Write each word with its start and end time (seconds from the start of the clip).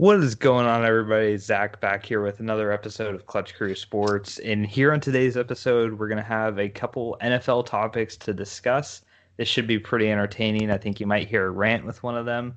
What 0.00 0.16
is 0.20 0.34
going 0.34 0.64
on, 0.64 0.86
everybody? 0.86 1.36
Zach 1.36 1.78
back 1.78 2.06
here 2.06 2.22
with 2.22 2.40
another 2.40 2.72
episode 2.72 3.14
of 3.14 3.26
Clutch 3.26 3.54
Crew 3.54 3.74
Sports. 3.74 4.38
And 4.38 4.64
here 4.64 4.94
on 4.94 5.00
today's 5.00 5.36
episode, 5.36 5.92
we're 5.92 6.08
going 6.08 6.16
to 6.16 6.24
have 6.24 6.58
a 6.58 6.70
couple 6.70 7.18
NFL 7.20 7.66
topics 7.66 8.16
to 8.16 8.32
discuss. 8.32 9.02
This 9.36 9.46
should 9.46 9.66
be 9.66 9.78
pretty 9.78 10.10
entertaining. 10.10 10.70
I 10.70 10.78
think 10.78 11.00
you 11.00 11.06
might 11.06 11.28
hear 11.28 11.48
a 11.48 11.50
rant 11.50 11.84
with 11.84 12.02
one 12.02 12.16
of 12.16 12.24
them. 12.24 12.56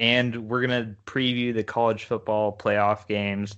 And 0.00 0.48
we're 0.48 0.66
going 0.66 0.84
to 0.84 0.96
preview 1.06 1.54
the 1.54 1.62
college 1.62 2.06
football 2.06 2.58
playoff 2.58 3.06
games, 3.06 3.54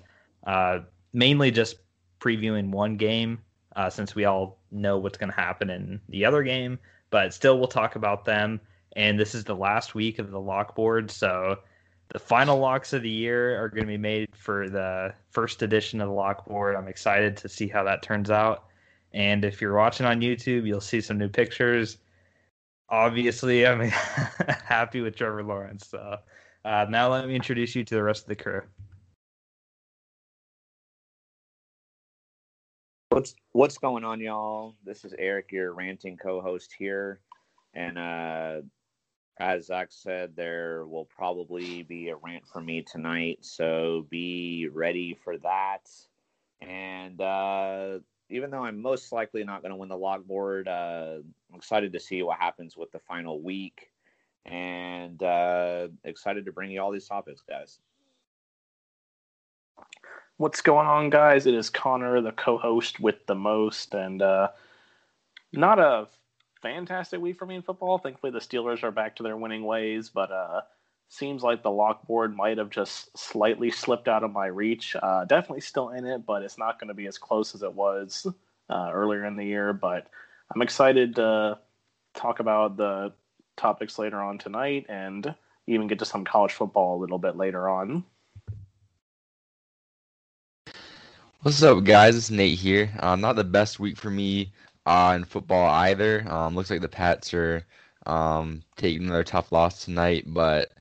uh, 0.46 0.80
mainly 1.14 1.50
just 1.50 1.76
previewing 2.20 2.68
one 2.68 2.98
game 2.98 3.38
uh, 3.76 3.88
since 3.88 4.14
we 4.14 4.26
all 4.26 4.58
know 4.70 4.98
what's 4.98 5.16
going 5.16 5.30
to 5.30 5.40
happen 5.40 5.70
in 5.70 6.02
the 6.10 6.26
other 6.26 6.42
game. 6.42 6.78
But 7.08 7.32
still, 7.32 7.58
we'll 7.58 7.66
talk 7.66 7.96
about 7.96 8.26
them. 8.26 8.60
And 8.94 9.18
this 9.18 9.34
is 9.34 9.44
the 9.44 9.56
last 9.56 9.94
week 9.94 10.18
of 10.18 10.30
the 10.30 10.40
lock 10.40 10.76
board. 10.76 11.10
So 11.10 11.56
the 12.12 12.18
final 12.18 12.58
locks 12.58 12.92
of 12.92 13.02
the 13.02 13.08
year 13.08 13.62
are 13.62 13.70
going 13.70 13.84
to 13.84 13.86
be 13.86 13.96
made 13.96 14.28
for 14.34 14.68
the 14.68 15.14
first 15.30 15.62
edition 15.62 16.00
of 16.00 16.08
the 16.08 16.14
lock 16.14 16.44
board. 16.46 16.76
I'm 16.76 16.88
excited 16.88 17.38
to 17.38 17.48
see 17.48 17.68
how 17.68 17.84
that 17.84 18.02
turns 18.02 18.30
out. 18.30 18.64
And 19.14 19.44
if 19.44 19.60
you're 19.60 19.74
watching 19.74 20.04
on 20.04 20.20
YouTube, 20.20 20.66
you'll 20.66 20.80
see 20.82 21.00
some 21.00 21.16
new 21.16 21.28
pictures. 21.28 21.98
Obviously, 22.90 23.66
I'm 23.66 23.80
happy 24.64 25.00
with 25.00 25.16
Trevor 25.16 25.42
Lawrence. 25.42 25.88
So 25.88 26.18
uh, 26.66 26.86
now 26.90 27.10
let 27.10 27.26
me 27.26 27.34
introduce 27.34 27.74
you 27.74 27.82
to 27.84 27.94
the 27.94 28.02
rest 28.02 28.24
of 28.24 28.28
the 28.28 28.36
crew. 28.36 28.60
What's 33.08 33.34
what's 33.52 33.78
going 33.78 34.04
on, 34.04 34.20
y'all? 34.20 34.74
This 34.84 35.04
is 35.04 35.14
Eric, 35.18 35.52
your 35.52 35.74
ranting 35.74 36.16
co-host 36.16 36.74
here, 36.78 37.20
and 37.74 37.98
uh, 37.98 38.60
as 39.38 39.66
Zach 39.66 39.88
said, 39.90 40.36
there 40.36 40.86
will 40.86 41.06
probably 41.06 41.82
be 41.82 42.08
a 42.10 42.16
rant 42.16 42.46
for 42.46 42.60
me 42.60 42.82
tonight, 42.82 43.38
so 43.40 44.06
be 44.10 44.68
ready 44.72 45.18
for 45.24 45.38
that. 45.38 45.90
And 46.60 47.20
uh, 47.20 47.98
even 48.28 48.50
though 48.50 48.64
I'm 48.64 48.80
most 48.80 49.10
likely 49.10 49.42
not 49.44 49.62
going 49.62 49.70
to 49.70 49.76
win 49.76 49.88
the 49.88 49.96
lock 49.96 50.24
board, 50.24 50.68
uh, 50.68 51.16
I'm 51.50 51.56
excited 51.56 51.92
to 51.92 52.00
see 52.00 52.22
what 52.22 52.38
happens 52.38 52.76
with 52.76 52.92
the 52.92 53.00
final 53.00 53.40
week, 53.40 53.90
and 54.44 55.22
uh, 55.22 55.88
excited 56.04 56.44
to 56.46 56.52
bring 56.52 56.70
you 56.70 56.80
all 56.80 56.92
these 56.92 57.08
topics, 57.08 57.42
guys. 57.48 57.78
What's 60.36 60.60
going 60.60 60.86
on, 60.86 61.10
guys? 61.10 61.46
It 61.46 61.54
is 61.54 61.70
Connor, 61.70 62.20
the 62.20 62.32
co-host 62.32 63.00
with 63.00 63.26
the 63.26 63.34
most, 63.34 63.94
and 63.94 64.20
uh, 64.20 64.48
not 65.52 65.78
a 65.78 66.08
fantastic 66.62 67.20
week 67.20 67.38
for 67.38 67.44
me 67.44 67.56
in 67.56 67.62
football. 67.62 67.98
Thankfully, 67.98 68.32
the 68.32 68.38
Steelers 68.38 68.82
are 68.82 68.90
back 68.90 69.16
to 69.16 69.22
their 69.22 69.36
winning 69.36 69.64
ways, 69.64 70.08
but 70.08 70.30
uh, 70.30 70.62
seems 71.08 71.42
like 71.42 71.62
the 71.62 71.70
lock 71.70 72.06
board 72.06 72.34
might 72.34 72.58
have 72.58 72.70
just 72.70 73.16
slightly 73.18 73.70
slipped 73.70 74.08
out 74.08 74.22
of 74.22 74.32
my 74.32 74.46
reach. 74.46 74.96
Uh, 75.02 75.24
definitely 75.24 75.60
still 75.60 75.90
in 75.90 76.06
it, 76.06 76.24
but 76.24 76.42
it's 76.42 76.58
not 76.58 76.80
going 76.80 76.88
to 76.88 76.94
be 76.94 77.06
as 77.06 77.18
close 77.18 77.54
as 77.54 77.62
it 77.62 77.74
was 77.74 78.26
uh, 78.70 78.90
earlier 78.92 79.24
in 79.26 79.36
the 79.36 79.44
year. 79.44 79.72
But 79.72 80.06
I'm 80.54 80.62
excited 80.62 81.16
to 81.16 81.58
talk 82.14 82.40
about 82.40 82.76
the 82.76 83.12
topics 83.56 83.98
later 83.98 84.20
on 84.20 84.38
tonight 84.38 84.86
and 84.88 85.34
even 85.66 85.86
get 85.86 85.98
to 85.98 86.04
some 86.04 86.24
college 86.24 86.52
football 86.52 86.96
a 86.96 87.00
little 87.00 87.18
bit 87.18 87.36
later 87.36 87.68
on. 87.68 88.04
What's 91.42 91.62
up, 91.62 91.82
guys? 91.82 92.16
It's 92.16 92.30
Nate 92.30 92.58
here. 92.58 92.90
Uh, 93.00 93.16
not 93.16 93.34
the 93.34 93.42
best 93.42 93.80
week 93.80 93.96
for 93.96 94.10
me 94.10 94.52
uh, 94.86 95.12
in 95.16 95.24
football 95.24 95.68
either. 95.68 96.24
Um, 96.28 96.54
looks 96.54 96.70
like 96.70 96.80
the 96.80 96.88
Pats 96.88 97.32
are 97.34 97.64
um, 98.06 98.62
taking 98.76 99.04
another 99.04 99.24
tough 99.24 99.52
loss 99.52 99.84
tonight, 99.84 100.24
but 100.26 100.72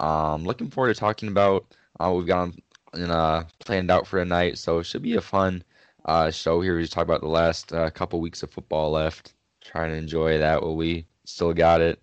um, 0.00 0.44
looking 0.44 0.70
forward 0.70 0.94
to 0.94 0.98
talking 0.98 1.28
about 1.28 1.66
uh, 2.00 2.08
what 2.08 2.18
we've 2.18 2.26
got 2.26 2.54
in, 2.94 3.10
uh, 3.10 3.44
planned 3.58 3.90
out 3.90 4.06
for 4.06 4.22
tonight. 4.22 4.58
So 4.58 4.78
it 4.78 4.84
should 4.84 5.02
be 5.02 5.16
a 5.16 5.20
fun 5.20 5.62
uh, 6.04 6.30
show 6.30 6.60
here. 6.60 6.76
We 6.76 6.82
just 6.82 6.92
talk 6.92 7.04
about 7.04 7.20
the 7.20 7.28
last 7.28 7.72
uh, 7.72 7.90
couple 7.90 8.20
weeks 8.20 8.42
of 8.42 8.50
football 8.50 8.90
left. 8.90 9.34
Trying 9.60 9.90
to 9.90 9.96
enjoy 9.96 10.38
that 10.38 10.60
while 10.60 10.74
we 10.74 11.06
still 11.24 11.52
got 11.52 11.80
it. 11.80 12.00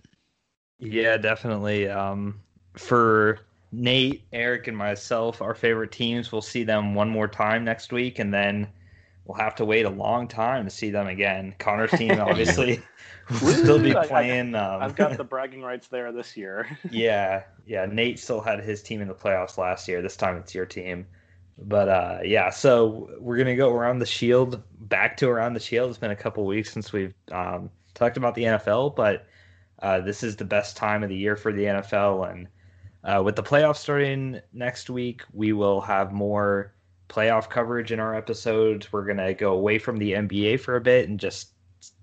Yeah, 0.79 1.17
definitely. 1.17 1.89
Um, 1.89 2.39
for 2.73 3.39
Nate, 3.73 4.23
Eric, 4.31 4.67
and 4.67 4.77
myself, 4.77 5.41
our 5.41 5.53
favorite 5.53 5.91
teams, 5.91 6.31
we'll 6.31 6.41
see 6.41 6.63
them 6.63 6.95
one 6.95 7.09
more 7.09 7.27
time 7.27 7.65
next 7.65 7.91
week, 7.91 8.19
and 8.19 8.33
then 8.33 8.67
we'll 9.29 9.37
have 9.37 9.53
to 9.53 9.63
wait 9.63 9.85
a 9.85 9.89
long 9.89 10.27
time 10.27 10.65
to 10.65 10.71
see 10.71 10.89
them 10.89 11.07
again. 11.07 11.53
Connor's 11.59 11.91
team 11.91 12.11
obviously 12.19 12.81
will 13.29 13.53
still 13.53 13.77
be 13.77 13.93
playing. 13.93 14.55
I, 14.55 14.81
have 14.81 14.95
got 14.95 15.17
the 15.17 15.23
bragging 15.35 15.61
rights 15.61 15.87
there 15.87 16.11
this 16.11 16.35
year. 16.35 16.67
yeah, 16.89 17.43
yeah. 17.67 17.85
Nate 17.85 18.17
still 18.17 18.41
had 18.41 18.63
his 18.63 18.81
team 18.81 19.01
in 19.01 19.07
the 19.07 19.13
playoffs 19.13 19.59
last 19.59 19.87
year. 19.87 20.01
This 20.01 20.17
time 20.17 20.35
it's 20.37 20.55
your 20.55 20.65
team. 20.65 21.05
But 21.59 21.89
uh, 21.89 22.19
yeah, 22.23 22.49
so 22.49 23.07
we're 23.19 23.37
gonna 23.37 23.55
go 23.55 23.71
around 23.71 23.99
the 23.99 24.05
shield, 24.05 24.63
back 24.79 25.15
to 25.17 25.27
around 25.27 25.53
the 25.53 25.59
shield. 25.59 25.89
It's 25.89 25.99
been 25.99 26.09
a 26.09 26.15
couple 26.15 26.43
weeks 26.45 26.73
since 26.73 26.91
we've 26.91 27.13
um, 27.31 27.69
talked 27.93 28.17
about 28.17 28.33
the 28.33 28.43
NFL, 28.43 28.95
but 28.95 29.27
uh, 29.83 29.99
this 29.99 30.23
is 30.23 30.37
the 30.37 30.45
best 30.45 30.75
time 30.75 31.03
of 31.03 31.09
the 31.09 31.15
year 31.15 31.35
for 31.35 31.51
the 31.51 31.65
NFL, 31.65 32.31
and 32.31 32.47
uh, 33.03 33.21
with 33.21 33.35
the 33.35 33.43
playoffs 33.43 33.77
starting 33.77 34.39
next 34.53 34.89
week, 34.89 35.21
we 35.33 35.51
will 35.51 35.81
have 35.81 36.13
more 36.13 36.73
playoff 37.09 37.49
coverage 37.49 37.91
in 37.91 37.99
our 37.99 38.15
episodes. 38.15 38.93
We're 38.93 39.05
going 39.05 39.17
to 39.17 39.33
go 39.33 39.53
away 39.53 39.79
from 39.79 39.97
the 39.97 40.13
NBA 40.13 40.61
for 40.61 40.75
a 40.75 40.81
bit 40.81 41.09
and 41.09 41.19
just 41.19 41.49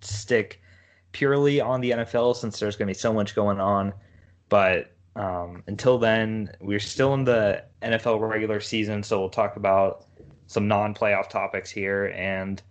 stick 0.00 0.60
purely 1.12 1.60
on 1.60 1.80
the 1.80 1.92
NFL 1.92 2.36
since 2.36 2.58
there's 2.58 2.76
going 2.76 2.88
to 2.88 2.90
be 2.90 2.98
so 2.98 3.12
much 3.12 3.34
going 3.34 3.60
on. 3.60 3.94
But 4.48 4.92
um, 5.14 5.62
until 5.66 5.98
then, 5.98 6.50
we're 6.60 6.78
still 6.78 7.14
in 7.14 7.24
the 7.24 7.64
NFL 7.82 8.20
regular 8.28 8.60
season, 8.60 9.02
so 9.02 9.18
we'll 9.18 9.30
talk 9.30 9.56
about 9.56 10.04
some 10.46 10.68
non 10.68 10.94
playoff 10.94 11.30
topics 11.30 11.70
here. 11.70 12.06
And 12.14 12.62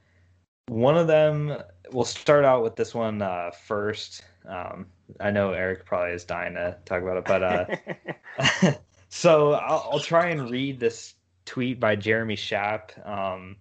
one 0.68 0.97
of 0.97 1.07
them, 1.07 1.57
we'll 1.91 2.06
start 2.06 2.45
out 2.45 2.63
with 2.63 2.75
this 2.75 2.94
one 2.94 3.22
uh, 3.22 3.51
first. 3.51 4.24
Um, 4.47 4.85
I 5.19 5.31
know 5.31 5.51
Eric 5.51 5.85
probably 5.85 6.13
is 6.13 6.24
dying 6.24 6.53
to 6.53 6.78
talk 6.85 7.01
about 7.01 7.18
it, 7.18 7.25
but 7.25 7.44
uh, 7.44 8.74
so 9.09 9.53
I'll, 9.53 9.90
I'll, 9.94 10.00
try 10.00 10.28
and 10.28 10.50
read 10.50 10.79
this 10.79 11.16
tweet 11.45 11.79
by 11.79 11.95
Jeremy 11.95 12.35
Schaap. 12.35 13.07
Um, 13.07 13.57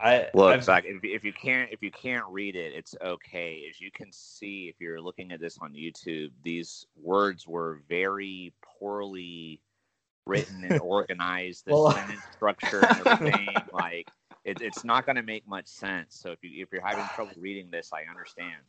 I 0.00 0.28
look 0.32 0.54
I've, 0.54 0.64
Zach, 0.64 0.84
if, 0.86 1.02
if 1.02 1.24
you 1.24 1.32
can't 1.32 1.70
if 1.72 1.82
you 1.82 1.90
can't 1.90 2.24
read 2.30 2.54
it, 2.54 2.72
it's 2.72 2.94
okay. 3.02 3.64
As 3.68 3.80
you 3.80 3.90
can 3.90 4.12
see, 4.12 4.68
if 4.68 4.76
you're 4.80 5.00
looking 5.00 5.32
at 5.32 5.40
this 5.40 5.58
on 5.60 5.72
YouTube, 5.72 6.30
these 6.44 6.86
words 6.96 7.48
were 7.48 7.82
very 7.88 8.52
poorly 8.62 9.60
written 10.24 10.64
and 10.64 10.80
organized. 10.82 11.64
The 11.64 11.72
well, 11.72 11.90
sentence 11.92 12.20
structure 12.32 12.84
and 12.84 13.06
everything, 13.06 13.48
like 13.72 14.08
it, 14.44 14.60
it's 14.60 14.84
not 14.84 15.04
going 15.04 15.16
to 15.16 15.22
make 15.22 15.48
much 15.48 15.66
sense. 15.66 16.14
So 16.14 16.30
if 16.30 16.38
you 16.42 16.62
if 16.62 16.68
you're 16.72 16.86
having 16.86 17.04
trouble 17.16 17.32
reading 17.36 17.70
this, 17.70 17.90
I 17.92 18.08
understand. 18.08 18.62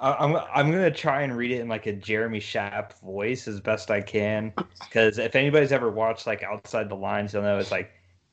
I'm 0.00 0.36
I'm 0.54 0.70
gonna 0.70 0.92
try 0.92 1.22
and 1.22 1.36
read 1.36 1.50
it 1.50 1.60
in 1.60 1.68
like 1.68 1.86
a 1.86 1.92
Jeremy 1.92 2.38
Schaap 2.38 2.92
voice 3.00 3.48
as 3.48 3.60
best 3.60 3.90
I 3.90 4.00
can, 4.00 4.52
because 4.80 5.18
if 5.18 5.34
anybody's 5.34 5.72
ever 5.72 5.90
watched 5.90 6.26
like 6.26 6.42
Outside 6.44 6.88
the 6.88 6.94
Lines, 6.94 7.32
you'll 7.32 7.42
know 7.42 7.58
it's 7.58 7.72
like 7.72 7.90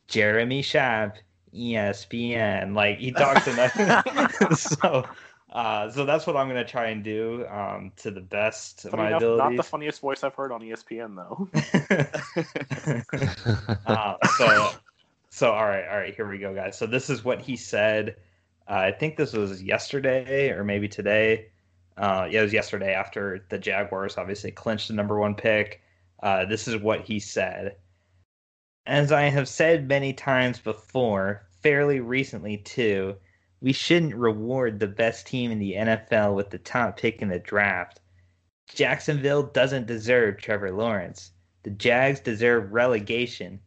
Jeremy 0.07 0.61
Schaap, 0.61 1.15
ESPN. 1.55 2.75
Like 2.75 2.99
he 2.99 3.11
talks 3.11 3.47
in 3.47 3.55
that. 3.55 4.47
so, 4.57 5.05
uh, 5.51 5.89
so 5.89 6.05
that's 6.05 6.27
what 6.27 6.37
I'm 6.37 6.47
gonna 6.47 6.63
try 6.63 6.89
and 6.89 7.03
do 7.03 7.47
um, 7.47 7.91
to 7.97 8.11
the 8.11 8.21
best 8.21 8.81
Funny 8.81 8.93
of 8.93 8.99
my 8.99 9.07
enough, 9.07 9.21
abilities. 9.21 9.39
Not 9.39 9.57
the 9.57 9.63
funniest 9.63 10.01
voice 10.01 10.23
I've 10.23 10.35
heard 10.35 10.51
on 10.51 10.61
ESPN 10.61 11.15
though. 11.15 11.49
uh, 13.87 14.15
so, 14.37 14.69
so 15.31 15.51
all 15.51 15.65
right, 15.65 15.87
all 15.87 15.97
right, 15.97 16.13
here 16.13 16.29
we 16.29 16.37
go, 16.37 16.53
guys. 16.53 16.77
So 16.77 16.85
this 16.85 17.09
is 17.09 17.25
what 17.25 17.41
he 17.41 17.55
said. 17.55 18.17
Uh, 18.67 18.73
I 18.73 18.91
think 18.91 19.17
this 19.17 19.33
was 19.33 19.63
yesterday 19.63 20.51
or 20.51 20.63
maybe 20.63 20.87
today. 20.87 21.47
Uh, 21.97 22.27
yeah, 22.29 22.39
it 22.39 22.43
was 22.43 22.53
yesterday 22.53 22.93
after 22.93 23.45
the 23.49 23.57
Jaguars 23.57 24.17
obviously 24.17 24.51
clinched 24.51 24.89
the 24.89 24.93
number 24.93 25.19
one 25.19 25.35
pick. 25.35 25.81
Uh, 26.21 26.45
this 26.45 26.67
is 26.67 26.77
what 26.77 27.01
he 27.01 27.19
said. 27.19 27.77
As 28.85 29.11
I 29.11 29.23
have 29.23 29.47
said 29.47 29.87
many 29.87 30.13
times 30.13 30.59
before, 30.59 31.47
fairly 31.61 31.99
recently 31.99 32.57
too, 32.57 33.15
we 33.61 33.73
shouldn't 33.73 34.15
reward 34.15 34.79
the 34.79 34.87
best 34.87 35.25
team 35.25 35.51
in 35.51 35.59
the 35.59 35.73
NFL 35.73 36.35
with 36.35 36.49
the 36.49 36.57
top 36.57 36.97
pick 36.97 37.21
in 37.21 37.29
the 37.29 37.39
draft. 37.39 37.99
Jacksonville 38.67 39.43
doesn't 39.43 39.87
deserve 39.87 40.37
Trevor 40.37 40.71
Lawrence. 40.71 41.31
The 41.63 41.71
Jags 41.71 42.19
deserve 42.19 42.73
relegation. 42.73 43.59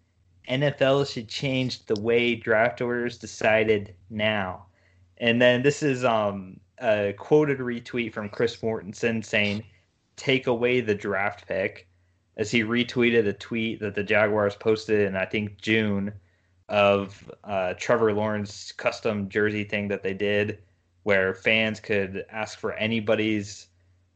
NFL 0.48 1.12
should 1.12 1.28
change 1.28 1.86
the 1.86 2.00
way 2.00 2.34
draft 2.34 2.80
orders 2.80 3.18
decided 3.18 3.94
now. 4.08 4.66
And 5.16 5.42
then 5.42 5.62
this 5.62 5.82
is 5.82 6.04
um 6.04 6.60
a 6.80 7.14
quoted 7.18 7.58
retweet 7.58 8.12
from 8.12 8.28
Chris 8.28 8.56
Mortensen 8.56 9.24
saying, 9.24 9.64
"Take 10.16 10.46
away 10.46 10.80
the 10.80 10.94
draft 10.94 11.46
pick," 11.46 11.88
as 12.36 12.50
he 12.50 12.62
retweeted 12.62 13.26
a 13.26 13.32
tweet 13.32 13.80
that 13.80 13.94
the 13.94 14.04
Jaguars 14.04 14.56
posted 14.56 15.00
in 15.06 15.16
I 15.16 15.24
think 15.24 15.58
June 15.60 16.12
of 16.68 17.30
uh, 17.44 17.74
Trevor 17.74 18.12
Lawrence 18.12 18.72
custom 18.72 19.28
jersey 19.28 19.64
thing 19.64 19.88
that 19.88 20.02
they 20.02 20.14
did, 20.14 20.58
where 21.04 21.34
fans 21.34 21.80
could 21.80 22.24
ask 22.30 22.58
for 22.58 22.72
anybody's 22.74 23.68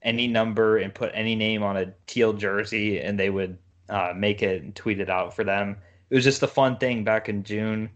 any 0.03 0.27
number 0.27 0.79
and 0.79 0.95
put 0.95 1.13
any 1.15 1.35
name 1.35 1.63
on 1.63 1.77
a 1.77 1.93
teal 2.07 2.33
jersey, 2.33 3.01
and 3.01 3.19
they 3.19 3.31
would 3.31 3.57
uh, 3.89 4.13
make 4.15 4.43
it 4.43 4.63
and 4.63 4.75
tweet 4.75 5.01
it 5.01 5.11
out 5.11 5.35
for 5.35 5.45
them. 5.45 5.77
It 6.11 6.15
was 6.15 6.25
just 6.25 6.43
a 6.43 6.49
fun 6.49 6.77
thing 6.77 7.05
back 7.05 7.29
in 7.29 7.43
June 7.43 7.89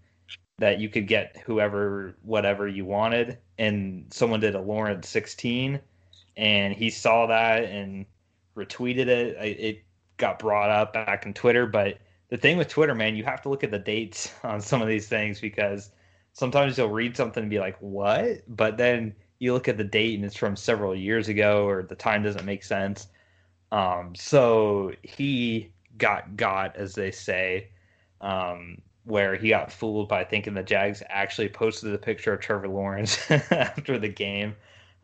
that 0.58 0.80
you 0.80 0.88
could 0.88 1.06
get 1.06 1.36
whoever, 1.44 2.16
whatever 2.22 2.66
you 2.66 2.84
wanted. 2.84 3.38
And 3.58 4.06
someone 4.10 4.40
did 4.40 4.54
a 4.54 4.60
Lawrence 4.60 5.08
16, 5.08 5.80
and 6.36 6.74
he 6.74 6.90
saw 6.90 7.26
that 7.26 7.64
and 7.64 8.06
retweeted 8.56 9.06
it. 9.06 9.36
It 9.40 9.84
got 10.16 10.38
brought 10.38 10.70
up 10.70 10.92
back 10.92 11.26
in 11.26 11.34
Twitter. 11.34 11.66
But 11.66 11.98
the 12.28 12.36
thing 12.36 12.56
with 12.56 12.68
Twitter, 12.68 12.94
man, 12.94 13.16
you 13.16 13.24
have 13.24 13.42
to 13.42 13.48
look 13.48 13.64
at 13.64 13.70
the 13.70 13.78
dates 13.78 14.32
on 14.42 14.60
some 14.60 14.82
of 14.82 14.88
these 14.88 15.08
things 15.08 15.40
because 15.40 15.90
sometimes 16.32 16.76
you'll 16.76 16.88
read 16.88 17.16
something 17.16 17.42
and 17.42 17.50
be 17.50 17.58
like, 17.58 17.76
what? 17.80 18.42
But 18.48 18.76
then 18.76 19.14
you 19.38 19.52
look 19.52 19.68
at 19.68 19.76
the 19.76 19.84
date 19.84 20.14
and 20.14 20.24
it's 20.24 20.36
from 20.36 20.56
several 20.56 20.94
years 20.94 21.28
ago 21.28 21.66
or 21.66 21.82
the 21.82 21.94
time 21.94 22.22
doesn't 22.22 22.44
make 22.44 22.64
sense. 22.64 23.08
Um, 23.72 24.14
so 24.14 24.92
he 25.02 25.72
got 25.98 26.36
got, 26.36 26.76
as 26.76 26.94
they 26.94 27.10
say, 27.10 27.68
um, 28.20 28.78
where 29.06 29.36
he 29.36 29.50
got 29.50 29.72
fooled 29.72 30.08
by 30.08 30.24
thinking 30.24 30.52
the 30.54 30.62
Jags 30.64 31.02
actually 31.08 31.48
posted 31.48 31.92
the 31.92 31.98
picture 31.98 32.32
of 32.32 32.40
Trevor 32.40 32.68
Lawrence 32.68 33.18
after 33.30 33.98
the 33.98 34.08
game. 34.08 34.56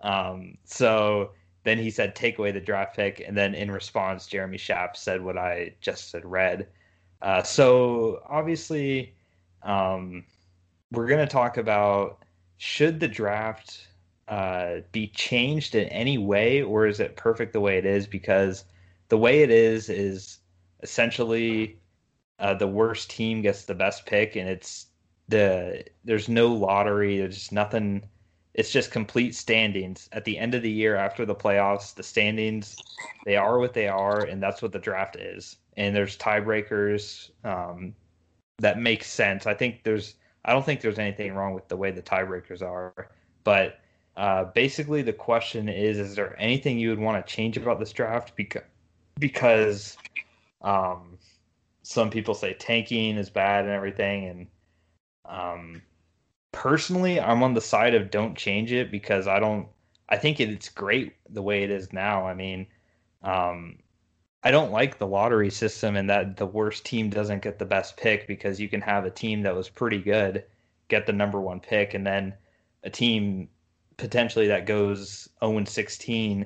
Um, 0.03 0.59
so 0.65 1.31
then 1.63 1.79
he 1.79 1.89
said, 1.89 2.17
take 2.17 2.39
away 2.39 2.51
the 2.51 2.61
draft 2.61 2.97
pick. 2.97 3.23
And 3.25 3.37
then 3.37 3.55
in 3.55 3.71
response, 3.71 4.27
Jeremy 4.27 4.59
Schaap 4.59 4.97
said 4.97 5.23
what 5.23 5.39
I 5.39 5.75
just 5.81 6.11
said 6.11 6.25
read. 6.25 6.67
Uh, 7.23 7.45
so 7.45 8.21
obviously, 8.29 9.15
um, 9.63 10.25
we're 10.91 11.07
going 11.07 11.25
to 11.25 11.33
talk 11.33 11.57
about 11.57 12.25
should 12.59 12.99
the 12.99 13.07
draft 13.07 13.87
uh, 14.27 14.79
be 14.91 15.07
changed 15.09 15.77
in 15.77 15.89
any 15.91 16.19
way, 16.19 16.63
or 16.63 16.89
is 16.89 16.99
it 16.99 17.17
perfect 17.17 17.53
the 17.53 17.61
way 17.61 17.79
it 17.79 17.87
is? 17.87 18.09
Because 18.09 18.65
the 19.11 19.19
way 19.19 19.43
it 19.43 19.51
is 19.51 19.89
is 19.89 20.39
essentially 20.83 21.79
uh, 22.43 22.53
the 22.55 22.67
worst 22.67 23.09
team 23.09 23.41
gets 23.41 23.65
the 23.65 23.75
best 23.75 24.05
pick, 24.05 24.35
and 24.35 24.49
it's 24.49 24.87
the 25.29 25.85
there's 26.05 26.29
no 26.29 26.49
lottery. 26.49 27.19
There's 27.19 27.37
just 27.37 27.53
nothing. 27.53 28.03
It's 28.55 28.73
just 28.73 28.91
complete 28.91 29.35
standings 29.35 30.09
at 30.13 30.25
the 30.25 30.37
end 30.37 30.55
of 30.55 30.63
the 30.63 30.71
year 30.71 30.97
after 30.97 31.25
the 31.25 31.37
playoffs. 31.37 31.95
The 31.95 32.03
standings 32.03 32.77
they 33.25 33.37
are 33.37 33.61
what 33.61 33.75
they 33.75 33.87
are, 33.87 34.25
and 34.25 34.43
that's 34.43 34.61
what 34.61 34.73
the 34.73 34.81
draft 34.81 35.15
is. 35.15 35.57
And 35.77 35.95
there's 35.95 36.19
tiebreakers 36.19 37.31
um, 37.45 37.95
that 38.59 38.79
makes 38.79 39.07
sense. 39.07 39.47
I 39.47 39.55
think 39.55 39.85
there's. 39.85 40.17
I 40.45 40.53
don't 40.53 40.67
think 40.67 40.81
there's 40.81 40.99
anything 40.99 41.35
wrong 41.35 41.55
with 41.55 41.69
the 41.69 41.77
way 41.77 41.93
the 41.93 42.03
tiebreakers 42.03 42.61
are, 42.61 43.13
but 43.45 43.79
uh, 44.17 44.47
basically 44.47 45.03
the 45.03 45.13
question 45.13 45.69
is: 45.69 45.97
Is 45.97 46.17
there 46.17 46.35
anything 46.41 46.77
you 46.77 46.89
would 46.89 46.99
want 46.99 47.25
to 47.25 47.33
change 47.33 47.57
about 47.57 47.79
this 47.79 47.93
draft? 47.93 48.35
Because 48.35 48.65
because 49.21 49.97
um, 50.63 51.19
some 51.83 52.11
people 52.11 52.35
say 52.35 52.55
tanking 52.55 53.17
is 53.17 53.31
bad 53.31 53.65
and 53.65 53.73
everything, 53.73 54.27
and 54.27 54.47
um, 55.25 55.83
personally, 56.53 57.21
I'm 57.21 57.43
on 57.43 57.55
the 57.55 57.61
side 57.61 57.95
of 57.95 58.11
don't 58.11 58.37
change 58.37 58.73
it 58.73 58.91
because 58.91 59.27
I 59.27 59.41
don't. 59.41 59.69
I 60.09 60.17
think 60.17 60.41
it's 60.41 60.69
great 60.69 61.15
the 61.31 61.43
way 61.43 61.63
it 61.63 61.71
is 61.71 61.93
now. 61.93 62.27
I 62.27 62.35
mean, 62.35 62.67
um, 63.23 63.79
I 64.45 64.51
don't 64.51 64.73
like 64.73 64.99
the 64.99 65.07
lottery 65.07 65.51
system 65.51 65.97
and 65.97 66.11
that 66.11 66.37
the 66.37 66.47
worst 66.47 66.85
team 66.85 67.11
doesn't 67.11 67.43
get 67.43 67.59
the 67.59 67.65
best 67.65 67.97
pick 67.97 68.27
because 68.27 68.61
you 68.61 68.69
can 68.69 68.81
have 68.81 69.05
a 69.05 69.11
team 69.11 69.43
that 69.43 69.55
was 69.55 69.69
pretty 69.69 69.99
good 69.99 70.45
get 70.89 71.07
the 71.07 71.13
number 71.13 71.41
one 71.41 71.61
pick 71.61 71.95
and 71.95 72.07
then 72.07 72.35
a 72.83 72.91
team 72.91 73.49
potentially 73.97 74.49
that 74.49 74.67
goes 74.67 75.29
0 75.43 75.65
16 75.65 76.45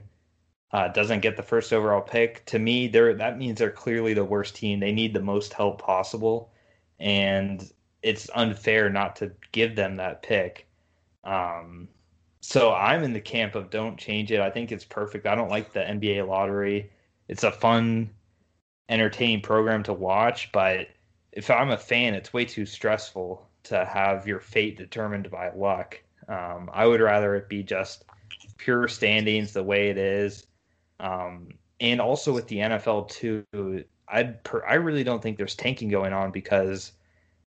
uh, 0.76 0.88
doesn't 0.88 1.20
get 1.20 1.38
the 1.38 1.43
first 1.43 1.73
overall 1.73 2.02
pick. 2.02 2.44
To 2.44 2.58
me, 2.58 2.87
they're 2.87 3.14
that 3.14 3.38
means 3.38 3.58
they're 3.58 3.70
clearly 3.70 4.12
the 4.12 4.26
worst 4.26 4.55
team. 4.55 4.78
They 4.78 4.93
need 4.93 5.14
the 5.14 5.23
most 5.23 5.55
help 5.55 5.81
possible, 5.81 6.52
and 7.00 7.67
it's 8.02 8.28
unfair 8.34 8.90
not 8.90 9.17
to 9.17 9.32
give 9.52 9.75
them 9.75 9.96
that 9.96 10.23
pick. 10.23 10.67
Um, 11.25 11.88
so 12.43 12.75
I'm 12.75 13.05
in 13.05 13.14
the 13.14 13.23
camp 13.23 13.55
of 13.55 13.70
don't 13.70 13.96
change 13.96 14.31
it. 14.31 14.40
I 14.40 14.50
think 14.50 14.70
it's 14.70 14.84
perfect. 14.84 15.26
I 15.26 15.34
don't 15.34 15.49
like 15.49 15.73
the 15.73 15.81
NBA 15.81 16.28
lottery. 16.28 16.90
It's 17.26 17.43
a 17.43 17.52
fun, 17.52 18.11
entertaining 18.90 19.40
program 19.40 19.82
to 19.84 19.94
watch, 19.94 20.52
but 20.52 20.88
if 21.32 21.50
I'm 21.50 21.70
a 21.70 21.78
fan, 21.78 22.12
it's 22.12 22.34
way 22.34 22.44
too 22.44 22.67
stressful 22.67 23.49
to 23.62 23.87
have 23.87 24.28
your 24.28 24.40
fate 24.40 24.76
determined 24.76 25.31
by 25.31 25.52
luck. 25.55 25.99
Um, 26.28 26.69
I 26.70 26.87
would 26.87 27.00
rather 27.00 27.34
it 27.34 27.49
be 27.49 27.62
just 27.62 28.05
pure 28.58 28.88
standings 28.88 29.55
the 29.55 29.62
way 29.62 29.88
it 29.88 29.96
is. 29.96 30.46
Um, 31.00 31.48
and 31.81 32.00
also 32.00 32.32
with 32.32 32.48
the 32.48 32.58
NFL 32.58 33.08
too, 33.08 33.44
I 34.08 34.34
I 34.66 34.75
really 34.75 35.04
don't 35.04 35.22
think 35.22 35.37
there's 35.37 35.54
tanking 35.54 35.88
going 35.88 36.12
on 36.12 36.31
because 36.31 36.93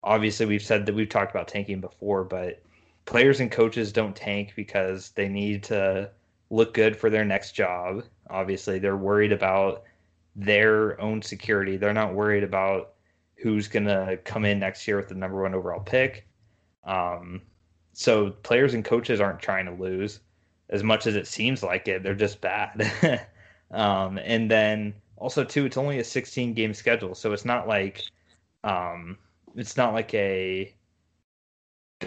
obviously 0.04 0.46
we've 0.46 0.62
said 0.62 0.86
that 0.86 0.94
we've 0.94 1.08
talked 1.08 1.30
about 1.30 1.48
tanking 1.48 1.80
before, 1.80 2.24
but 2.24 2.62
players 3.04 3.40
and 3.40 3.50
coaches 3.50 3.92
don't 3.92 4.14
tank 4.14 4.52
because 4.54 5.10
they 5.10 5.28
need 5.28 5.62
to 5.64 6.10
look 6.50 6.74
good 6.74 6.96
for 6.96 7.10
their 7.10 7.24
next 7.24 7.52
job. 7.52 8.04
Obviously, 8.30 8.78
they're 8.78 8.96
worried 8.96 9.32
about 9.32 9.82
their 10.36 11.00
own 11.00 11.22
security. 11.22 11.76
They're 11.76 11.92
not 11.92 12.14
worried 12.14 12.44
about 12.44 12.94
who's 13.36 13.68
going 13.68 13.86
to 13.86 14.18
come 14.24 14.44
in 14.44 14.58
next 14.60 14.86
year 14.86 14.96
with 14.96 15.08
the 15.08 15.14
number 15.14 15.42
one 15.42 15.54
overall 15.54 15.80
pick. 15.80 16.26
Um, 16.84 17.42
so 17.92 18.30
players 18.30 18.74
and 18.74 18.84
coaches 18.84 19.20
aren't 19.20 19.40
trying 19.40 19.66
to 19.66 19.72
lose 19.72 20.20
as 20.70 20.82
much 20.82 21.06
as 21.06 21.16
it 21.16 21.26
seems 21.26 21.62
like 21.62 21.88
it. 21.88 22.02
They're 22.02 22.14
just 22.14 22.40
bad. 22.40 22.90
um, 23.72 24.18
and 24.18 24.50
then 24.50 24.94
also 25.16 25.44
too, 25.44 25.66
it's 25.66 25.76
only 25.76 25.98
a 25.98 26.04
16 26.04 26.54
game 26.54 26.74
schedule, 26.74 27.14
so 27.14 27.32
it's 27.32 27.44
not 27.44 27.68
like 27.68 28.02
um, 28.64 29.18
it's 29.56 29.76
not 29.76 29.92
like 29.92 30.14
a 30.14 30.74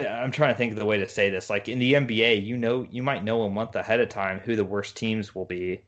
I'm 0.00 0.30
trying 0.30 0.52
to 0.52 0.58
think 0.58 0.72
of 0.72 0.78
the 0.78 0.84
way 0.84 0.98
to 0.98 1.08
say 1.08 1.30
this. 1.30 1.48
Like 1.48 1.68
in 1.68 1.78
the 1.78 1.94
NBA, 1.94 2.44
you 2.44 2.56
know, 2.56 2.86
you 2.90 3.02
might 3.02 3.24
know 3.24 3.42
a 3.42 3.50
month 3.50 3.76
ahead 3.76 4.00
of 4.00 4.08
time 4.08 4.40
who 4.40 4.56
the 4.56 4.64
worst 4.64 4.96
teams 4.96 5.34
will 5.34 5.44
be. 5.44 5.82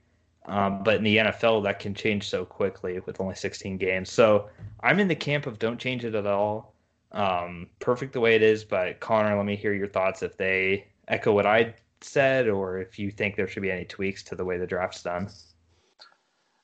Um, 0.47 0.83
but 0.83 0.97
in 0.97 1.05
the 1.05 1.19
NFL, 1.19 1.63
that 1.65 1.79
can 1.79 1.95
change 1.95 2.29
so 2.29 2.45
quickly 2.45 3.01
with 3.01 3.21
only 3.21 3.35
16 3.35 3.77
games. 3.77 4.11
So 4.11 4.49
I'm 4.81 4.99
in 4.99 5.09
the 5.09 5.15
camp 5.15 5.47
of 5.47 5.59
don't 5.59 5.79
change 5.79 6.05
it 6.05 6.15
at 6.15 6.27
all. 6.27 6.75
Um, 7.13 7.69
perfect 7.81 8.15
the 8.15 8.21
way 8.21 8.35
it 8.35 8.43
is. 8.43 8.65
But 8.65 9.01
Connor, 9.01 9.37
let 9.37 9.45
me 9.45 9.57
hear 9.57 9.75
your 9.75 9.89
thoughts 9.89 10.23
if 10.23 10.39
they 10.39 10.87
echo 11.09 11.33
what 11.33 11.47
I 11.47 11.75
said, 12.01 12.49
or 12.49 12.79
if 12.79 12.99
you 12.99 13.11
think 13.11 13.37
there 13.37 13.47
should 13.47 13.63
be 13.63 13.71
any 13.71 13.85
tweaks 13.85 14.23
to 14.25 14.37
the 14.37 14.45
way 14.45 14.57
the 14.57 14.67
draft's 14.67 15.03
done. 15.03 15.29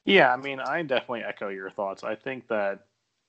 Yeah, 0.05 0.33
I 0.33 0.37
mean, 0.37 0.61
I 0.61 0.83
definitely 0.83 1.23
echo 1.25 1.49
your 1.49 1.71
thoughts. 1.71 2.05
I 2.05 2.15
think 2.15 2.49
that 2.49 2.87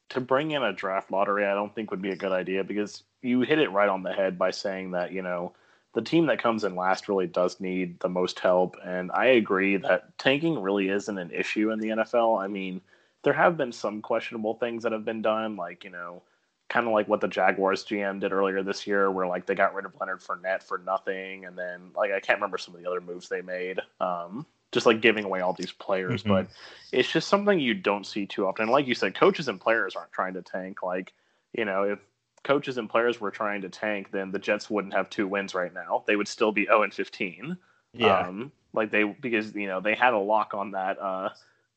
to 0.10 0.22
bring 0.22 0.51
in 0.51 0.63
a 0.63 0.74
draft 0.74 1.12
lottery, 1.12 1.45
I 1.45 1.54
don't 1.54 1.74
think 1.74 1.91
would 1.91 2.01
be 2.01 2.12
a 2.12 2.15
good 2.17 2.32
idea 2.32 2.63
because 2.63 3.03
you 3.22 3.41
hit 3.41 3.60
it 3.60 3.72
right 3.72 3.89
on 3.89 4.03
the 4.03 4.13
head 4.13 4.38
by 4.38 4.51
saying 4.51 4.91
that, 4.91 5.12
you 5.12 5.22
know, 5.22 5.53
the 5.94 6.01
team 6.01 6.25
that 6.27 6.41
comes 6.41 6.63
in 6.65 6.75
last 6.75 7.08
really 7.08 7.27
does 7.27 7.60
need 7.62 8.00
the 8.01 8.10
most 8.10 8.39
help. 8.39 8.75
And 8.84 9.12
I 9.13 9.25
agree 9.27 9.77
that 9.77 10.17
tanking 10.20 10.62
really 10.62 10.89
isn't 10.89 11.17
an 11.17 11.32
issue 11.32 11.72
in 11.72 11.79
the 11.79 11.89
NFL. 11.89 12.44
I 12.44 12.48
mean, 12.48 12.82
there 13.24 13.34
have 13.34 13.58
been 13.58 13.72
some 13.72 14.01
questionable 14.01 14.55
things 14.55 14.84
that 14.84 14.91
have 14.91 15.05
been 15.05 15.22
done, 15.22 15.55
like, 15.55 15.84
you 15.86 15.89
know, 15.89 16.22
kind 16.70 16.86
of 16.88 16.94
like 16.94 17.08
what 17.08 17.22
the 17.22 17.27
Jaguars 17.27 17.86
GM 17.86 18.20
did 18.20 18.34
earlier 18.34 18.62
this 18.63 18.86
year, 18.86 19.10
where 19.12 19.27
like 19.27 19.46
they 19.46 19.55
got 19.55 19.74
rid 19.74 19.86
of 19.86 19.94
Leonard 20.00 20.22
Fournette 20.22 20.63
for 20.63 20.79
nothing, 20.79 21.46
and 21.46 21.58
then 21.58 21.91
like 21.96 22.12
I 22.12 22.20
can't 22.20 22.38
remember 22.39 22.58
some 22.58 22.75
of 22.75 22.82
the 22.82 22.89
other 22.89 23.01
moves 23.01 23.29
they 23.29 23.41
made, 23.41 23.79
um, 24.01 24.46
just 24.72 24.86
like 24.86 25.01
giving 25.01 25.25
away 25.25 25.41
all 25.41 25.53
these 25.53 25.72
players. 25.72 26.24
Mm-hmm. 26.24 26.29
But 26.31 26.48
it's 26.91 27.12
just 27.12 27.27
something 27.27 27.60
you 27.60 27.74
don't 27.74 28.05
see 28.05 28.25
too 28.25 28.48
often. 28.48 28.69
Like 28.69 28.88
you 28.88 28.95
said, 28.95 29.15
coaches 29.15 29.48
and 29.48 29.60
players 29.60 29.95
aren't 29.95 30.12
trying 30.12 30.34
to 30.34 30.41
tank. 30.41 30.84
Like 30.84 31.13
you 31.53 31.65
know, 31.65 31.84
if 31.84 32.00
coaches 32.43 32.77
and 32.77 32.89
players 32.89 33.19
were 33.19 33.31
trying 33.31 33.62
to 33.62 33.69
tank, 33.69 34.12
then 34.12 34.31
the 34.31 34.39
Jets 34.39 34.69
wouldn't 34.69 34.93
have 34.93 35.10
two 35.10 35.27
wins 35.27 35.55
right 35.55 35.74
now. 35.74 36.03
They 36.05 36.15
would 36.15 36.27
still 36.27 36.51
be 36.51 36.65
0 36.65 36.84
and 36.84 36.93
15. 36.93 37.57
Yeah, 37.93 38.19
um, 38.19 38.51
like 38.74 38.91
they 38.91 39.03
because 39.03 39.55
you 39.55 39.67
know 39.67 39.79
they 39.79 39.95
had 39.95 40.13
a 40.13 40.19
lock 40.19 40.53
on 40.53 40.72
that. 40.72 41.00
Uh, 41.00 41.29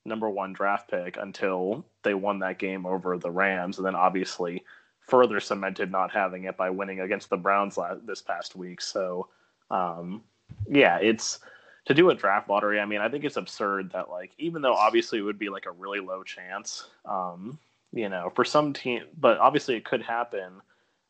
number 0.05 0.29
one 0.31 0.53
draft 0.53 0.91
pick 0.91 1.17
until 1.19 1.85
they 2.03 2.15
won 2.15 2.39
that 2.39 2.59
game 2.59 2.87
over 2.87 3.19
the 3.19 3.31
Rams, 3.31 3.79
and 3.79 3.87
then 3.87 3.95
obviously 3.95 4.65
further 5.01 5.41
cemented 5.41 5.91
not 5.91 6.11
having 6.11 6.45
it 6.45 6.57
by 6.57 6.71
winning 6.71 7.01
against 7.01 7.31
the 7.31 7.37
Browns 7.37 7.77
last, 7.77 8.07
this 8.07 8.21
past 8.21 8.57
week. 8.57 8.81
So, 8.81 9.29
um, 9.71 10.23
yeah, 10.69 10.99
it's 10.99 11.41
to 11.89 11.95
do 11.95 12.11
a 12.11 12.15
draft 12.15 12.51
lottery. 12.51 12.79
I 12.79 12.85
mean, 12.85 13.01
I 13.01 13.09
think 13.09 13.25
it's 13.25 13.39
absurd 13.39 13.93
that 13.93 14.11
like 14.11 14.33
even 14.37 14.61
though 14.61 14.75
obviously 14.75 15.19
it 15.19 15.23
would 15.23 15.39
be 15.39 15.49
like 15.49 15.65
a 15.65 15.71
really 15.71 16.01
low 16.01 16.23
chance, 16.23 16.87
um, 17.07 17.59
you 17.93 18.11
know, 18.11 18.31
for 18.35 18.45
some 18.45 18.75
team, 18.75 19.05
but 19.19 19.39
obviously 19.39 19.75
it 19.75 19.87
could 19.87 20.03
happen 20.03 20.61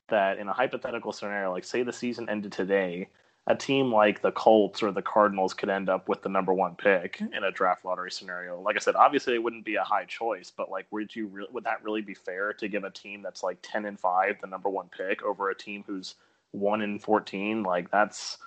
that 0.08 0.38
in 0.38 0.48
a 0.48 0.52
hypothetical 0.52 1.12
scenario, 1.12 1.50
like 1.50 1.64
say 1.64 1.82
the 1.82 1.92
season 1.92 2.28
ended 2.30 2.52
today 2.52 3.08
a 3.48 3.56
team 3.56 3.90
like 3.90 4.22
the 4.22 4.30
Colts 4.30 4.80
or 4.80 4.92
the 4.92 5.02
Cardinals 5.02 5.52
could 5.52 5.68
end 5.68 5.88
up 5.88 6.08
with 6.08 6.22
the 6.22 6.28
number 6.28 6.54
one 6.54 6.76
pick 6.76 7.20
in 7.20 7.42
a 7.42 7.50
draft 7.50 7.84
lottery 7.84 8.12
scenario. 8.12 8.60
Like 8.60 8.76
I 8.76 8.78
said, 8.78 8.94
obviously 8.94 9.34
it 9.34 9.42
wouldn't 9.42 9.64
be 9.64 9.74
a 9.74 9.82
high 9.82 10.04
choice, 10.04 10.52
but 10.56 10.70
like, 10.70 10.86
would 10.92 11.16
you 11.16 11.26
re- 11.26 11.48
would 11.50 11.64
that 11.64 11.82
really 11.82 12.02
be 12.02 12.14
fair 12.14 12.52
to 12.52 12.68
give 12.68 12.84
a 12.84 12.90
team 12.90 13.20
that's 13.20 13.42
like 13.42 13.58
ten 13.62 13.84
and 13.84 13.98
five 13.98 14.36
the 14.40 14.46
number 14.46 14.68
one 14.68 14.90
pick 14.96 15.24
over 15.24 15.50
a 15.50 15.56
team 15.56 15.82
who's 15.88 16.14
one 16.52 16.82
in 16.82 17.00
fourteen? 17.00 17.64
Like 17.64 17.90
that's 17.90 18.38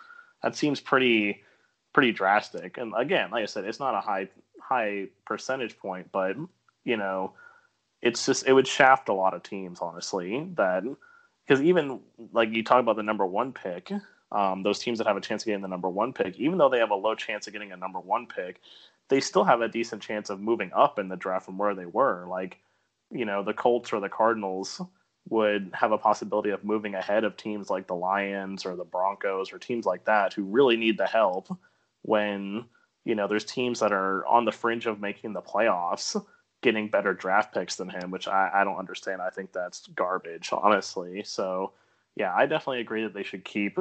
that 0.43 0.55
seems 0.55 0.79
pretty 0.79 1.41
pretty 1.93 2.11
drastic. 2.11 2.77
And 2.77 2.93
again, 2.95 3.31
like 3.31 3.43
I 3.43 3.45
said, 3.45 3.65
it's 3.65 3.79
not 3.79 3.95
a 3.95 4.01
high 4.01 4.29
high 4.61 5.07
percentage 5.25 5.77
point, 5.77 6.11
but 6.11 6.35
you 6.83 6.97
know, 6.97 7.33
it's 8.01 8.25
just 8.25 8.47
it 8.47 8.53
would 8.53 8.67
shaft 8.67 9.09
a 9.09 9.13
lot 9.13 9.33
of 9.33 9.43
teams, 9.43 9.79
honestly. 9.81 10.47
That 10.55 10.83
because 11.45 11.61
even 11.61 11.99
like 12.31 12.49
you 12.51 12.63
talk 12.63 12.79
about 12.79 12.95
the 12.95 13.03
number 13.03 13.25
one 13.25 13.53
pick, 13.53 13.91
um, 14.31 14.63
those 14.63 14.79
teams 14.79 14.97
that 14.97 15.07
have 15.07 15.17
a 15.17 15.21
chance 15.21 15.43
of 15.43 15.47
getting 15.47 15.61
the 15.61 15.67
number 15.67 15.89
one 15.89 16.13
pick, 16.13 16.39
even 16.39 16.57
though 16.57 16.69
they 16.69 16.79
have 16.79 16.91
a 16.91 16.95
low 16.95 17.15
chance 17.15 17.47
of 17.47 17.53
getting 17.53 17.71
a 17.71 17.77
number 17.77 17.99
one 17.99 18.27
pick, 18.27 18.61
they 19.09 19.19
still 19.19 19.43
have 19.43 19.61
a 19.61 19.67
decent 19.67 20.01
chance 20.01 20.29
of 20.29 20.39
moving 20.39 20.71
up 20.73 20.97
in 20.97 21.09
the 21.09 21.17
draft 21.17 21.45
from 21.45 21.57
where 21.57 21.75
they 21.75 21.85
were. 21.85 22.25
Like, 22.27 22.57
you 23.11 23.25
know, 23.25 23.43
the 23.43 23.53
Colts 23.53 23.91
or 23.91 23.99
the 23.99 24.09
Cardinals 24.09 24.81
would 25.29 25.69
have 25.73 25.91
a 25.91 25.97
possibility 25.97 26.49
of 26.49 26.63
moving 26.63 26.95
ahead 26.95 27.23
of 27.23 27.37
teams 27.37 27.69
like 27.69 27.87
the 27.87 27.95
Lions 27.95 28.65
or 28.65 28.75
the 28.75 28.85
Broncos 28.85 29.53
or 29.53 29.59
teams 29.59 29.85
like 29.85 30.05
that 30.05 30.33
who 30.33 30.43
really 30.43 30.77
need 30.77 30.97
the 30.97 31.05
help 31.05 31.55
when, 32.03 32.65
you 33.05 33.15
know, 33.15 33.27
there's 33.27 33.45
teams 33.45 33.79
that 33.79 33.91
are 33.91 34.25
on 34.25 34.45
the 34.45 34.51
fringe 34.51 34.85
of 34.85 34.99
making 34.99 35.33
the 35.33 35.41
playoffs 35.41 36.21
getting 36.61 36.87
better 36.87 37.13
draft 37.13 37.53
picks 37.53 37.75
than 37.75 37.89
him, 37.89 38.11
which 38.11 38.27
I, 38.27 38.51
I 38.53 38.63
don't 38.63 38.77
understand. 38.77 39.21
I 39.21 39.29
think 39.29 39.51
that's 39.51 39.87
garbage, 39.87 40.49
honestly. 40.51 41.23
So, 41.23 41.73
yeah, 42.15 42.33
I 42.35 42.45
definitely 42.45 42.81
agree 42.81 43.03
that 43.03 43.13
they 43.13 43.23
should 43.23 43.43
keep 43.43 43.79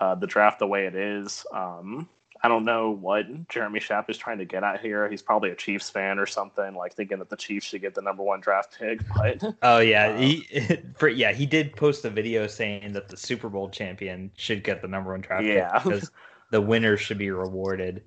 uh, 0.00 0.14
the 0.14 0.26
draft 0.26 0.58
the 0.58 0.66
way 0.66 0.86
it 0.86 0.94
is. 0.94 1.46
Um, 1.52 2.08
I 2.44 2.48
don't 2.48 2.64
know 2.64 2.90
what 2.90 3.48
Jeremy 3.48 3.78
Schaap 3.78 4.10
is 4.10 4.18
trying 4.18 4.38
to 4.38 4.44
get 4.44 4.64
at 4.64 4.80
here. 4.80 5.08
He's 5.08 5.22
probably 5.22 5.50
a 5.50 5.54
Chiefs 5.54 5.88
fan 5.88 6.18
or 6.18 6.26
something, 6.26 6.74
like 6.74 6.94
thinking 6.94 7.20
that 7.20 7.30
the 7.30 7.36
Chiefs 7.36 7.66
should 7.66 7.82
get 7.82 7.94
the 7.94 8.02
number 8.02 8.22
one 8.24 8.40
draft 8.40 8.76
pick. 8.76 9.00
But 9.16 9.54
oh 9.62 9.78
yeah, 9.78 10.08
um, 10.08 10.18
he 10.18 10.46
for, 10.96 11.08
yeah 11.08 11.32
he 11.32 11.46
did 11.46 11.76
post 11.76 12.04
a 12.04 12.10
video 12.10 12.48
saying 12.48 12.92
that 12.94 13.08
the 13.08 13.16
Super 13.16 13.48
Bowl 13.48 13.68
champion 13.70 14.30
should 14.36 14.64
get 14.64 14.82
the 14.82 14.88
number 14.88 15.12
one 15.12 15.20
draft 15.20 15.44
yeah. 15.44 15.78
pick 15.78 15.84
because 15.84 16.10
the 16.52 16.60
winner 16.60 16.96
should 16.96 17.18
be 17.18 17.30
rewarded. 17.30 18.04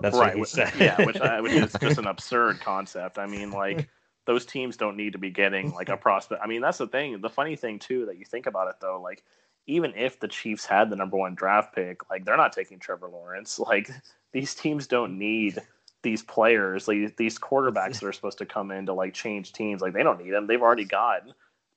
That's 0.00 0.16
right. 0.16 0.36
what 0.36 0.36
he 0.36 0.44
said. 0.44 0.72
yeah, 0.78 1.02
which, 1.04 1.18
I, 1.18 1.40
which 1.40 1.52
is 1.52 1.74
just 1.80 1.98
an 1.98 2.06
absurd 2.06 2.60
concept. 2.60 3.18
I 3.18 3.26
mean, 3.26 3.50
like 3.50 3.88
those 4.26 4.44
teams 4.44 4.76
don't 4.76 4.96
need 4.96 5.14
to 5.14 5.18
be 5.18 5.30
getting 5.30 5.72
like 5.72 5.88
a 5.88 5.96
prospect. 5.96 6.42
I 6.44 6.46
mean, 6.46 6.60
that's 6.60 6.78
the 6.78 6.86
thing. 6.86 7.20
The 7.20 7.30
funny 7.30 7.56
thing 7.56 7.78
too 7.78 8.06
that 8.06 8.18
you 8.18 8.26
think 8.26 8.46
about 8.46 8.68
it 8.68 8.76
though, 8.80 9.00
like 9.02 9.24
even 9.66 9.94
if 9.96 10.20
the 10.20 10.28
Chiefs 10.28 10.66
had 10.66 10.90
the 10.90 10.96
number 10.96 11.16
one 11.16 11.34
draft 11.34 11.74
pick, 11.74 12.08
like 12.10 12.24
they're 12.24 12.36
not 12.36 12.52
taking 12.52 12.78
Trevor 12.78 13.08
Lawrence. 13.08 13.58
Like 13.66 13.90
these 14.32 14.54
teams 14.54 14.86
don't 14.86 15.18
need 15.18 15.58
these 16.02 16.22
players, 16.22 16.86
like 16.86 17.16
these 17.16 17.38
quarterbacks 17.38 18.00
that 18.00 18.04
are 18.04 18.12
supposed 18.12 18.38
to 18.38 18.46
come 18.46 18.70
in 18.70 18.86
to 18.86 18.92
like 18.92 19.14
change 19.14 19.54
teams. 19.54 19.80
Like 19.80 19.94
they 19.94 20.02
don't 20.02 20.22
need 20.22 20.32
them. 20.32 20.46
They've 20.46 20.60
already 20.60 20.84
got 20.84 21.22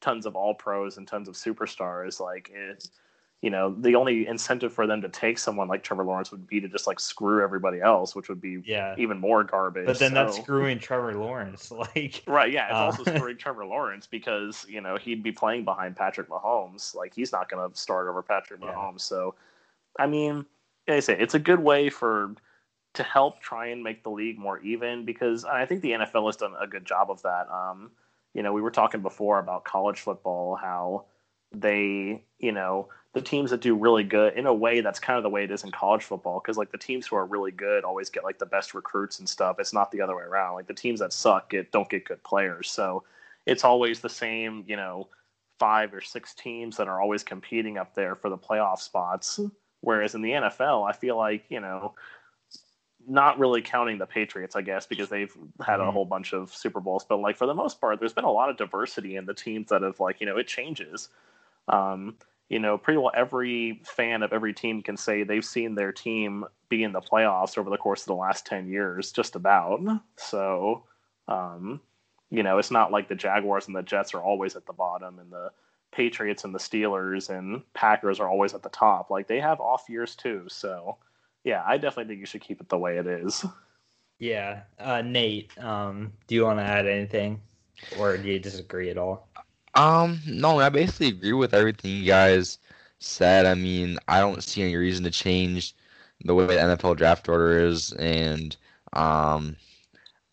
tons 0.01 0.25
of 0.25 0.35
all 0.35 0.53
pros 0.53 0.97
and 0.97 1.07
tons 1.07 1.29
of 1.29 1.35
superstars. 1.35 2.19
Like 2.19 2.51
it, 2.53 2.89
you 3.41 3.49
know, 3.49 3.73
the 3.79 3.95
only 3.95 4.27
incentive 4.27 4.73
for 4.73 4.85
them 4.85 5.01
to 5.01 5.07
take 5.07 5.37
someone 5.37 5.69
like 5.69 5.81
Trevor 5.81 6.03
Lawrence 6.03 6.29
would 6.31 6.45
be 6.45 6.59
to 6.59 6.67
just 6.67 6.87
like 6.87 6.99
screw 6.99 7.41
everybody 7.41 7.79
else, 7.79 8.13
which 8.13 8.27
would 8.27 8.41
be 8.41 8.61
yeah. 8.65 8.95
even 8.97 9.17
more 9.17 9.45
garbage. 9.45 9.85
But 9.85 9.97
then 9.97 10.09
so. 10.09 10.15
that's 10.15 10.37
screwing 10.37 10.77
Trevor 10.77 11.13
Lawrence, 11.13 11.71
like 11.95 12.21
right? 12.27 12.51
Yeah, 12.51 12.65
it's 12.65 12.73
uh, 12.73 13.01
also 13.01 13.03
screwing 13.15 13.37
Trevor 13.37 13.65
Lawrence 13.65 14.07
because 14.07 14.65
you 14.67 14.81
know 14.81 14.97
he'd 14.97 15.23
be 15.23 15.31
playing 15.31 15.63
behind 15.63 15.95
Patrick 15.95 16.27
Mahomes. 16.27 16.93
Like 16.93 17.13
he's 17.13 17.31
not 17.31 17.49
going 17.49 17.69
to 17.69 17.77
start 17.77 18.09
over 18.09 18.21
Patrick 18.21 18.59
yeah. 18.61 18.73
Mahomes. 18.73 19.01
So, 19.01 19.35
I 19.97 20.05
mean, 20.05 20.45
like 20.87 20.97
I 20.97 20.99
say 20.99 21.17
it's 21.17 21.35
a 21.35 21.39
good 21.39 21.61
way 21.61 21.89
for 21.89 22.35
to 22.95 23.03
help 23.03 23.39
try 23.39 23.67
and 23.67 23.81
make 23.81 24.03
the 24.03 24.09
league 24.09 24.37
more 24.37 24.59
even 24.59 25.05
because 25.05 25.45
I 25.45 25.65
think 25.65 25.81
the 25.81 25.91
NFL 25.91 26.25
has 26.25 26.35
done 26.35 26.55
a 26.59 26.67
good 26.67 26.83
job 26.83 27.09
of 27.09 27.21
that. 27.21 27.47
Um, 27.49 27.91
you 28.33 28.43
know, 28.43 28.51
we 28.51 28.61
were 28.61 28.71
talking 28.71 29.01
before 29.01 29.39
about 29.39 29.63
college 29.63 30.01
football, 30.01 30.55
how 30.55 31.05
they, 31.53 32.23
you 32.39 32.51
know 32.51 32.89
the 33.13 33.21
teams 33.21 33.49
that 33.49 33.61
do 33.61 33.75
really 33.75 34.03
good 34.03 34.37
in 34.37 34.45
a 34.45 34.53
way 34.53 34.81
that's 34.81 34.99
kind 34.99 35.17
of 35.17 35.23
the 35.23 35.29
way 35.29 35.43
it 35.43 35.51
is 35.51 35.63
in 35.63 35.71
college 35.71 36.03
football 36.03 36.39
because 36.39 36.57
like 36.57 36.71
the 36.71 36.77
teams 36.77 37.07
who 37.07 37.15
are 37.15 37.25
really 37.25 37.51
good 37.51 37.83
always 37.83 38.09
get 38.09 38.23
like 38.23 38.37
the 38.37 38.45
best 38.45 38.73
recruits 38.73 39.19
and 39.19 39.27
stuff 39.27 39.57
it's 39.59 39.73
not 39.73 39.91
the 39.91 40.01
other 40.01 40.15
way 40.15 40.23
around 40.23 40.53
like 40.53 40.67
the 40.67 40.73
teams 40.73 40.99
that 40.99 41.11
suck 41.11 41.49
get 41.49 41.71
don't 41.71 41.89
get 41.89 42.05
good 42.05 42.23
players 42.23 42.69
so 42.69 43.03
it's 43.45 43.63
always 43.63 43.99
the 43.99 44.09
same 44.09 44.63
you 44.67 44.75
know 44.75 45.07
five 45.57 45.93
or 45.93 46.01
six 46.01 46.33
teams 46.33 46.77
that 46.77 46.87
are 46.87 47.01
always 47.01 47.23
competing 47.23 47.77
up 47.77 47.93
there 47.95 48.15
for 48.15 48.29
the 48.29 48.37
playoff 48.37 48.79
spots 48.79 49.39
whereas 49.81 50.13
in 50.13 50.21
the 50.21 50.31
NFL 50.31 50.87
I 50.87 50.93
feel 50.93 51.17
like 51.17 51.45
you 51.49 51.59
know 51.59 51.95
not 53.07 53.39
really 53.39 53.61
counting 53.61 53.97
the 53.97 54.05
Patriots, 54.05 54.55
I 54.55 54.61
guess, 54.61 54.85
because 54.85 55.09
they've 55.09 55.35
had 55.65 55.79
a 55.79 55.83
mm-hmm. 55.83 55.91
whole 55.91 56.05
bunch 56.05 56.33
of 56.33 56.53
Super 56.53 56.79
Bowls. 56.79 57.03
But 57.07 57.19
like 57.19 57.37
for 57.37 57.47
the 57.47 57.55
most 57.55 57.81
part, 57.81 57.99
there's 57.99 58.13
been 58.13 58.23
a 58.25 58.31
lot 58.31 58.49
of 58.49 58.57
diversity 58.57 59.15
in 59.15 59.25
the 59.25 59.33
teams 59.33 59.69
that 59.69 59.81
have 59.81 59.99
like 59.99 60.19
you 60.19 60.27
know 60.27 60.37
it 60.37 60.47
changes. 60.47 61.09
Um, 61.67 62.15
you 62.49 62.57
know, 62.59 62.77
pretty 62.77 62.97
well 62.97 63.11
every 63.15 63.79
fan 63.83 64.23
of 64.23 64.33
every 64.33 64.53
team 64.53 64.81
can 64.81 64.97
say 64.97 65.23
they've 65.23 65.45
seen 65.45 65.75
their 65.75 65.91
team 65.91 66.43
be 66.67 66.83
in 66.83 66.91
the 66.91 67.01
playoffs 67.01 67.57
over 67.57 67.69
the 67.69 67.77
course 67.77 68.01
of 68.01 68.07
the 68.07 68.15
last 68.15 68.45
10 68.47 68.67
years, 68.67 69.11
just 69.11 69.35
about. 69.35 69.79
So, 70.17 70.83
um, 71.27 71.79
you 72.31 72.43
know, 72.43 72.57
it's 72.57 72.71
not 72.71 72.91
like 72.91 73.07
the 73.07 73.15
Jaguars 73.15 73.67
and 73.67 73.75
the 73.75 73.83
Jets 73.83 74.13
are 74.13 74.21
always 74.21 74.55
at 74.55 74.65
the 74.65 74.73
bottom 74.73 75.19
and 75.19 75.31
the 75.31 75.51
Patriots 75.91 76.43
and 76.43 76.53
the 76.53 76.59
Steelers 76.59 77.29
and 77.29 77.61
Packers 77.73 78.19
are 78.19 78.29
always 78.29 78.53
at 78.53 78.63
the 78.63 78.69
top. 78.69 79.09
Like 79.11 79.27
they 79.27 79.39
have 79.39 79.59
off 79.59 79.85
years 79.87 80.15
too. 80.15 80.45
So, 80.47 80.97
yeah, 81.43 81.63
I 81.65 81.77
definitely 81.77 82.11
think 82.11 82.19
you 82.19 82.25
should 82.25 82.41
keep 82.41 82.61
it 82.61 82.69
the 82.69 82.77
way 82.77 82.97
it 82.97 83.07
is. 83.07 83.45
Yeah. 84.21 84.63
Uh, 84.77 85.01
Nate, 85.01 85.57
um, 85.63 86.11
do 86.27 86.35
you 86.35 86.43
want 86.43 86.59
to 86.59 86.65
add 86.65 86.85
anything 86.85 87.41
or 87.97 88.17
do 88.17 88.27
you 88.27 88.37
disagree 88.37 88.89
at 88.89 88.97
all? 88.97 89.29
Um, 89.75 90.19
no, 90.25 90.59
I 90.59 90.69
basically 90.69 91.09
agree 91.09 91.33
with 91.33 91.53
everything 91.53 91.91
you 91.91 92.05
guys 92.05 92.59
said. 92.99 93.45
I 93.45 93.53
mean, 93.53 93.97
I 94.07 94.19
don't 94.19 94.43
see 94.43 94.61
any 94.61 94.75
reason 94.75 95.03
to 95.03 95.11
change 95.11 95.75
the 96.25 96.35
way 96.35 96.45
the 96.45 96.53
NFL 96.53 96.97
draft 96.97 97.29
order 97.29 97.65
is, 97.65 97.93
and 97.93 98.55
um, 98.93 99.55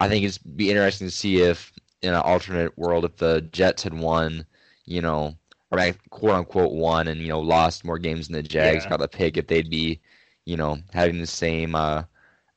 I 0.01 0.09
think 0.09 0.25
it's 0.25 0.39
be 0.39 0.71
interesting 0.71 1.07
to 1.07 1.13
see 1.13 1.43
if 1.43 1.73
in 2.03 2.11
an 2.15 2.21
alternate 2.21 2.77
world, 2.79 3.05
if 3.05 3.17
the 3.17 3.43
Jets 3.53 3.83
had 3.83 3.95
won, 3.95 4.47
you 4.85 5.01
know, 5.01 5.37
or 5.71 5.79
quote 6.11 6.33
unquote 6.33 6.73
won, 6.73 7.09
and 7.09 7.21
you 7.21 7.29
know 7.29 7.41
lost 7.41 7.85
more 7.85 7.99
games 7.99 8.29
than 8.29 8.35
the 8.35 8.43
Jags 8.43 8.85
yeah. 8.85 8.91
got 8.91 9.01
the 9.01 9.09
pick, 9.09 9.37
if 9.37 9.47
they'd 9.47 9.71
be, 9.71 10.01
you 10.45 10.57
know, 10.57 10.79
having 10.93 11.21
the 11.21 11.27
same 11.27 11.75
uh, 11.75 12.03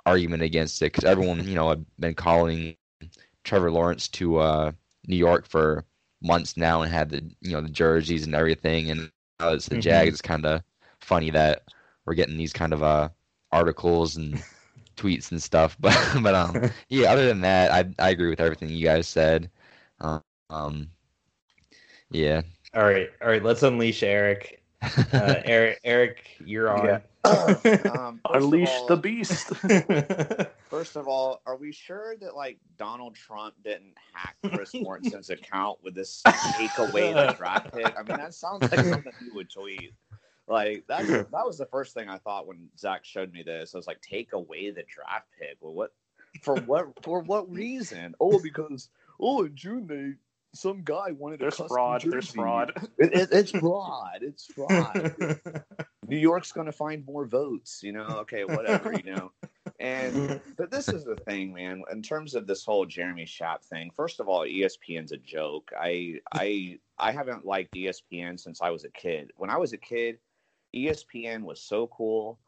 argument 0.06 0.44
against 0.44 0.82
it, 0.82 0.86
because 0.86 1.04
everyone, 1.04 1.48
you 1.48 1.56
know, 1.56 1.70
had 1.70 1.86
been 2.00 2.14
calling 2.16 2.76
Trevor 3.44 3.72
Lawrence 3.72 4.08
to 4.10 4.38
uh, 4.38 4.72
New 5.08 5.16
York 5.16 5.48
for 5.48 5.86
months 6.22 6.58
now 6.58 6.82
and 6.82 6.92
had 6.92 7.10
the 7.10 7.24
you 7.42 7.52
know 7.52 7.62
the 7.62 7.70
jerseys 7.70 8.26
and 8.26 8.36
everything. 8.36 8.92
And 8.92 9.12
uh, 9.40 9.54
it's 9.56 9.68
the 9.68 9.76
mm-hmm. 9.76 9.82
Jags. 9.82 10.14
It's 10.14 10.22
kind 10.22 10.46
of 10.46 10.64
funny 11.00 11.30
that 11.32 11.64
we're 12.06 12.16
getting 12.16 12.38
these 12.38 12.54
kind 12.54 12.74
of 12.74 12.84
uh 12.84 13.10
articles 13.52 14.16
and 14.18 14.42
tweets 14.98 15.32
and 15.32 15.42
stuff. 15.42 15.78
But 15.80 15.98
but 16.22 16.36
um 16.36 16.70
yeah. 16.90 17.12
Other 17.12 17.28
than 17.28 17.42
that, 17.42 17.72
I 17.72 18.04
I 18.04 18.10
agree 18.10 18.30
with 18.30 18.42
everything 18.42 18.70
you 18.70 18.86
guys 18.86 19.08
said. 19.08 19.50
Um, 20.02 20.24
um 20.50 20.90
yeah. 22.12 22.42
All 22.74 22.84
right, 22.84 23.10
all 23.22 23.30
right. 23.30 23.44
Let's 23.44 23.64
unleash 23.64 24.04
Eric. 24.04 24.58
Uh, 25.12 25.42
Eric, 25.44 25.80
Eric, 25.84 26.38
you're 26.46 26.70
on. 26.70 26.86
Yeah. 26.86 27.00
um, 27.98 28.22
Unleash 28.32 28.70
all, 28.70 28.88
the 28.88 28.98
beast. 28.98 29.48
first 30.70 30.96
of 30.96 31.08
all, 31.08 31.42
are 31.46 31.58
we 31.58 31.72
sure 31.72 32.16
that 32.18 32.36
like 32.36 32.58
Donald 32.78 33.16
Trump 33.16 33.56
didn't 33.64 33.94
hack 34.14 34.38
Chris 34.54 34.72
Mortensen's 34.72 35.30
account 35.30 35.80
with 35.84 35.96
this 35.96 36.24
take 36.58 36.78
away 36.78 37.12
the 37.12 37.34
draft 37.38 37.74
pick? 37.74 37.94
I 37.98 38.04
mean, 38.04 38.18
that 38.18 38.34
sounds 38.34 38.72
like 38.72 38.86
something 38.86 39.12
he 39.22 39.32
would 39.32 39.50
tweet. 39.52 39.94
Like 40.48 40.86
that 40.88 41.08
that 41.08 41.46
was 41.46 41.58
the 41.58 41.66
first 41.66 41.94
thing 41.94 42.10
I 42.10 42.18
thought 42.18 42.48
when 42.48 42.70
Zach 42.78 43.04
showed 43.04 43.34
me 43.34 43.44
this. 43.44 43.76
I 43.76 43.78
was 43.78 43.88
like, 43.88 44.02
take 44.02 44.34
away 44.34 44.72
the 44.72 44.84
draft 44.84 45.28
pick. 45.38 45.58
Well, 45.60 45.74
what 45.74 45.92
for 46.42 46.56
what 46.56 46.88
for 47.04 47.20
what 47.20 47.52
reason? 47.52 48.16
Oh, 48.20 48.40
because 48.42 48.90
oh 49.20 49.44
in 49.44 49.56
June 49.56 49.88
they 49.88 50.14
some 50.54 50.84
guy 50.84 51.12
wanted 51.12 51.40
there's 51.40 51.60
a 51.60 51.68
fraud. 51.68 52.02
Jersey. 52.02 52.12
There's 52.12 52.32
fraud. 52.32 52.72
It, 52.98 53.14
it, 53.14 53.30
it's 53.32 53.52
fraud. 53.52 54.20
It's 54.22 54.46
fraud. 54.46 55.16
New 56.08 56.18
York's 56.18 56.52
going 56.52 56.66
to 56.66 56.72
find 56.72 57.06
more 57.06 57.26
votes. 57.26 57.82
You 57.84 57.94
know. 57.94 58.06
Okay, 58.22 58.44
whatever. 58.46 58.94
You 58.94 59.14
know. 59.14 59.32
And 59.80 60.42
but 60.58 60.72
this 60.72 60.90
is 60.90 61.06
the 61.06 61.16
thing, 61.16 61.54
man. 61.54 61.84
In 61.92 62.02
terms 62.02 62.36
of 62.36 62.48
this 62.48 62.66
whole 62.66 62.86
Jeremy 62.86 63.26
Schaap 63.26 63.64
thing, 63.64 63.92
first 63.96 64.20
of 64.20 64.28
all, 64.28 64.42
ESPN's 64.42 65.12
a 65.12 65.18
joke. 65.18 65.72
I 65.80 66.16
I 66.34 66.80
I 66.98 67.12
haven't 67.12 67.46
liked 67.46 67.76
ESPN 67.76 68.40
since 68.40 68.62
I 68.62 68.70
was 68.70 68.84
a 68.84 68.90
kid. 68.90 69.32
When 69.38 69.50
I 69.50 69.58
was 69.58 69.74
a 69.74 69.78
kid, 69.78 70.18
ESPN 70.76 71.44
was 71.44 71.62
so 71.62 71.88
cool 71.88 72.40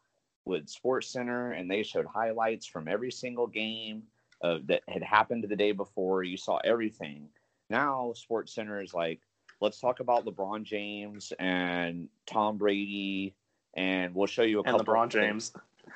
with 0.44 0.68
Sports 0.68 1.08
Center, 1.08 1.52
and 1.52 1.70
they 1.70 1.82
showed 1.82 2.06
highlights 2.06 2.66
from 2.66 2.88
every 2.88 3.12
single 3.12 3.46
game 3.46 4.02
uh, 4.42 4.58
that 4.64 4.82
had 4.88 5.02
happened 5.02 5.44
the 5.44 5.56
day 5.56 5.72
before. 5.72 6.24
You 6.24 6.36
saw 6.36 6.58
everything 6.64 7.28
now, 7.72 8.12
Sports 8.14 8.54
Center 8.54 8.80
is 8.80 8.94
like, 8.94 9.20
let's 9.60 9.80
talk 9.80 9.98
about 10.00 10.24
LeBron 10.24 10.62
James 10.62 11.32
and 11.40 12.08
Tom 12.26 12.58
Brady, 12.58 13.34
and 13.74 14.14
we'll 14.14 14.26
show 14.26 14.42
you 14.42 14.60
a 14.60 14.62
and 14.62 14.76
couple. 14.76 14.94
LeBron 14.94 15.08
James. 15.08 15.52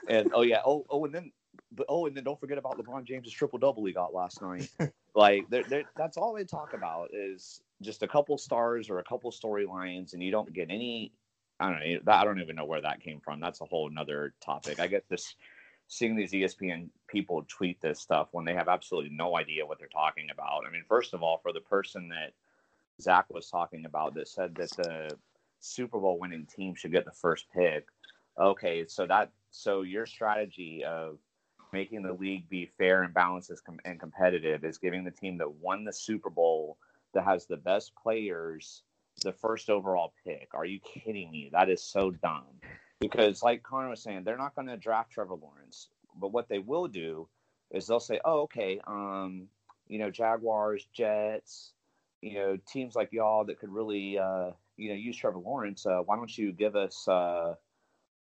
And 0.08 0.32
oh 0.34 0.42
yeah, 0.42 0.62
oh 0.66 0.84
oh, 0.90 1.04
and 1.04 1.14
then 1.14 1.30
but 1.72 1.86
oh, 1.88 2.06
and 2.06 2.16
then 2.16 2.24
don't 2.24 2.40
forget 2.40 2.58
about 2.58 2.78
LeBron 2.78 3.04
James's 3.04 3.32
triple 3.32 3.58
double 3.58 3.84
he 3.84 3.92
got 3.92 4.14
last 4.14 4.40
night. 4.42 4.68
like 5.14 5.48
they're, 5.50 5.64
they're, 5.64 5.84
that's 5.96 6.16
all 6.16 6.32
they 6.32 6.44
talk 6.44 6.72
about 6.72 7.10
is 7.12 7.60
just 7.82 8.02
a 8.02 8.08
couple 8.08 8.38
stars 8.38 8.88
or 8.88 8.98
a 8.98 9.04
couple 9.04 9.30
storylines, 9.30 10.14
and 10.14 10.22
you 10.22 10.30
don't 10.30 10.52
get 10.52 10.70
any. 10.70 11.12
I 11.60 11.70
don't 11.70 11.80
know. 11.80 12.12
I 12.12 12.24
don't 12.24 12.40
even 12.40 12.56
know 12.56 12.66
where 12.66 12.82
that 12.82 13.00
came 13.00 13.20
from. 13.20 13.40
That's 13.40 13.60
a 13.60 13.64
whole 13.64 13.88
another 13.88 14.34
topic. 14.44 14.80
I 14.80 14.86
get 14.88 15.08
this 15.08 15.34
seeing 15.88 16.16
these 16.16 16.32
ESPN 16.32 16.88
people 17.08 17.44
tweet 17.48 17.80
this 17.80 18.00
stuff 18.00 18.28
when 18.32 18.44
they 18.44 18.54
have 18.54 18.68
absolutely 18.68 19.10
no 19.10 19.36
idea 19.36 19.66
what 19.66 19.78
they're 19.78 19.88
talking 19.88 20.28
about. 20.32 20.64
I 20.66 20.70
mean, 20.70 20.84
first 20.88 21.14
of 21.14 21.22
all, 21.22 21.38
for 21.38 21.52
the 21.52 21.60
person 21.60 22.08
that 22.08 22.32
Zach 23.00 23.26
was 23.30 23.48
talking 23.48 23.84
about 23.84 24.14
that 24.14 24.28
said 24.28 24.54
that 24.56 24.70
the 24.70 25.16
Super 25.60 25.98
Bowl 25.98 26.18
winning 26.18 26.46
team 26.46 26.74
should 26.74 26.92
get 26.92 27.04
the 27.04 27.12
first 27.12 27.46
pick. 27.54 27.86
Okay, 28.38 28.84
so 28.86 29.06
that 29.06 29.30
so 29.50 29.82
your 29.82 30.06
strategy 30.06 30.84
of 30.84 31.18
making 31.72 32.02
the 32.02 32.12
league 32.12 32.48
be 32.48 32.70
fair 32.78 33.02
and 33.02 33.14
balanced 33.14 33.50
and 33.84 34.00
competitive 34.00 34.64
is 34.64 34.78
giving 34.78 35.04
the 35.04 35.10
team 35.10 35.38
that 35.38 35.50
won 35.50 35.84
the 35.84 35.92
Super 35.92 36.30
Bowl 36.30 36.78
that 37.14 37.24
has 37.24 37.46
the 37.46 37.56
best 37.56 37.92
players 37.94 38.82
the 39.22 39.32
first 39.32 39.70
overall 39.70 40.12
pick. 40.24 40.48
Are 40.52 40.66
you 40.66 40.78
kidding 40.80 41.30
me? 41.30 41.48
That 41.52 41.70
is 41.70 41.82
so 41.82 42.10
dumb. 42.10 42.60
Because, 43.00 43.42
like 43.42 43.62
Connor 43.62 43.90
was 43.90 44.02
saying, 44.02 44.24
they're 44.24 44.38
not 44.38 44.54
going 44.54 44.68
to 44.68 44.76
draft 44.76 45.12
Trevor 45.12 45.34
Lawrence. 45.34 45.88
But 46.18 46.32
what 46.32 46.48
they 46.48 46.58
will 46.58 46.88
do 46.88 47.28
is 47.70 47.86
they'll 47.86 48.00
say, 48.00 48.20
oh, 48.24 48.42
okay, 48.42 48.80
um, 48.86 49.48
you 49.86 49.98
know, 49.98 50.10
Jaguars, 50.10 50.86
Jets, 50.92 51.72
you 52.22 52.34
know, 52.34 52.58
teams 52.66 52.94
like 52.94 53.12
y'all 53.12 53.44
that 53.44 53.60
could 53.60 53.70
really, 53.70 54.18
uh, 54.18 54.52
you 54.76 54.88
know, 54.88 54.94
use 54.94 55.16
Trevor 55.16 55.38
Lawrence. 55.38 55.84
Uh, 55.84 56.00
why 56.04 56.16
don't 56.16 56.36
you 56.36 56.52
give 56.52 56.74
us, 56.74 57.06
uh, 57.06 57.54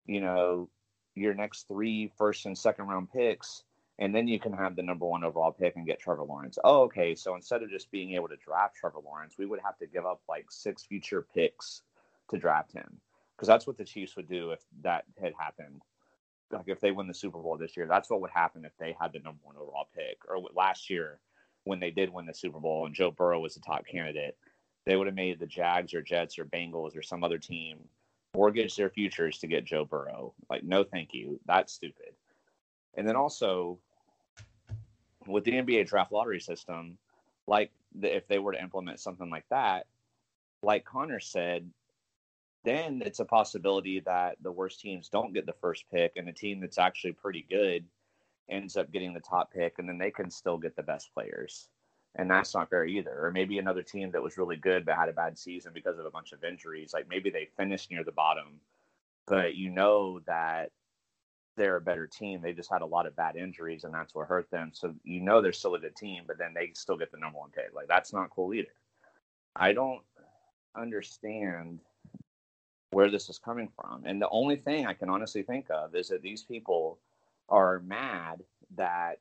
you 0.08 0.22
know, 0.22 0.70
your 1.14 1.36
next 1.36 1.68
three 1.68 2.12
first 2.18 2.48
and 2.48 2.58
second 2.58 2.88
round 2.88 3.12
picks 3.12 3.64
and 4.00 4.14
then 4.14 4.28
you 4.28 4.40
can 4.40 4.54
have 4.54 4.76
the 4.76 4.84
number 4.84 5.06
one 5.06 5.24
overall 5.24 5.52
pick 5.52 5.76
and 5.76 5.86
get 5.86 6.00
Trevor 6.00 6.24
Lawrence. 6.24 6.58
Oh, 6.64 6.84
okay. 6.84 7.14
So 7.14 7.36
instead 7.36 7.62
of 7.62 7.70
just 7.70 7.92
being 7.92 8.14
able 8.14 8.28
to 8.28 8.36
draft 8.38 8.76
Trevor 8.76 9.00
Lawrence, 9.04 9.36
we 9.38 9.46
would 9.46 9.60
have 9.64 9.78
to 9.80 9.88
give 9.88 10.06
up 10.06 10.22
like 10.28 10.46
six 10.50 10.84
future 10.84 11.26
picks 11.34 11.82
to 12.32 12.38
draft 12.38 12.74
him 12.74 13.00
because 13.36 13.48
that's 13.48 13.68
what 13.68 13.78
the 13.78 13.84
Chiefs 13.84 14.16
would 14.16 14.28
do 14.28 14.52
if 14.52 14.62
that 14.82 15.06
had 15.22 15.34
happened. 15.38 15.82
Like 16.52 16.68
if 16.68 16.80
they 16.80 16.92
win 16.92 17.08
the 17.08 17.14
Super 17.14 17.40
Bowl 17.40 17.58
this 17.58 17.76
year, 17.76 17.88
that's 17.88 18.10
what 18.10 18.22
would 18.22 18.32
happen 18.32 18.66
if 18.66 18.78
they 18.78 18.96
had 19.00 19.12
the 19.12 19.20
number 19.20 19.40
one 19.44 19.56
overall 19.56 19.88
pick. 19.96 20.20
Or 20.28 20.40
last 20.54 20.90
year 20.90 21.20
when 21.64 21.80
they 21.80 21.92
did 21.92 22.12
win 22.12 22.26
the 22.26 22.34
Super 22.34 22.60
Bowl 22.60 22.86
and 22.86 22.94
Joe 22.94 23.12
Burrow 23.12 23.40
was 23.40 23.56
the 23.56 23.62
top 23.62 23.86
candidate, 23.88 24.38
they 24.86 24.96
would 24.96 25.08
have 25.08 25.16
made 25.16 25.40
the 25.40 25.48
Jags 25.48 25.94
or 25.94 26.02
Jets 26.02 26.38
or 26.38 26.46
Bengals 26.46 26.96
or 26.98 27.02
some 27.02 27.24
other 27.24 27.38
team 27.38 27.80
mortgage 28.36 28.76
their 28.76 28.90
futures 28.90 29.38
to 29.40 29.48
get 29.48 29.66
Joe 29.66 29.86
Burrow. 29.86 30.34
Like, 30.50 30.64
no, 30.64 30.84
thank 30.84 31.14
you. 31.14 31.40
That's 31.46 31.74
stupid. 31.74 32.14
And 32.96 33.08
then 33.08 33.16
also 33.16 33.80
with 35.28 35.44
the 35.44 35.54
NBA 35.54 35.88
draft 35.88 36.12
lottery 36.12 36.40
system, 36.40 36.98
like 37.48 37.72
the, 37.96 38.16
if 38.16 38.28
they 38.28 38.40
were 38.40 38.54
to 38.54 38.62
implement 38.62 39.00
something 39.00 39.30
like 39.30 39.46
that, 39.50 39.86
like 40.62 40.86
Connor 40.86 41.20
said, 41.20 41.70
then 42.64 43.02
it's 43.06 43.20
a 43.20 43.26
possibility 43.26 44.00
that 44.02 44.38
the 44.42 44.52
worst 44.52 44.80
teams 44.80 45.10
don't 45.10 45.34
get 45.34 45.46
the 45.46 45.54
first 45.54 45.86
pick 45.92 46.14
and 46.16 46.28
a 46.30 46.34
team 46.34 46.60
that's 46.60 46.78
actually 46.78 47.12
pretty 47.12 47.46
good 47.50 47.86
ends 48.50 48.78
up 48.78 48.92
getting 48.92 49.14
the 49.14 49.20
top 49.20 49.52
pick 49.52 49.76
and 49.80 49.88
then 49.88 49.98
they 49.98 50.12
can 50.12 50.30
still 50.30 50.58
get 50.58 50.76
the 50.76 50.84
best 50.84 51.14
players. 51.14 51.70
And 52.16 52.30
that's 52.30 52.54
not 52.54 52.70
fair 52.70 52.86
either. 52.86 53.26
Or 53.26 53.32
maybe 53.32 53.58
another 53.58 53.82
team 53.82 54.12
that 54.12 54.22
was 54.22 54.38
really 54.38 54.56
good 54.56 54.86
but 54.86 54.96
had 54.96 55.10
a 55.10 55.14
bad 55.14 55.38
season 55.38 55.72
because 55.74 55.98
of 55.98 56.06
a 56.06 56.12
bunch 56.12 56.32
of 56.32 56.44
injuries. 56.44 56.94
Like 56.94 57.10
maybe 57.10 57.30
they 57.30 57.50
finished 57.58 57.92
near 57.92 58.04
the 58.04 58.12
bottom, 58.12 58.60
but 59.26 59.56
you 59.56 59.70
know 59.70 60.20
that 60.28 60.72
they're 61.56 61.78
a 61.78 61.82
better 61.82 62.08
team. 62.08 62.42
They 62.42 62.54
just 62.54 62.72
had 62.72 62.82
a 62.82 62.86
lot 62.86 63.06
of 63.06 63.16
bad 63.16 63.36
injuries, 63.36 63.84
and 63.84 63.94
that's 63.94 64.16
what 64.16 64.28
hurt 64.28 64.50
them. 64.50 64.72
So 64.74 64.94
you 65.04 65.22
know 65.22 65.42
they're 65.42 65.54
still 65.54 65.76
a 65.76 65.80
good 65.80 65.96
team, 65.96 66.24
but 66.26 66.38
then 66.38 66.54
they 66.54 66.72
still 66.74 66.98
get 66.98 67.12
the 67.12 67.18
number 67.18 67.38
one 67.38 67.52
pick. 67.52 67.74
Like 67.74 67.88
that's 67.88 68.14
not 68.14 68.30
cool 68.32 68.54
either. 68.54 68.74
I 69.56 69.74
don't 69.74 70.02
understand 70.76 71.80
where 72.94 73.10
this 73.10 73.30
is 73.30 73.40
coming 73.40 73.70
from. 73.76 74.04
And 74.06 74.22
the 74.22 74.30
only 74.30 74.56
thing 74.56 74.86
I 74.86 74.94
can 74.94 75.10
honestly 75.10 75.44
think 75.44 75.68
of 75.70 75.96
is 75.96 76.10
that 76.10 76.22
these 76.22 76.44
people 76.44 77.00
are 77.50 77.80
mad 77.80 78.44
that 78.76 79.20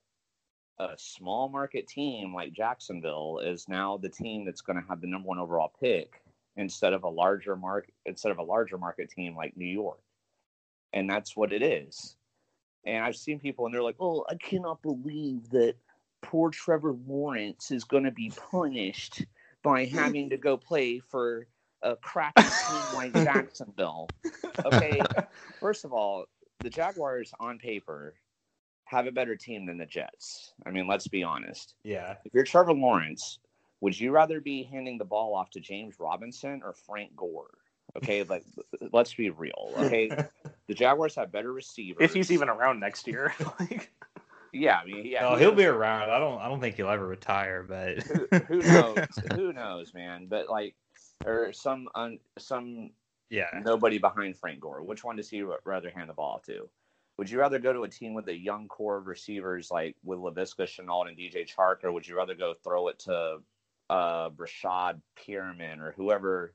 a 0.79 0.91
small 0.97 1.49
market 1.49 1.87
team 1.87 2.35
like 2.35 2.52
Jacksonville 2.52 3.41
is 3.45 3.69
now 3.69 3.97
the 3.97 4.09
team 4.09 4.45
that's 4.45 4.61
going 4.61 4.81
to 4.81 4.88
have 4.88 5.00
the 5.00 5.07
number 5.07 5.29
one 5.29 5.38
overall 5.38 5.73
pick 5.81 6.23
instead 6.57 6.93
of 6.93 7.05
a 7.05 7.09
larger 7.09 7.57
market 7.57 7.95
instead 8.05 8.33
of 8.33 8.38
a 8.38 8.43
larger 8.43 8.79
market 8.79 9.11
team 9.11 9.37
like 9.37 9.57
New 9.57 9.66
York. 9.66 10.01
And 10.92 11.09
that's 11.09 11.37
what 11.37 11.53
it 11.53 11.62
is. 11.62 12.16
And 12.85 13.05
I've 13.05 13.16
seen 13.16 13.38
people 13.38 13.64
and 13.64 13.75
they're 13.75 13.83
like, 13.83 14.01
"Oh, 14.01 14.25
I 14.29 14.35
cannot 14.35 14.83
believe 14.83 15.49
that 15.51 15.77
poor 16.20 16.51
Trevor 16.51 16.94
Lawrence 17.07 17.70
is 17.70 17.85
going 17.85 18.05
to 18.05 18.11
be 18.11 18.33
punished 18.51 19.25
by 19.62 19.85
having 19.85 20.31
to 20.31 20.37
go 20.37 20.57
play 20.57 20.99
for 20.99 21.47
a 21.83 21.97
crappy 21.97 22.42
team 22.42 22.95
like 22.95 23.12
Jacksonville." 23.12 24.09
Okay, 24.64 25.01
first 25.61 25.85
of 25.85 25.92
all, 25.92 26.25
the 26.61 26.71
Jaguars 26.71 27.33
on 27.40 27.59
paper 27.59 28.14
have 28.85 29.07
a 29.07 29.12
better 29.12 29.37
team 29.37 29.66
than 29.66 29.79
the 29.79 29.87
Jets. 29.87 30.53
I 30.66 30.71
mean, 30.71 30.87
let's 30.87 31.09
be 31.09 31.23
honest. 31.23 31.75
Yeah. 31.83 32.16
If 32.25 32.35
you're 32.35 32.45
Trevor 32.45 32.75
Lawrence, 32.75 33.38
would 33.81 33.99
you 33.99 34.12
rather 34.12 34.40
be 34.40 34.62
handing 34.62 34.99
the 34.99 35.05
ball 35.05 35.35
off 35.35 35.51
to 35.51 35.61
James 35.61 35.97
Robinson 35.99 36.61
or 36.62 36.75
Frank 36.87 37.16
Gore? 37.16 37.51
Okay, 37.97 38.23
like 38.29 38.45
let's 38.92 39.14
be 39.14 39.31
real. 39.31 39.73
Okay, 39.77 40.09
the 40.66 40.75
Jaguars 40.75 41.14
have 41.16 41.33
better 41.33 41.53
receivers. 41.53 41.99
If 42.01 42.14
he's 42.14 42.31
even 42.31 42.49
around 42.49 42.81
next 42.81 43.07
year, 43.07 43.35
like. 43.61 43.90
Yeah, 44.55 44.77
I 44.77 44.85
mean, 44.85 45.07
yeah. 45.07 45.27
Oh, 45.27 45.37
he'll 45.37 45.55
be 45.55 45.64
around. 45.64 46.11
I 46.11 46.18
don't. 46.18 46.38
I 46.38 46.49
don't 46.49 46.61
think 46.61 46.77
he'll 46.77 46.90
ever 46.90 47.07
retire, 47.07 47.62
but 47.62 48.03
who, 48.03 48.27
who 48.49 48.59
knows? 48.59 49.07
who 49.35 49.53
knows, 49.55 49.95
man? 49.95 50.27
But 50.29 50.51
like, 50.51 50.75
or 51.27 51.53
some 51.53 51.89
un, 51.95 52.19
some 52.39 52.91
yeah 53.31 53.47
nobody 53.65 53.99
behind 53.99 54.37
Frank 54.37 54.61
Gore. 54.61 54.83
Which 54.83 55.05
one 55.05 55.17
does 55.17 55.29
he 55.29 55.43
rather 55.65 55.91
hand 55.91 56.11
the 56.11 56.15
ball 56.15 56.43
to? 56.47 56.69
Would 57.19 57.31
you 57.31 57.39
rather 57.39 57.59
go 57.59 57.73
to 57.73 57.85
a 57.85 57.89
team 57.89 58.15
with 58.15 58.29
a 58.29 58.37
young 58.37 58.69
core 58.69 58.97
of 58.97 59.07
receivers 59.07 59.71
like 59.71 59.97
with 60.03 60.19
Laviska 60.19 60.65
Shenault 60.65 61.09
and 61.09 61.17
DJ 61.17 61.47
Chark, 61.47 61.85
or 61.85 61.93
would 61.93 62.07
you 62.07 62.17
rather 62.17 62.35
go 62.35 62.55
throw 62.65 62.89
it 62.89 62.99
to 63.01 63.39
uh, 63.91 64.31
Breshad 64.31 65.01
Perriman 65.19 65.81
or 65.81 65.93
whoever 65.97 66.55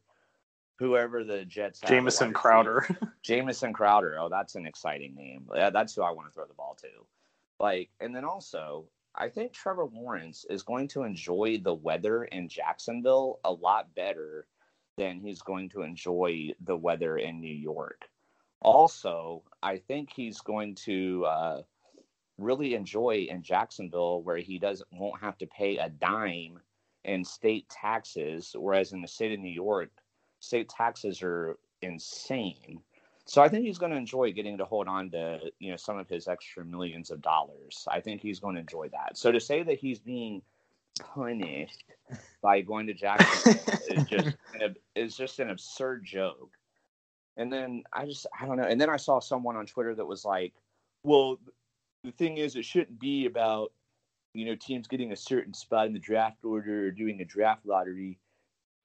whoever 0.80 1.24
the 1.24 1.46
Jets 1.46 1.82
have. 1.82 1.90
Jamison 1.90 2.34
Crowder. 2.34 2.88
Jamison 3.24 3.74
Crowder. 3.74 4.18
Oh, 4.20 4.30
that's 4.30 4.56
an 4.56 4.66
exciting 4.66 5.16
name. 5.16 5.48
Yeah, 5.56 5.70
that's 5.70 5.96
who 5.96 6.04
I 6.04 6.12
want 6.12 6.28
to 6.28 6.34
throw 6.34 6.46
the 6.46 6.54
ball 6.54 6.78
to. 6.82 6.88
Like, 7.60 7.90
and 8.00 8.16
then 8.16 8.24
also, 8.24 8.86
I 9.16 9.30
think 9.30 9.54
Trevor 9.54 9.86
Lawrence 9.92 10.46
is 10.50 10.62
going 10.62 10.88
to 10.90 11.04
enjoy 11.04 11.60
the 11.64 11.74
weather 11.74 12.26
in 12.26 12.48
Jacksonville 12.48 13.40
a 13.44 13.52
lot 13.52 13.94
better 13.96 14.46
than 14.98 15.20
he's 15.20 15.42
going 15.42 15.70
to 15.70 15.84
enjoy 15.84 16.50
the 16.66 16.76
weather 16.76 17.18
in 17.18 17.40
New 17.40 17.54
York. 17.54 18.10
Also, 18.62 19.44
I 19.62 19.78
think 19.78 20.12
he's 20.12 20.40
going 20.42 20.76
to 20.76 21.26
uh, 21.26 21.62
really 22.38 22.74
enjoy 22.74 23.28
in 23.30 23.44
Jacksonville 23.44 24.24
where 24.24 24.38
he 24.38 24.58
doesn't 24.58 24.88
won't 24.92 25.22
have 25.22 25.38
to 25.38 25.48
pay 25.48 25.78
a 25.78 25.90
dime 25.90 26.60
in 27.06 27.24
state 27.24 27.70
taxes, 27.70 28.56
whereas 28.58 28.92
in 28.92 29.02
the 29.02 29.08
state 29.08 29.32
of 29.32 29.40
New 29.40 29.50
York, 29.50 29.90
state 30.40 30.70
taxes 30.70 31.22
are 31.22 31.58
insane. 31.82 32.82
So 33.26 33.42
I 33.42 33.50
think 33.50 33.66
he's 33.66 33.78
going 33.78 33.92
to 33.92 33.98
enjoy 33.98 34.32
getting 34.32 34.58
to 34.58 34.66
hold 34.66 34.88
on 34.88 35.12
to 35.12 35.40
you 35.60 35.70
know 35.70 35.78
some 35.78 35.98
of 36.00 36.10
his 36.10 36.28
extra 36.28 36.66
millions 36.66 37.12
of 37.12 37.22
dollars. 37.22 37.86
I 37.90 38.02
think 38.02 38.22
he's 38.22 38.40
going 38.40 38.56
to 38.56 38.62
enjoy 38.62 38.90
that. 38.90 39.18
So 39.18 39.32
to 39.32 39.40
say 39.40 39.64
that 39.64 39.78
he's 39.78 40.00
being 40.00 40.42
punished 41.00 41.84
by 42.42 42.62
going 42.62 42.88
to 42.88 42.94
Jacksonville 42.94 43.80
is 43.90 44.06
just 44.06 44.38
an, 44.62 44.76
is 44.96 45.16
just 45.16 45.40
an 45.40 45.50
absurd 45.50 46.06
joke. 46.06 46.52
And 47.38 47.52
then 47.52 47.84
I 47.94 48.06
just 48.06 48.26
I 48.40 48.46
don't 48.46 48.58
know. 48.58 48.64
And 48.64 48.80
then 48.80 48.90
I 48.90 48.98
saw 48.98 49.20
someone 49.20 49.56
on 49.56 49.66
Twitter 49.66 49.94
that 49.94 50.06
was 50.06 50.26
like, 50.26 50.54
"Well, 51.04 51.40
the 52.04 52.12
thing 52.12 52.38
is, 52.38 52.56
it 52.56 52.66
shouldn't 52.66 53.00
be 53.00 53.26
about 53.26 53.72
you 54.34 54.46
know 54.46 54.56
teams 54.56 54.88
getting 54.88 55.12
a 55.12 55.16
certain 55.16 55.54
spot 55.54 55.88
in 55.88 55.94
the 55.94 56.00
draft 56.00 56.44
order 56.44 56.88
or 56.88 56.92
doing 56.92 57.22
a 57.22 57.26
draft 57.26 57.66
lottery. 57.66 58.20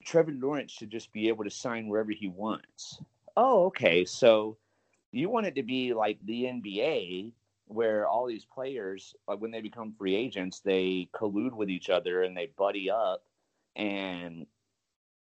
Trevor 0.05 0.33
Lawrence 0.33 0.73
should 0.73 0.91
just 0.91 1.13
be 1.13 1.29
able 1.29 1.45
to 1.45 1.51
sign 1.51 1.89
wherever 1.89 2.11
he 2.11 2.29
wants. 2.29 3.01
Oh, 3.37 3.67
okay. 3.67 4.05
So 4.05 4.57
you 5.13 5.29
want 5.29 5.47
it 5.47 5.55
to 5.55 5.63
be 5.63 5.95
like 5.95 6.19
the 6.25 6.45
NBA 6.45 7.33
where 7.75 8.07
all 8.07 8.27
these 8.27 8.45
players, 8.45 9.15
when 9.39 9.51
they 9.51 9.61
become 9.61 9.93
free 9.93 10.15
agents, 10.15 10.61
they 10.61 11.09
collude 11.15 11.53
with 11.53 11.71
each 11.71 11.91
other 11.91 12.23
and 12.23 12.37
they 12.37 12.53
buddy 12.57 12.91
up 12.91 13.25
and 13.77 14.47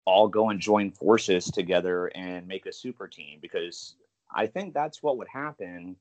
all 0.05 0.27
go 0.27 0.49
and 0.49 0.59
join 0.59 0.91
forces 0.91 1.45
together 1.45 2.07
and 2.07 2.47
make 2.47 2.65
a 2.65 2.71
super 2.73 3.07
team 3.07 3.39
because 3.41 3.95
I 4.33 4.47
think 4.47 4.73
that's 4.73 5.03
what 5.03 5.17
would 5.17 5.27
happen 5.27 5.97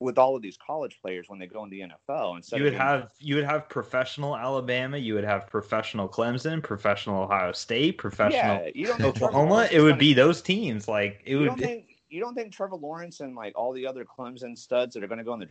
with 0.00 0.18
all 0.18 0.36
of 0.36 0.42
these 0.42 0.56
college 0.56 0.98
players 1.02 1.28
when 1.28 1.38
they 1.38 1.46
go 1.46 1.64
in 1.64 1.70
the 1.70 1.80
NFL. 1.80 2.36
Instead 2.36 2.58
you 2.58 2.64
would 2.64 2.70
being, 2.70 2.80
have 2.80 3.10
you 3.18 3.34
would 3.34 3.44
have 3.44 3.68
professional 3.68 4.36
Alabama, 4.36 4.96
you 4.96 5.14
would 5.14 5.24
have 5.24 5.48
professional 5.48 6.08
Clemson, 6.08 6.62
professional 6.62 7.24
Ohio 7.24 7.52
State, 7.52 7.98
professional 7.98 8.62
yeah, 8.64 8.70
you 8.74 8.86
don't 8.86 9.00
Oklahoma. 9.04 9.68
It 9.72 9.80
would 9.80 9.98
be 9.98 10.14
those 10.14 10.40
teams. 10.40 10.86
Like 10.86 11.22
it 11.24 11.36
would. 11.36 11.56
Think, 11.56 11.97
you 12.08 12.20
don't 12.20 12.34
think 12.34 12.52
Trevor 12.52 12.76
Lawrence 12.76 13.20
and 13.20 13.34
like 13.34 13.56
all 13.56 13.72
the 13.72 13.86
other 13.86 14.04
Clemson 14.04 14.56
studs 14.56 14.94
that 14.94 15.04
are 15.04 15.08
going 15.08 15.18
to 15.18 15.24
go 15.24 15.34
in 15.34 15.40
the 15.40 15.48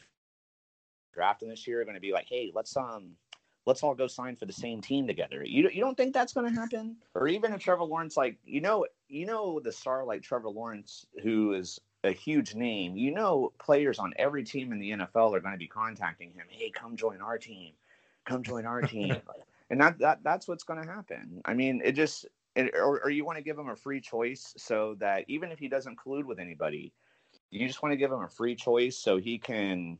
draft 1.13 1.41
in 1.43 1.49
this 1.49 1.67
year 1.67 1.81
are 1.81 1.85
going 1.85 1.95
to 1.95 2.01
be 2.01 2.11
like, 2.11 2.27
hey, 2.29 2.51
let's 2.53 2.75
um. 2.75 3.11
Let's 3.65 3.83
all 3.83 3.93
go 3.93 4.07
sign 4.07 4.37
for 4.37 4.45
the 4.45 4.53
same 4.53 4.79
team 4.79 5.07
together. 5.07 5.43
You 5.43 5.69
you 5.73 5.81
don't 5.81 5.97
think 5.97 6.13
that's 6.13 6.31
going 6.31 6.47
to 6.47 6.57
happen? 6.57 6.95
Or 7.15 7.27
even 7.27 7.51
if 7.51 7.59
Trevor 7.59 7.83
Lawrence, 7.83 8.15
like 8.15 8.37
you 8.45 8.61
know, 8.61 8.85
you 9.09 9.25
know, 9.25 9.59
the 9.59 9.73
star 9.73 10.05
like 10.05 10.21
Trevor 10.21 10.47
Lawrence, 10.47 11.05
who 11.21 11.51
is 11.51 11.77
a 12.03 12.11
huge 12.11 12.55
name, 12.55 12.95
you 12.95 13.11
know, 13.11 13.51
players 13.59 13.99
on 13.99 14.13
every 14.17 14.43
team 14.43 14.71
in 14.71 14.79
the 14.79 14.91
NFL 14.91 15.35
are 15.35 15.39
going 15.39 15.53
to 15.53 15.57
be 15.57 15.67
contacting 15.67 16.29
him. 16.31 16.45
Hey, 16.49 16.69
come 16.69 16.95
join 16.95 17.21
our 17.21 17.37
team. 17.37 17.73
Come 18.25 18.43
join 18.43 18.65
our 18.65 18.81
team. 18.81 19.17
and 19.69 19.81
that, 19.81 19.99
that 19.99 20.23
that's 20.23 20.47
what's 20.47 20.63
going 20.63 20.81
to 20.81 20.89
happen. 20.89 21.41
I 21.45 21.53
mean, 21.53 21.81
it 21.83 21.93
just 21.93 22.25
it, 22.57 22.73
or, 22.75 23.01
or 23.03 23.09
you 23.09 23.25
want 23.25 23.37
to 23.37 23.43
give 23.43 23.57
him 23.57 23.69
a 23.69 23.75
free 23.75 24.01
choice 24.01 24.53
so 24.57 24.95
that 24.99 25.25
even 25.27 25.51
if 25.51 25.59
he 25.59 25.67
doesn't 25.67 25.97
collude 25.97 26.25
with 26.25 26.39
anybody, 26.39 26.91
you 27.51 27.67
just 27.67 27.81
want 27.81 27.93
to 27.93 27.97
give 27.97 28.11
him 28.11 28.21
a 28.21 28.29
free 28.29 28.55
choice 28.55 28.97
so 28.97 29.17
he 29.17 29.37
can, 29.37 29.97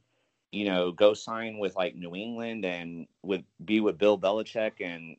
you 0.51 0.65
know, 0.65 0.91
go 0.91 1.13
sign 1.13 1.59
with 1.59 1.75
like 1.75 1.95
New 1.95 2.15
England 2.15 2.65
and 2.65 3.07
with 3.23 3.43
be 3.63 3.79
with 3.79 3.97
Bill 3.97 4.17
Belichick 4.17 4.73
and 4.81 5.17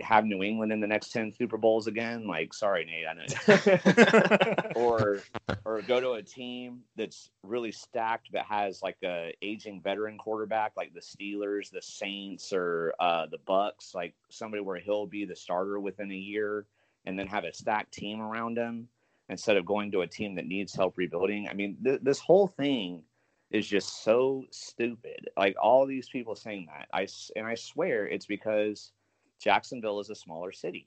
have 0.00 0.24
New 0.24 0.42
England 0.42 0.72
in 0.72 0.80
the 0.80 0.86
next 0.86 1.10
10 1.12 1.32
Super 1.32 1.56
Bowls 1.56 1.86
again. 1.86 2.26
Like, 2.26 2.52
sorry, 2.52 2.84
Nate, 2.84 3.06
I 3.06 3.14
know. 3.14 4.72
or 4.76 5.20
or 5.64 5.82
go 5.82 6.00
to 6.00 6.12
a 6.12 6.22
team 6.22 6.80
that's 6.96 7.30
really 7.42 7.72
stacked 7.72 8.28
but 8.32 8.42
has 8.42 8.82
like 8.82 8.96
a 9.04 9.32
aging 9.42 9.80
veteran 9.82 10.18
quarterback 10.18 10.72
like 10.76 10.92
the 10.94 11.00
Steelers, 11.00 11.70
the 11.70 11.82
Saints, 11.82 12.52
or 12.52 12.94
uh, 13.00 13.26
the 13.26 13.38
Bucs, 13.38 13.94
like 13.94 14.14
somebody 14.28 14.62
where 14.62 14.78
he'll 14.78 15.06
be 15.06 15.24
the 15.24 15.36
starter 15.36 15.80
within 15.80 16.10
a 16.10 16.14
year 16.14 16.66
and 17.06 17.18
then 17.18 17.26
have 17.26 17.44
a 17.44 17.52
stacked 17.52 17.92
team 17.92 18.20
around 18.20 18.58
him 18.58 18.88
instead 19.28 19.56
of 19.56 19.64
going 19.64 19.92
to 19.92 20.02
a 20.02 20.06
team 20.06 20.34
that 20.34 20.46
needs 20.46 20.74
help 20.74 20.98
rebuilding. 20.98 21.48
I 21.48 21.54
mean, 21.54 21.76
th- 21.82 22.00
this 22.02 22.18
whole 22.18 22.48
thing 22.48 23.02
is 23.50 23.66
just 23.66 24.02
so 24.02 24.44
stupid. 24.50 25.28
Like 25.36 25.56
all 25.60 25.86
these 25.86 26.08
people 26.08 26.34
saying 26.34 26.68
that, 26.68 26.88
I 26.92 27.06
and 27.36 27.46
I 27.46 27.54
swear 27.54 28.06
it's 28.06 28.26
because 28.26 28.92
Jacksonville 29.40 30.00
is 30.00 30.10
a 30.10 30.14
smaller 30.14 30.52
city. 30.52 30.86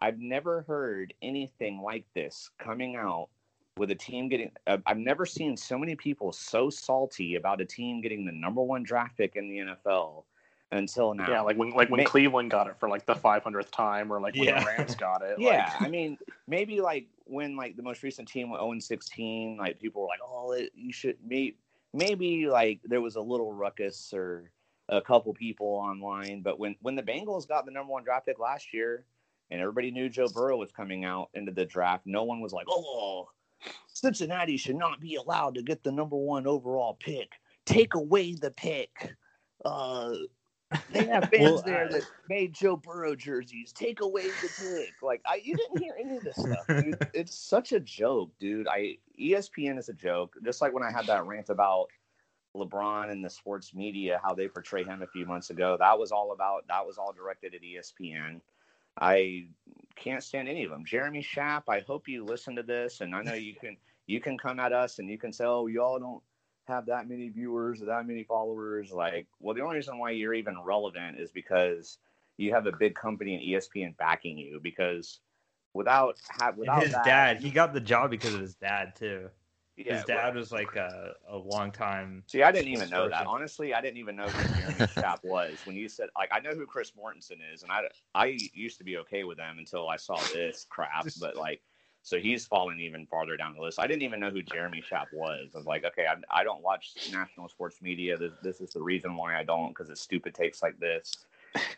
I've 0.00 0.18
never 0.18 0.62
heard 0.62 1.14
anything 1.22 1.80
like 1.80 2.04
this 2.14 2.50
coming 2.58 2.96
out 2.96 3.28
with 3.76 3.90
a 3.90 3.94
team 3.94 4.28
getting. 4.28 4.50
Uh, 4.66 4.78
I've 4.84 4.98
never 4.98 5.24
seen 5.24 5.56
so 5.56 5.78
many 5.78 5.94
people 5.94 6.32
so 6.32 6.68
salty 6.68 7.36
about 7.36 7.60
a 7.60 7.64
team 7.64 8.00
getting 8.00 8.24
the 8.24 8.32
number 8.32 8.62
one 8.62 8.82
draft 8.82 9.16
pick 9.16 9.36
in 9.36 9.48
the 9.48 9.58
NFL 9.58 10.24
until 10.72 11.14
now. 11.14 11.30
Yeah, 11.30 11.40
like 11.42 11.56
when 11.56 11.70
like 11.70 11.88
when 11.88 11.98
May- 11.98 12.04
Cleveland 12.04 12.50
got 12.50 12.66
it 12.66 12.76
for 12.80 12.88
like 12.88 13.06
the 13.06 13.14
500th 13.14 13.70
time, 13.70 14.12
or 14.12 14.20
like 14.20 14.34
when 14.34 14.44
yeah. 14.44 14.60
the 14.60 14.66
Rams 14.66 14.96
got 14.96 15.22
it. 15.22 15.36
yeah, 15.38 15.72
like... 15.78 15.82
I 15.82 15.88
mean, 15.88 16.18
maybe 16.48 16.80
like 16.80 17.06
when 17.24 17.56
like 17.56 17.76
the 17.76 17.82
most 17.82 18.02
recent 18.02 18.26
team 18.26 18.50
went 18.50 18.60
0 18.60 18.78
16, 18.78 19.56
like 19.56 19.78
people 19.78 20.02
were 20.02 20.08
like, 20.08 20.20
"Oh, 20.26 20.52
it, 20.52 20.72
you 20.74 20.92
should 20.92 21.16
meet." 21.24 21.56
maybe 21.94 22.46
like 22.46 22.80
there 22.84 23.00
was 23.00 23.16
a 23.16 23.20
little 23.20 23.52
ruckus 23.52 24.12
or." 24.12 24.50
A 24.88 25.00
couple 25.00 25.32
people 25.34 25.66
online. 25.66 26.42
But 26.42 26.58
when 26.58 26.76
when 26.80 26.94
the 26.94 27.02
Bengals 27.02 27.48
got 27.48 27.64
the 27.64 27.72
number 27.72 27.92
one 27.92 28.04
draft 28.04 28.26
pick 28.26 28.38
last 28.38 28.72
year, 28.72 29.04
and 29.50 29.60
everybody 29.60 29.90
knew 29.90 30.08
Joe 30.08 30.28
Burrow 30.28 30.56
was 30.56 30.72
coming 30.72 31.04
out 31.04 31.30
into 31.34 31.52
the 31.52 31.64
draft, 31.64 32.06
no 32.06 32.24
one 32.24 32.40
was 32.40 32.52
like, 32.52 32.66
"Oh, 32.68 33.28
Cincinnati 33.88 34.56
should 34.56 34.76
not 34.76 35.00
be 35.00 35.16
allowed 35.16 35.54
to 35.54 35.62
get 35.62 35.82
the 35.82 35.92
number 35.92 36.16
one 36.16 36.46
overall 36.46 36.94
pick. 36.94 37.32
Take 37.64 37.94
away 37.94 38.34
the 38.34 38.50
pick." 38.50 39.14
Uh, 39.64 40.14
they 40.90 41.06
have 41.06 41.28
fans 41.30 41.52
well, 41.52 41.62
there 41.62 41.88
that 41.88 42.02
made 42.28 42.54
Joe 42.54 42.76
Burrow 42.76 43.14
jerseys. 43.14 43.72
Take 43.72 44.00
away 44.00 44.24
the 44.24 44.50
pick. 44.58 44.94
Like 45.02 45.20
I, 45.26 45.40
you 45.42 45.56
didn't 45.56 45.78
hear 45.78 45.94
any 45.98 46.16
of 46.16 46.24
this 46.24 46.36
stuff. 46.36 46.66
Dude. 46.68 46.98
It's 47.14 47.34
such 47.34 47.72
a 47.72 47.80
joke, 47.80 48.30
dude. 48.38 48.66
I 48.68 48.96
ESPN 49.20 49.78
is 49.78 49.88
a 49.88 49.94
joke. 49.94 50.34
Just 50.44 50.60
like 50.60 50.72
when 50.72 50.82
I 50.82 50.90
had 50.90 51.06
that 51.06 51.26
rant 51.26 51.50
about 51.50 51.88
LeBron 52.56 53.10
and 53.10 53.24
the 53.24 53.30
sports 53.30 53.74
media, 53.74 54.20
how 54.22 54.34
they 54.34 54.48
portray 54.48 54.84
him 54.84 55.02
a 55.02 55.06
few 55.06 55.26
months 55.26 55.50
ago. 55.50 55.76
That 55.78 55.98
was 55.98 56.12
all 56.12 56.32
about, 56.32 56.66
that 56.68 56.86
was 56.86 56.98
all 56.98 57.12
directed 57.12 57.54
at 57.54 57.62
ESPN. 57.62 58.40
I 59.00 59.46
can't 59.96 60.22
stand 60.22 60.48
any 60.48 60.64
of 60.64 60.70
them. 60.70 60.84
Jeremy 60.84 61.22
Schaap, 61.22 61.62
I 61.68 61.80
hope 61.80 62.08
you 62.08 62.24
listen 62.24 62.56
to 62.56 62.62
this. 62.62 63.00
And 63.00 63.14
I 63.14 63.22
know 63.22 63.34
you 63.34 63.54
can, 63.54 63.76
you 64.06 64.20
can 64.20 64.36
come 64.36 64.60
at 64.60 64.72
us 64.72 64.98
and 64.98 65.08
you 65.08 65.18
can 65.18 65.32
say, 65.32 65.44
oh, 65.44 65.66
y'all 65.66 65.98
don't 65.98 66.22
have 66.68 66.86
that 66.86 67.08
many 67.08 67.28
viewers 67.28 67.82
or 67.82 67.86
that 67.86 68.06
many 68.06 68.24
followers. 68.24 68.92
Like, 68.92 69.26
well, 69.40 69.54
the 69.54 69.62
only 69.62 69.76
reason 69.76 69.98
why 69.98 70.10
you're 70.10 70.34
even 70.34 70.56
relevant 70.62 71.18
is 71.18 71.30
because 71.30 71.98
you 72.36 72.52
have 72.52 72.66
a 72.66 72.72
big 72.72 72.94
company 72.94 73.34
and 73.34 73.42
ESPN 73.42 73.96
backing 73.96 74.36
you 74.36 74.60
because 74.62 75.20
without, 75.72 76.18
have 76.28 76.58
without 76.58 76.82
his 76.82 76.92
that, 76.92 77.04
dad, 77.04 77.40
he 77.40 77.50
got 77.50 77.72
the 77.72 77.80
job 77.80 78.10
because 78.10 78.34
of 78.34 78.40
his 78.40 78.54
dad 78.54 78.94
too. 78.94 79.30
Yeah, 79.86 79.96
his 79.96 80.04
dad 80.04 80.34
was 80.34 80.52
like 80.52 80.76
a, 80.76 81.14
a 81.28 81.36
long 81.36 81.70
time. 81.72 82.22
See, 82.26 82.42
I 82.42 82.52
didn't 82.52 82.68
even 82.68 82.90
know 82.90 83.08
that. 83.08 83.26
Honestly, 83.26 83.74
I 83.74 83.80
didn't 83.80 83.98
even 83.98 84.16
know 84.16 84.26
who 84.28 84.54
Jeremy 84.60 84.92
Schaap 84.92 85.24
was 85.24 85.58
when 85.64 85.76
you 85.76 85.88
said 85.88 86.08
like 86.16 86.30
I 86.32 86.40
know 86.40 86.50
who 86.50 86.66
Chris 86.66 86.92
Mortensen 86.92 87.38
is, 87.52 87.62
and 87.62 87.72
I 87.72 87.82
I 88.14 88.38
used 88.54 88.78
to 88.78 88.84
be 88.84 88.98
okay 88.98 89.24
with 89.24 89.38
them 89.38 89.58
until 89.58 89.88
I 89.88 89.96
saw 89.96 90.16
this 90.32 90.66
crap. 90.68 91.06
But 91.20 91.36
like, 91.36 91.62
so 92.02 92.18
he's 92.18 92.46
falling 92.46 92.80
even 92.80 93.06
farther 93.06 93.36
down 93.36 93.54
the 93.54 93.60
list. 93.60 93.78
I 93.78 93.86
didn't 93.86 94.02
even 94.02 94.20
know 94.20 94.30
who 94.30 94.42
Jeremy 94.42 94.82
Schaap 94.82 95.06
was. 95.12 95.50
I 95.54 95.58
was 95.58 95.66
like, 95.66 95.84
okay, 95.84 96.06
I, 96.06 96.40
I 96.40 96.44
don't 96.44 96.62
watch 96.62 96.94
national 97.12 97.48
sports 97.48 97.80
media. 97.80 98.16
This 98.16 98.32
this 98.42 98.60
is 98.60 98.72
the 98.72 98.82
reason 98.82 99.16
why 99.16 99.38
I 99.38 99.44
don't 99.44 99.68
because 99.68 99.90
it's 99.90 100.00
stupid 100.00 100.34
takes 100.34 100.62
like 100.62 100.78
this. 100.78 101.12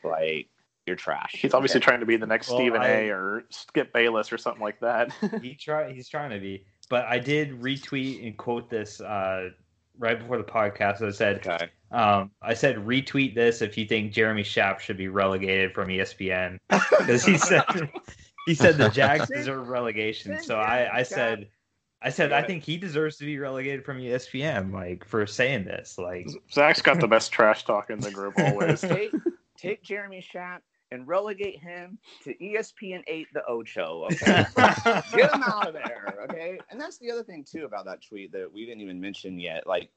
Like 0.03 0.49
you're 0.87 0.97
trash. 0.97 1.35
He's 1.39 1.55
obviously 1.55 1.79
okay. 1.79 1.87
trying 1.87 2.01
to 2.01 2.07
be 2.07 2.17
the 2.17 2.27
next 2.27 2.49
well, 2.49 2.59
Stephen 2.59 2.83
I, 2.83 2.89
A. 2.89 3.11
or 3.11 3.45
Skip 3.51 3.93
Bayless 3.93 4.33
or 4.33 4.39
something 4.39 4.63
like 4.63 4.81
that. 4.81 5.11
he 5.43 5.55
try 5.55 5.93
he's 5.93 6.09
trying 6.09 6.31
to 6.31 6.39
be. 6.39 6.65
But 6.89 7.07
I 7.07 7.19
did 7.19 7.61
retweet 7.61 8.27
and 8.27 8.37
quote 8.37 8.71
this 8.71 9.01
uh, 9.01 9.51
right 9.99 10.19
before 10.19 10.39
the 10.39 10.45
podcast. 10.45 11.03
I 11.03 11.11
said, 11.11 11.47
okay. 11.47 11.69
um, 11.91 12.31
I 12.43 12.55
said 12.55 12.77
retweet 12.77 13.35
this 13.35 13.63
if 13.63 13.79
you 13.79 13.87
think 13.87 14.13
Jeremy 14.13 14.43
Schaap 14.43 14.81
should 14.81 14.97
be 14.97 15.09
relegated 15.09 15.73
from 15.73 15.89
ESPN 15.89 16.59
because 16.69 17.25
he 17.27 17.39
said 17.39 17.65
he 18.47 18.55
said 18.55 18.77
the 18.77 18.89
Jags 18.89 19.29
deserve 19.29 19.69
relegation. 19.69 20.41
So 20.43 20.57
I, 20.57 20.99
I 20.99 21.03
said. 21.03 21.49
I 22.03 22.11
said 22.11 22.33
I 22.33 22.43
think 22.43 22.63
he 22.63 22.77
deserves 22.77 23.17
to 23.17 23.25
be 23.25 23.39
relegated 23.39 23.83
from 23.83 23.97
ESPN, 23.97 24.75
like 24.75 25.07
for 25.07 25.27
saying 25.27 25.65
this. 25.65 25.97
Like 25.97 26.29
Zach's 26.53 26.83
got 26.83 27.01
the 27.01 27.09
best 27.09 27.33
trash 27.33 27.65
talk 27.65 27.89
in 27.89 27.99
the 27.99 28.11
group 28.11 28.35
always. 28.39 28.83
take, 28.83 29.11
take 29.57 29.83
Jeremy 29.83 30.23
Schaap 30.23 30.59
and 30.91 31.07
relegate 31.07 31.61
him 31.61 31.99
to 32.23 32.35
ESPN 32.35 33.03
8 33.07 33.27
the 33.35 33.43
Ocho. 33.47 34.07
Okay. 34.13 34.45
Get 35.15 35.35
him 35.35 35.43
out 35.43 35.69
of 35.69 35.75
there. 35.75 36.15
Okay. 36.25 36.59
And 36.71 36.81
that's 36.81 36.99
the 36.99 37.11
other 37.11 37.23
thing, 37.23 37.45
too, 37.45 37.65
about 37.65 37.85
that 37.87 38.03
tweet 38.03 38.33
that 38.33 38.53
we 38.53 38.65
didn't 38.67 38.81
even 38.81 39.01
mention 39.01 39.39
yet. 39.39 39.67
Like, 39.67 39.91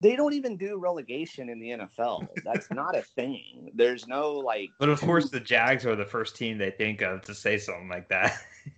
they 0.00 0.14
don't 0.14 0.32
even 0.32 0.56
do 0.56 0.78
relegation 0.78 1.48
in 1.48 1.58
the 1.58 1.70
NFL. 1.70 2.28
That's 2.44 2.70
not 2.70 2.96
a 2.96 3.02
thing. 3.02 3.70
There's 3.74 4.06
no 4.06 4.32
like. 4.32 4.70
But 4.78 4.88
of 4.90 5.00
course, 5.00 5.30
the 5.30 5.40
Jags 5.40 5.84
are 5.86 5.96
the 5.96 6.04
first 6.04 6.36
team 6.36 6.56
they 6.56 6.70
think 6.70 7.02
of 7.02 7.22
to 7.22 7.34
say 7.34 7.58
something 7.58 7.88
like 7.88 8.08
that. 8.08 8.38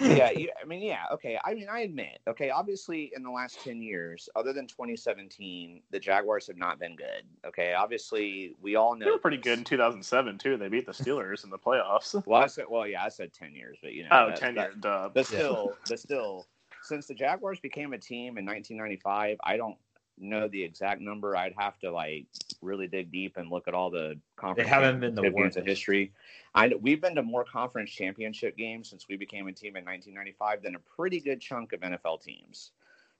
yeah, 0.16 0.30
I 0.60 0.64
mean, 0.66 0.82
yeah, 0.82 1.04
okay. 1.12 1.38
I 1.44 1.54
mean, 1.54 1.68
I 1.70 1.80
admit, 1.80 2.20
okay. 2.28 2.50
Obviously, 2.50 3.12
in 3.14 3.22
the 3.22 3.30
last 3.30 3.62
ten 3.62 3.82
years, 3.82 4.28
other 4.34 4.52
than 4.52 4.66
2017, 4.66 5.82
the 5.90 5.98
Jaguars 5.98 6.46
have 6.46 6.56
not 6.56 6.78
been 6.78 6.96
good. 6.96 7.24
Okay, 7.46 7.74
obviously, 7.74 8.54
we 8.62 8.76
all 8.76 8.96
know 8.96 9.04
they 9.04 9.10
were 9.10 9.18
pretty 9.18 9.36
this. 9.36 9.44
good 9.44 9.58
in 9.58 9.64
2007 9.64 10.38
too. 10.38 10.56
They 10.56 10.68
beat 10.68 10.86
the 10.86 10.92
Steelers 10.92 11.44
in 11.44 11.50
the 11.50 11.58
playoffs. 11.58 12.20
Well, 12.30 12.42
I 12.42 12.46
said, 12.46 12.66
well, 12.68 12.86
yeah, 12.86 13.02
I 13.02 13.08
said 13.08 13.32
10 13.32 13.54
years, 13.54 13.78
but 13.82 13.92
you 13.92 14.04
know, 14.04 14.08
oh, 14.12 14.26
that, 14.28 14.36
10 14.36 14.54
years, 14.54 14.74
duh. 14.78 15.08
But 15.12 15.26
still, 15.26 15.72
but 15.88 15.98
still, 15.98 16.46
since 16.82 17.06
the 17.06 17.14
Jaguars 17.14 17.58
became 17.58 17.92
a 17.92 17.98
team 17.98 18.38
in 18.38 18.44
1995, 18.44 19.38
I 19.42 19.56
don't 19.56 19.76
know 20.20 20.48
the 20.48 20.62
exact 20.62 21.00
number. 21.00 21.36
I'd 21.36 21.54
have 21.56 21.78
to 21.80 21.90
like 21.90 22.26
really 22.60 22.86
dig 22.86 23.10
deep 23.10 23.36
and 23.36 23.50
look 23.50 23.68
at 23.68 23.74
all 23.74 23.90
the 23.90 24.18
conference. 24.36 24.68
They 24.68 24.74
haven't 24.74 25.00
been 25.00 25.14
the 25.14 25.30
worst 25.30 25.56
of 25.56 25.66
history. 25.66 26.12
I 26.54 26.68
we've 26.80 27.00
been 27.00 27.14
to 27.14 27.22
more 27.22 27.44
conference 27.44 27.90
championship 27.90 28.56
games 28.56 28.90
since 28.90 29.06
we 29.08 29.16
became 29.16 29.46
a 29.48 29.52
team 29.52 29.76
in 29.76 29.84
1995 29.84 30.62
than 30.62 30.74
a 30.74 30.78
pretty 30.78 31.20
good 31.20 31.40
chunk 31.40 31.72
of 31.72 31.80
NFL 31.80 32.22
teams. 32.22 32.72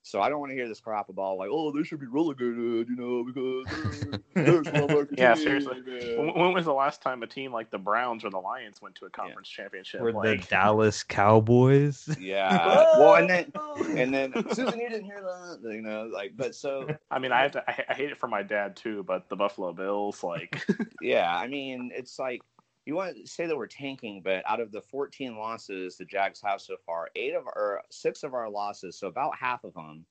So 0.02 0.20
I 0.20 0.28
don't 0.30 0.40
want 0.40 0.50
to 0.50 0.56
hear 0.56 0.66
this 0.66 0.80
crap 0.80 1.08
about 1.10 1.36
like, 1.36 1.50
oh, 1.52 1.72
they 1.72 1.82
should 1.82 2.00
be 2.00 2.06
relegated, 2.06 2.88
you 2.88 2.96
know, 2.96 3.22
because 3.22 4.18
there's 4.34 4.66
one 4.72 5.08
Yeah, 5.16 5.34
seriously. 5.34 5.82
When, 6.16 6.34
when, 6.34 6.54
was 6.54 6.64
the 6.64 6.72
last 6.72 7.02
time 7.02 7.22
a 7.22 7.26
team 7.26 7.52
like 7.52 7.70
the 7.70 7.78
Browns 7.78 8.24
or 8.24 8.30
the 8.30 8.38
Lions 8.38 8.80
went 8.80 8.94
to 8.96 9.04
a 9.04 9.10
conference 9.10 9.52
yeah. 9.52 9.64
championship? 9.64 10.00
Or 10.00 10.12
like... 10.12 10.40
the 10.40 10.46
Dallas 10.48 11.02
Cowboys. 11.02 12.08
Yeah. 12.20 12.52
well, 12.98 13.14
and 13.14 13.28
then 13.28 13.50
and 13.96 14.12
then 14.12 14.32
Susan, 14.54 14.78
you 14.78 14.88
didn't 14.88 15.04
hear 15.04 15.22
that, 15.22 15.72
you 15.72 15.80
know, 15.80 16.08
like, 16.12 16.32
but 16.36 16.54
so. 16.54 16.86
I 17.10 17.18
mean, 17.18 17.32
I 17.32 17.42
have 17.42 17.52
to. 17.52 17.64
I, 17.68 17.84
I 17.88 17.94
hate 17.94 18.10
it 18.10 18.18
for 18.18 18.28
my 18.28 18.42
dad 18.42 18.76
too, 18.76 19.02
but 19.04 19.28
the 19.28 19.36
Buffalo 19.36 19.72
Bills, 19.72 20.22
like. 20.22 20.62
yeah, 21.00 21.34
I 21.34 21.46
mean, 21.46 21.90
it's 21.94 22.18
like 22.18 22.42
you 22.90 22.96
want 22.96 23.16
to 23.16 23.24
say 23.24 23.46
that 23.46 23.56
we're 23.56 23.68
tanking, 23.68 24.20
but 24.20 24.42
out 24.48 24.58
of 24.58 24.72
the 24.72 24.80
14 24.80 25.36
losses 25.36 25.96
the 25.96 26.04
Jags 26.04 26.40
have 26.44 26.60
so 26.60 26.74
far, 26.84 27.08
eight 27.14 27.34
of 27.34 27.46
our 27.46 27.82
six 27.88 28.24
of 28.24 28.34
our 28.34 28.50
losses, 28.50 28.98
so 28.98 29.06
about 29.06 29.38
half 29.38 29.62
of 29.62 29.74
them, 29.74 30.04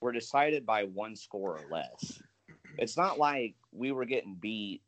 were 0.00 0.12
decided 0.12 0.64
by 0.64 0.84
one 0.84 1.16
score 1.16 1.58
or 1.58 1.64
less. 1.72 2.22
It's 2.78 2.96
not 2.96 3.18
like 3.18 3.56
we 3.72 3.90
were 3.90 4.04
getting 4.04 4.36
beat 4.36 4.80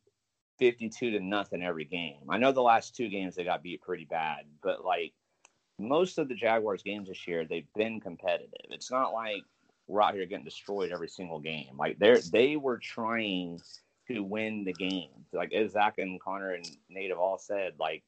52 0.61 1.11
to 1.11 1.18
nothing 1.18 1.64
every 1.64 1.85
game. 1.85 2.20
I 2.28 2.38
know 2.38 2.52
the 2.52 2.62
last 2.62 2.94
two 2.94 3.09
games 3.09 3.35
they 3.35 3.42
got 3.42 3.64
beat 3.64 3.83
pretty 3.83 4.05
bad, 4.05 4.44
but 4.62 4.85
like 4.85 5.12
most 5.81 6.18
of 6.18 6.28
the 6.28 6.37
Jaguars 6.37 6.85
games 6.85 7.09
this 7.09 7.26
year, 7.26 7.44
they've 7.44 7.66
been 7.74 7.98
competitive. 7.98 8.70
It's 8.70 8.92
not 8.92 9.12
like 9.12 9.42
we're 9.88 10.00
out 10.00 10.14
here 10.14 10.26
getting 10.26 10.44
destroyed 10.44 10.92
every 10.92 11.09
single 11.09 11.40
game. 11.40 11.76
Like 11.76 11.98
they're 11.98 12.20
they 12.20 12.55
were 12.55 12.78
trying 12.78 13.61
to 14.14 14.22
win 14.22 14.64
the 14.64 14.72
game. 14.72 15.11
Like 15.33 15.53
as 15.53 15.72
Zach 15.72 15.98
and 15.98 16.20
Connor 16.20 16.53
and 16.53 16.66
Nate 16.88 17.11
have 17.11 17.18
all 17.18 17.38
said, 17.38 17.75
like 17.79 18.03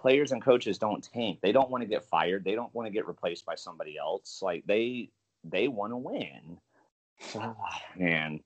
players 0.00 0.32
and 0.32 0.42
coaches 0.42 0.78
don't 0.78 1.02
tank. 1.02 1.40
They 1.42 1.52
don't 1.52 1.70
want 1.70 1.82
to 1.82 1.88
get 1.88 2.04
fired. 2.04 2.44
They 2.44 2.54
don't 2.54 2.74
want 2.74 2.86
to 2.86 2.92
get 2.92 3.06
replaced 3.06 3.44
by 3.44 3.54
somebody 3.54 3.98
else. 3.98 4.40
Like 4.42 4.64
they 4.66 5.10
they 5.44 5.68
want 5.68 5.92
to 5.92 5.96
win. 5.96 6.58
and 8.00 8.40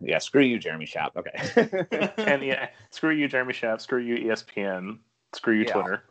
yeah, 0.00 0.18
screw 0.18 0.42
you, 0.42 0.58
Jeremy 0.58 0.86
Schaap. 0.86 1.16
Okay. 1.16 2.08
and 2.18 2.42
yeah, 2.42 2.68
screw 2.90 3.12
you, 3.14 3.28
Jeremy 3.28 3.52
Schaap. 3.52 3.80
Screw 3.80 4.00
you, 4.00 4.16
ESPN. 4.16 4.98
Screw 5.34 5.54
you, 5.54 5.64
Yeah. 5.66 5.72
Twitter. 5.72 6.04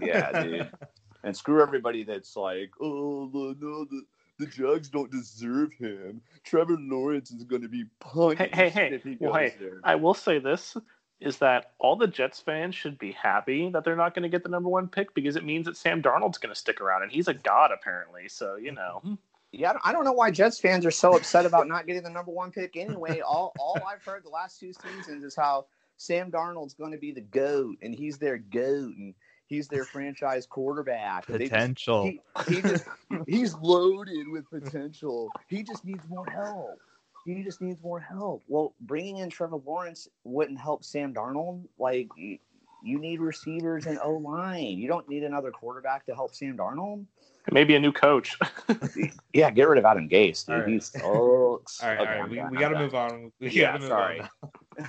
yeah, 0.00 0.42
dude. 0.42 0.70
And 1.24 1.36
screw 1.36 1.60
everybody 1.60 2.04
that's 2.04 2.36
like, 2.36 2.70
oh 2.80 3.28
no, 3.34 3.84
the 3.84 4.02
the 4.38 4.46
Jags 4.46 4.88
don't 4.88 5.10
deserve 5.10 5.72
him. 5.72 6.20
Trevor 6.44 6.76
Lawrence 6.78 7.30
is 7.30 7.44
going 7.44 7.62
to 7.62 7.68
be 7.68 7.84
punched 8.00 8.40
Hey, 8.40 8.50
hey, 8.52 8.68
hey. 8.68 8.90
if 8.94 9.02
he 9.02 9.16
Well, 9.20 9.32
goes 9.32 9.52
hey, 9.52 9.56
there. 9.58 9.80
I 9.84 9.94
will 9.94 10.14
say 10.14 10.38
this 10.38 10.76
is 11.20 11.38
that 11.38 11.72
all 11.78 11.96
the 11.96 12.06
Jets 12.06 12.40
fans 12.40 12.74
should 12.74 12.98
be 12.98 13.12
happy 13.12 13.70
that 13.70 13.84
they're 13.84 13.96
not 13.96 14.14
going 14.14 14.24
to 14.24 14.28
get 14.28 14.42
the 14.42 14.50
number 14.50 14.68
one 14.68 14.86
pick 14.88 15.14
because 15.14 15.36
it 15.36 15.44
means 15.44 15.64
that 15.66 15.76
Sam 15.76 16.02
Darnold's 16.02 16.36
going 16.38 16.54
to 16.54 16.58
stick 16.60 16.80
around 16.82 17.02
and 17.04 17.10
he's 17.10 17.28
a 17.28 17.34
god 17.34 17.70
apparently. 17.72 18.28
So 18.28 18.56
you 18.56 18.72
know, 18.72 19.00
mm-hmm. 19.04 19.14
Yeah, 19.52 19.70
I 19.70 19.72
don't- 19.72 19.86
I 19.86 19.92
don't 19.92 20.04
know 20.04 20.12
why 20.12 20.30
Jets 20.30 20.58
fans 20.58 20.84
are 20.84 20.90
so 20.90 21.16
upset 21.16 21.46
about 21.46 21.68
not 21.68 21.86
getting 21.86 22.02
the 22.02 22.10
number 22.10 22.32
one 22.32 22.50
pick 22.50 22.76
anyway. 22.76 23.20
All 23.20 23.54
all 23.58 23.80
I've 23.88 24.02
heard 24.02 24.24
the 24.24 24.28
last 24.28 24.60
two 24.60 24.72
seasons 24.74 25.24
is 25.24 25.34
how 25.34 25.66
Sam 25.96 26.30
Darnold's 26.30 26.74
going 26.74 26.92
to 26.92 26.98
be 26.98 27.12
the 27.12 27.22
goat, 27.22 27.76
and 27.80 27.94
he's 27.94 28.18
their 28.18 28.36
goat, 28.36 28.92
and 28.98 29.14
he's 29.48 29.68
their 29.68 29.84
franchise 29.84 30.46
quarterback. 30.46 31.28
and 31.28 31.36
they 31.36 31.44
just- 31.44 31.52
Potential. 31.52 32.04
he, 32.04 32.20
he 32.48 32.60
just 32.62 32.84
he's 33.26 33.54
loaded 33.56 34.28
with 34.28 34.48
potential. 34.50 35.30
He 35.48 35.62
just 35.62 35.84
needs 35.84 36.02
more 36.08 36.26
help. 36.26 36.78
He 37.24 37.42
just 37.42 37.60
needs 37.60 37.82
more 37.82 37.98
help. 38.00 38.42
Well, 38.46 38.74
bringing 38.82 39.18
in 39.18 39.30
Trevor 39.30 39.56
Lawrence 39.64 40.06
wouldn't 40.24 40.60
help 40.60 40.84
Sam 40.84 41.12
Darnold. 41.12 41.64
Like 41.78 42.08
you, 42.16 42.38
you 42.84 42.98
need 43.00 43.20
receivers 43.20 43.86
and 43.86 43.98
O 44.02 44.12
line. 44.12 44.78
You 44.78 44.86
don't 44.86 45.08
need 45.08 45.24
another 45.24 45.50
quarterback 45.50 46.06
to 46.06 46.14
help 46.14 46.34
Sam 46.36 46.56
Darnold. 46.56 47.04
maybe 47.50 47.74
a 47.74 47.80
new 47.80 47.90
coach. 47.92 48.36
Yeah, 49.32 49.50
get 49.50 49.68
rid 49.68 49.78
of 49.78 49.84
Adam 49.84 50.08
Gase, 50.08 50.46
dude. 50.46 50.54
All 50.54 50.60
right. 50.62 50.68
He 50.70 50.80
sucks. 50.80 51.02
All 51.02 51.88
right, 51.90 52.00
Okay, 52.00 52.00
all 52.00 52.04
right. 52.06 52.20
I'm 52.20 52.30
We, 52.30 52.42
we 52.50 52.56
got 52.58 52.70
to 52.70 52.78
move 52.78 52.94
on. 52.94 53.30
We 53.38 53.50
Yeah, 53.50 53.72
gotta 53.76 53.78
move 53.80 53.88
sorry. 53.88 54.20
on. 54.20 54.28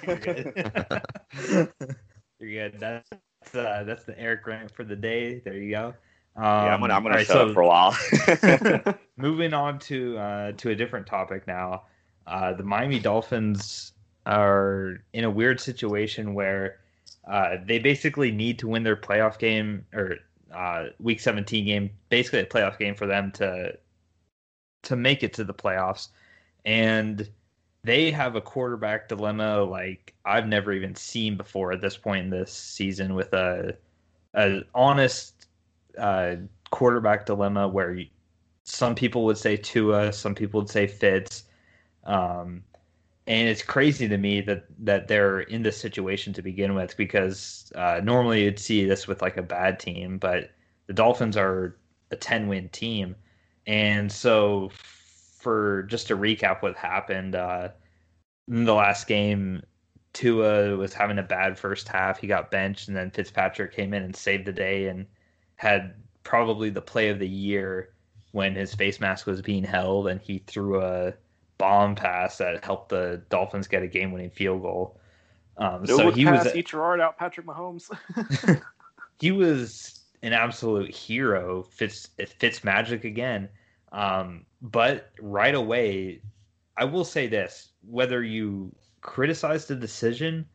You're 0.08 0.16
good. 0.16 1.72
You're 2.40 2.70
good. 2.72 2.80
That's 2.80 3.10
uh, 3.54 3.84
that's 3.84 4.04
the 4.04 4.18
Eric 4.20 4.46
rant 4.48 4.72
for 4.72 4.84
the 4.84 4.96
day. 4.96 5.40
There 5.40 5.54
you 5.54 5.72
go. 5.72 5.94
Um, 6.36 6.44
yeah, 6.44 6.74
I'm 6.74 6.80
gonna 6.80 6.94
I'm 6.94 7.04
gonna 7.04 7.16
all 7.16 7.18
right, 7.18 7.28
shut 7.28 7.36
so 7.36 7.48
up 7.48 7.54
for 7.54 7.62
a 7.62 7.68
while. 7.68 8.96
moving 9.18 9.54
on 9.54 9.80
to 9.80 10.18
uh, 10.18 10.52
to 10.54 10.70
a 10.70 10.76
different 10.76 11.08
topic 11.08 11.48
now. 11.48 11.84
Uh, 12.28 12.54
the 12.54 12.64
Miami 12.64 13.00
Dolphins 13.00 13.94
are 14.26 15.02
in 15.14 15.24
a 15.24 15.30
weird 15.30 15.60
situation 15.60 16.34
where 16.34 16.80
uh, 17.28 17.58
they 17.66 17.80
basically 17.80 18.32
need 18.32 18.60
to 18.60 18.68
win 18.68 18.84
their 18.84 18.96
playoff 18.96 19.40
game 19.40 19.86
or 19.94 20.18
uh, 20.54 20.88
Week 21.00 21.20
17 21.20 21.66
game, 21.66 21.90
basically 22.10 22.40
a 22.40 22.46
playoff 22.46 22.78
game 22.78 22.96
for 22.96 23.08
them 23.08 23.32
to 23.34 23.78
to 24.84 24.96
make 24.96 25.24
it 25.24 25.34
to 25.34 25.44
the 25.44 25.54
playoffs, 25.54 26.10
and 26.66 27.28
they 27.88 28.12
have 28.12 28.36
a 28.36 28.42
quarterback 28.42 29.08
dilemma 29.08 29.64
like 29.64 30.14
I've 30.26 30.48
never 30.48 30.74
even 30.74 30.94
seen 30.94 31.38
before 31.38 31.72
at 31.72 31.82
this 31.82 31.96
point 31.96 32.26
in 32.26 32.30
this 32.30 32.52
season 32.52 33.16
with 33.16 33.34
a 33.34 33.78
a 34.34 34.62
honest 34.76 35.48
uh, 35.98 36.36
quarterback 36.70 37.26
dilemma 37.26 37.68
where 37.68 37.94
you, 37.94 38.08
some 38.66 38.94
people 38.94 39.24
would 39.24 39.38
say 39.38 39.56
Tua, 39.56 40.12
some 40.12 40.36
people 40.36 40.60
would 40.60 40.70
say 40.70 40.86
Fitz. 40.86 41.46
Um, 42.04 42.64
and 43.26 43.48
it's 43.48 43.64
crazy 43.64 44.08
to 44.08 44.18
me 44.18 44.42
that 44.42 44.66
that 44.80 45.08
they're 45.08 45.42
in 45.42 45.64
this 45.64 45.78
situation 45.78 46.34
to 46.34 46.42
begin 46.42 46.76
with 46.76 46.96
because 46.98 47.72
uh, 47.76 48.02
normally 48.04 48.44
you'd 48.44 48.60
see 48.60 48.86
this 48.86 49.08
with 49.08 49.22
like 49.22 49.38
a 49.38 49.42
bad 49.42 49.80
team, 49.80 50.18
but 50.18 50.52
the 50.88 50.94
Dolphins 50.94 51.38
are 51.38 51.78
a 52.12 52.16
10 52.16 52.48
win 52.48 52.70
team. 52.70 53.16
And 53.66 54.12
so, 54.12 54.72
for 55.38 55.84
just 55.84 56.08
to 56.08 56.18
recap 56.18 56.62
what 56.62 56.76
happened, 56.76 57.36
uh, 57.36 57.70
in 58.48 58.66
the 58.66 58.74
last 58.74 59.08
game, 59.08 59.62
Tua 60.14 60.76
was 60.78 60.94
having 60.94 61.20
a 61.20 61.24
bad 61.24 61.60
first 61.60 61.88
half. 61.88 62.20
He 62.20 62.28
got 62.28 62.50
benched, 62.50 62.88
and 62.88 62.98
then 62.98 63.12
Fitzpatrick 63.12 63.74
came 63.74 63.94
in 63.94 64.04
and 64.04 64.16
saved 64.16 64.46
the 64.46 64.54
day 64.54 64.88
and 64.88 65.06
had 65.56 65.94
probably 66.24 66.70
the 66.70 66.82
play 66.82 67.10
of 67.10 67.20
the 67.20 67.28
year 67.28 67.94
when 68.32 68.56
his 68.56 68.74
face 68.74 69.00
mask 69.00 69.26
was 69.26 69.42
being 69.42 69.64
held 69.64 70.08
and 70.08 70.22
he 70.22 70.40
threw 70.40 70.82
a 70.82 71.14
bomb 71.58 71.96
pass 71.96 72.38
that 72.38 72.64
helped 72.64 72.90
the 72.90 73.22
Dolphins 73.30 73.68
get 73.68 73.84
a 73.84 73.88
game 73.88 74.12
winning 74.12 74.30
field 74.30 74.62
goal. 74.62 75.00
Um, 75.58 75.86
so 75.88 76.12
he 76.12 76.26
pass, 76.26 76.46
was 76.46 76.56
eat 76.56 76.68
Gerard 76.68 77.00
out 77.00 77.18
Patrick 77.18 77.46
Mahomes. 77.46 77.90
he 79.20 79.32
was 79.32 80.02
an 80.22 80.34
absolute 80.34 80.94
hero. 80.94 81.64
Fits 81.64 82.10
it 82.18 82.30
fits 82.30 82.64
magic 82.64 83.04
again. 83.04 83.50
Um, 83.92 84.46
but 84.62 85.12
right 85.20 85.56
away, 85.56 86.22
I 86.76 86.86
will 86.86 87.06
say 87.06 87.28
this: 87.28 87.70
whether 87.82 88.24
you 88.24 88.76
criticize 89.02 89.66
the 89.66 89.76
decision, 89.76 90.46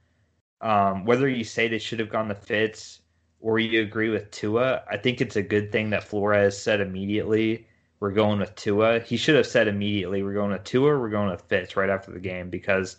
um, 0.61 1.05
whether 1.05 1.29
you 1.29 1.45
say 1.45 1.68
they 1.68 1.79
should 1.79 1.99
have 1.99 2.11
gone 2.11 2.29
to 2.29 2.35
Fitz, 2.35 3.01
or 3.40 3.59
you 3.59 3.83
agree 3.83 4.09
with 4.09 4.31
Tua, 4.31 4.83
I 4.90 4.97
think 4.97 5.21
it's 5.21 5.37
a 5.37 5.42
good 5.42 5.73
thing 5.73 5.90
that 5.90 6.05
Flores 6.05 6.57
said 6.57 6.81
immediately. 6.81 7.66
We're 8.01 8.11
going 8.11 8.40
with 8.40 8.55
Tua. 8.57 9.01
He 9.01 9.16
should 9.16 9.37
have 9.37 9.47
said 9.47 9.68
immediately, 9.68 10.23
"We're 10.23 10.35
going 10.35 10.53
with 10.53 10.64
Tua. 10.64 10.99
We're 10.99 11.09
going 11.09 11.31
with 11.31 11.42
Fitz" 11.42 11.77
right 11.77 11.90
after 11.90 12.11
the 12.11 12.21
game 12.21 12.51
because 12.51 12.97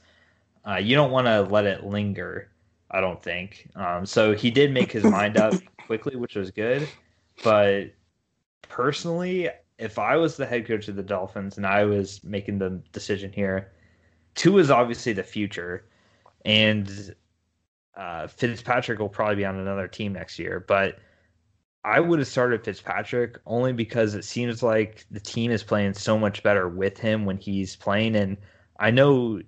uh, 0.68 0.78
you 0.78 0.96
don't 0.96 1.12
want 1.12 1.28
to 1.28 1.42
let 1.42 1.66
it 1.66 1.84
linger. 1.84 2.50
I 2.90 3.02
don't 3.02 3.22
think. 3.22 3.70
Um, 3.76 4.06
so 4.06 4.34
he 4.34 4.52
did 4.52 4.72
make 4.72 4.92
his 4.92 5.04
mind 5.04 5.38
up 5.38 5.56
quickly, 5.88 6.16
which 6.16 6.36
was 6.36 6.52
good. 6.52 6.88
But 7.44 7.92
personally, 8.62 9.50
if 9.78 10.00
I 10.00 10.18
was 10.18 10.38
the 10.38 10.46
head 10.46 10.68
coach 10.68 10.88
of 10.88 10.96
the 10.96 11.04
Dolphins 11.04 11.58
and 11.58 11.66
I 11.66 11.86
was 11.86 12.24
making 12.24 12.60
the 12.60 12.82
decision 12.92 13.32
here, 13.32 13.72
Tua 14.36 14.60
is 14.60 14.72
obviously 14.72 15.14
the 15.14 15.24
future, 15.24 15.86
and 16.46 17.16
uh, 17.96 18.28
Fitzpatrick 18.28 19.00
will 19.00 19.10
probably 19.10 19.36
be 19.36 19.46
on 19.46 19.58
another 19.58 19.88
team 19.88 20.14
next 20.14 20.40
year. 20.40 20.64
But 20.68 21.00
I 21.84 22.00
would 22.00 22.20
have 22.20 22.28
started 22.28 22.64
Fitzpatrick 22.64 23.38
only 23.46 23.74
because 23.74 24.16
it 24.16 24.24
seems 24.24 24.64
like 24.64 25.06
the 25.12 25.20
team 25.20 25.52
is 25.52 25.64
playing 25.64 25.94
so 25.94 26.18
much 26.18 26.42
better 26.42 26.70
with 26.70 26.98
him 26.98 27.26
when 27.26 27.38
he's 27.38 27.76
playing, 27.76 28.16
and 28.16 28.38
I 28.80 28.92
know 28.92 29.42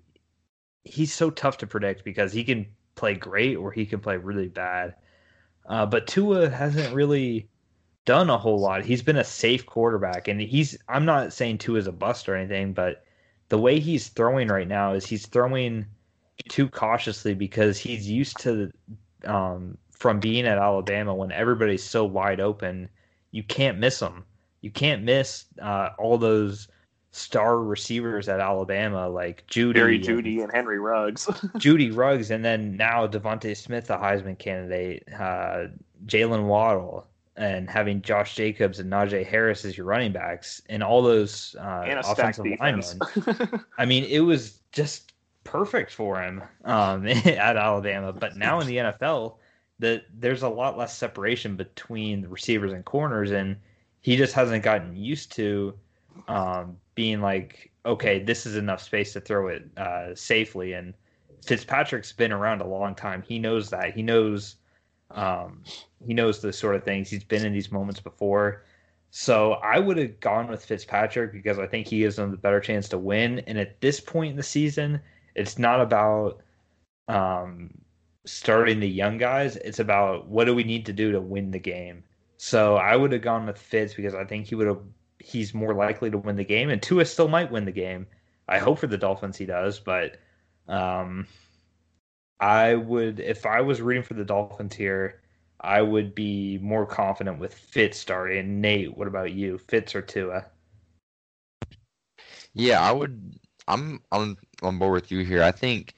he's 0.83 1.13
so 1.13 1.29
tough 1.29 1.57
to 1.59 1.67
predict 1.67 2.03
because 2.03 2.31
he 2.31 2.43
can 2.43 2.67
play 2.95 3.13
great 3.15 3.55
or 3.55 3.71
he 3.71 3.85
can 3.85 3.99
play 3.99 4.17
really 4.17 4.47
bad. 4.47 4.95
Uh, 5.67 5.85
but 5.85 6.07
Tua 6.07 6.49
hasn't 6.49 6.93
really 6.93 7.49
done 8.05 8.29
a 8.29 8.37
whole 8.37 8.59
lot. 8.59 8.85
He's 8.85 9.01
been 9.01 9.17
a 9.17 9.23
safe 9.23 9.65
quarterback, 9.65 10.27
and 10.27 10.39
he's. 10.39 10.77
I'm 10.87 11.05
not 11.05 11.33
saying 11.33 11.57
Tua's 11.57 11.87
a 11.87 11.91
bust 11.91 12.29
or 12.29 12.35
anything, 12.35 12.73
but 12.73 13.03
the 13.49 13.57
way 13.57 13.79
he's 13.79 14.09
throwing 14.09 14.47
right 14.47 14.67
now 14.67 14.93
is 14.93 15.05
he's 15.05 15.27
throwing 15.27 15.85
too 16.49 16.69
cautiously 16.69 17.33
because 17.33 17.77
he's 17.77 18.09
used 18.09 18.39
to 18.39 18.71
um, 19.25 19.77
from 19.91 20.19
being 20.19 20.45
at 20.45 20.57
Alabama 20.57 21.13
when 21.13 21.31
everybody's 21.31 21.83
so 21.83 22.05
wide 22.05 22.39
open. 22.39 22.89
You 23.31 23.43
can't 23.43 23.79
miss 23.79 23.99
them. 23.99 24.23
You 24.61 24.71
can't 24.71 25.03
miss 25.03 25.45
uh, 25.61 25.89
all 25.99 26.17
those 26.17 26.67
star 27.11 27.59
receivers 27.59 28.27
at 28.27 28.39
Alabama 28.39 29.07
like 29.07 29.45
Jeudy, 29.47 29.75
Jerry 29.75 29.95
and- 29.95 30.05
Jeudy 30.05 30.43
and 30.43 30.51
Henry 30.51 30.79
Ruggs. 30.79 31.25
Jeudy 31.57 31.95
Ruggs, 31.95 32.31
and 32.31 32.43
then 32.43 32.75
now 32.75 33.07
DeVonta 33.07 33.55
Smith, 33.55 33.87
the 33.87 33.95
Heisman 33.95 34.37
candidate, 34.37 35.03
uh, 35.17 35.67
Jaylen 36.05 36.47
Waddle, 36.47 37.07
and 37.37 37.69
having 37.69 38.01
Josh 38.01 38.35
Jacobs 38.35 38.79
and 38.79 38.91
Najee 38.91 39.25
Harris 39.25 39.65
as 39.65 39.77
your 39.77 39.85
running 39.85 40.11
backs, 40.11 40.61
and 40.69 40.81
all 40.81 41.01
those 41.01 41.55
uh, 41.59 41.83
and 41.85 41.99
a 41.99 42.03
stacked 42.03 42.39
offensive 42.39 42.59
linemen. 42.59 43.61
I 43.77 43.85
mean, 43.85 44.05
it 44.05 44.21
was 44.21 44.59
just 44.71 45.13
perfect 45.43 45.91
for 45.91 46.21
him 46.21 46.43
um, 46.65 47.07
at 47.07 47.57
Alabama. 47.57 48.13
But 48.13 48.37
now 48.37 48.59
in 48.59 48.67
the 48.67 48.77
NFL, 48.77 49.35
that 49.79 50.05
there's 50.13 50.43
a 50.43 50.49
lot 50.49 50.77
less 50.77 50.97
separation 50.97 51.55
between 51.55 52.21
the 52.21 52.27
receivers 52.27 52.73
and 52.73 52.83
corners, 52.85 53.31
and 53.31 53.55
he 54.01 54.15
just 54.15 54.33
hasn't 54.33 54.63
gotten 54.63 54.95
used 54.95 55.31
to 55.33 55.73
um, 56.27 56.77
being 56.95 57.21
like, 57.21 57.71
okay, 57.85 58.19
this 58.19 58.45
is 58.45 58.55
enough 58.55 58.81
space 58.81 59.13
to 59.13 59.21
throw 59.21 59.47
it 59.47 59.63
uh, 59.77 60.15
safely. 60.15 60.73
And 60.73 60.93
Fitzpatrick's 61.45 62.11
been 62.11 62.31
around 62.31 62.61
a 62.61 62.67
long 62.67 62.95
time. 62.95 63.21
He 63.21 63.39
knows 63.39 63.69
that. 63.69 63.93
He 63.93 64.01
knows. 64.01 64.55
Um, 65.11 65.63
he 66.05 66.13
knows 66.13 66.41
the 66.41 66.53
sort 66.53 66.75
of 66.75 66.83
things. 66.83 67.09
He's 67.09 67.23
been 67.23 67.45
in 67.45 67.53
these 67.53 67.71
moments 67.71 67.99
before. 67.99 68.63
So 69.11 69.53
I 69.53 69.79
would 69.79 69.97
have 69.97 70.19
gone 70.19 70.49
with 70.49 70.65
Fitzpatrick 70.65 71.31
because 71.31 71.57
I 71.57 71.67
think 71.67 71.87
he 71.87 71.99
gives 71.99 72.17
them 72.17 72.31
the 72.31 72.37
better 72.37 72.59
chance 72.59 72.89
to 72.89 72.97
win. 72.97 73.39
And 73.47 73.57
at 73.57 73.79
this 73.79 73.99
point 73.99 74.31
in 74.31 74.35
the 74.37 74.43
season, 74.43 74.99
it's 75.35 75.57
not 75.57 75.79
about 75.79 76.41
um, 77.07 77.73
starting 78.25 78.79
the 78.79 78.89
young 78.89 79.17
guys. 79.17 79.55
It's 79.57 79.79
about 79.79 80.27
what 80.27 80.45
do 80.45 80.55
we 80.55 80.63
need 80.63 80.85
to 80.87 80.93
do 80.93 81.11
to 81.11 81.21
win 81.21 81.51
the 81.51 81.59
game. 81.59 82.03
So 82.37 82.75
I 82.75 82.95
would 82.95 83.11
have 83.11 83.21
gone 83.21 83.45
with 83.45 83.57
Fitz 83.57 83.93
because 83.93 84.13
I 84.13 84.25
think 84.25 84.47
he 84.47 84.55
would 84.55 84.67
have. 84.67 84.81
He's 85.19 85.53
more 85.53 85.73
likely 85.73 86.11
to 86.11 86.17
win 86.17 86.35
the 86.35 86.43
game, 86.43 86.69
and 86.69 86.81
Tua 86.81 87.05
still 87.05 87.27
might 87.27 87.51
win 87.51 87.65
the 87.65 87.71
game. 87.71 88.05
I 88.47 88.59
hope 88.59 88.79
for 88.79 88.87
the 88.87 88.97
Dolphins 88.97 89.37
he 89.37 89.45
does, 89.45 89.79
but 89.79 90.17
um, 90.67 91.25
I 92.39 92.75
would 92.75 93.19
if 93.19 93.45
I 93.45 93.61
was 93.61 93.81
rooting 93.81 94.03
for 94.03 94.13
the 94.13 94.25
Dolphins 94.25 94.75
here. 94.75 95.21
I 95.61 95.81
would 95.81 96.13
be 96.13 96.59
more 96.59 96.85
confident 96.85 97.39
with 97.39 97.53
Fitz 97.53 97.97
starting. 97.97 98.61
Nate, 98.61 98.95
what 98.95 99.07
about 99.07 99.31
you? 99.31 99.57
Fitz 99.57 99.95
or 99.95 100.01
Tua? 100.01 100.45
Yeah, 102.53 102.81
I 102.81 102.91
would. 102.91 103.39
I'm 103.67 104.01
on 104.11 104.37
on 104.61 104.77
board 104.77 104.93
with 104.93 105.11
you 105.11 105.23
here. 105.23 105.41
I 105.41 105.51
think 105.51 105.95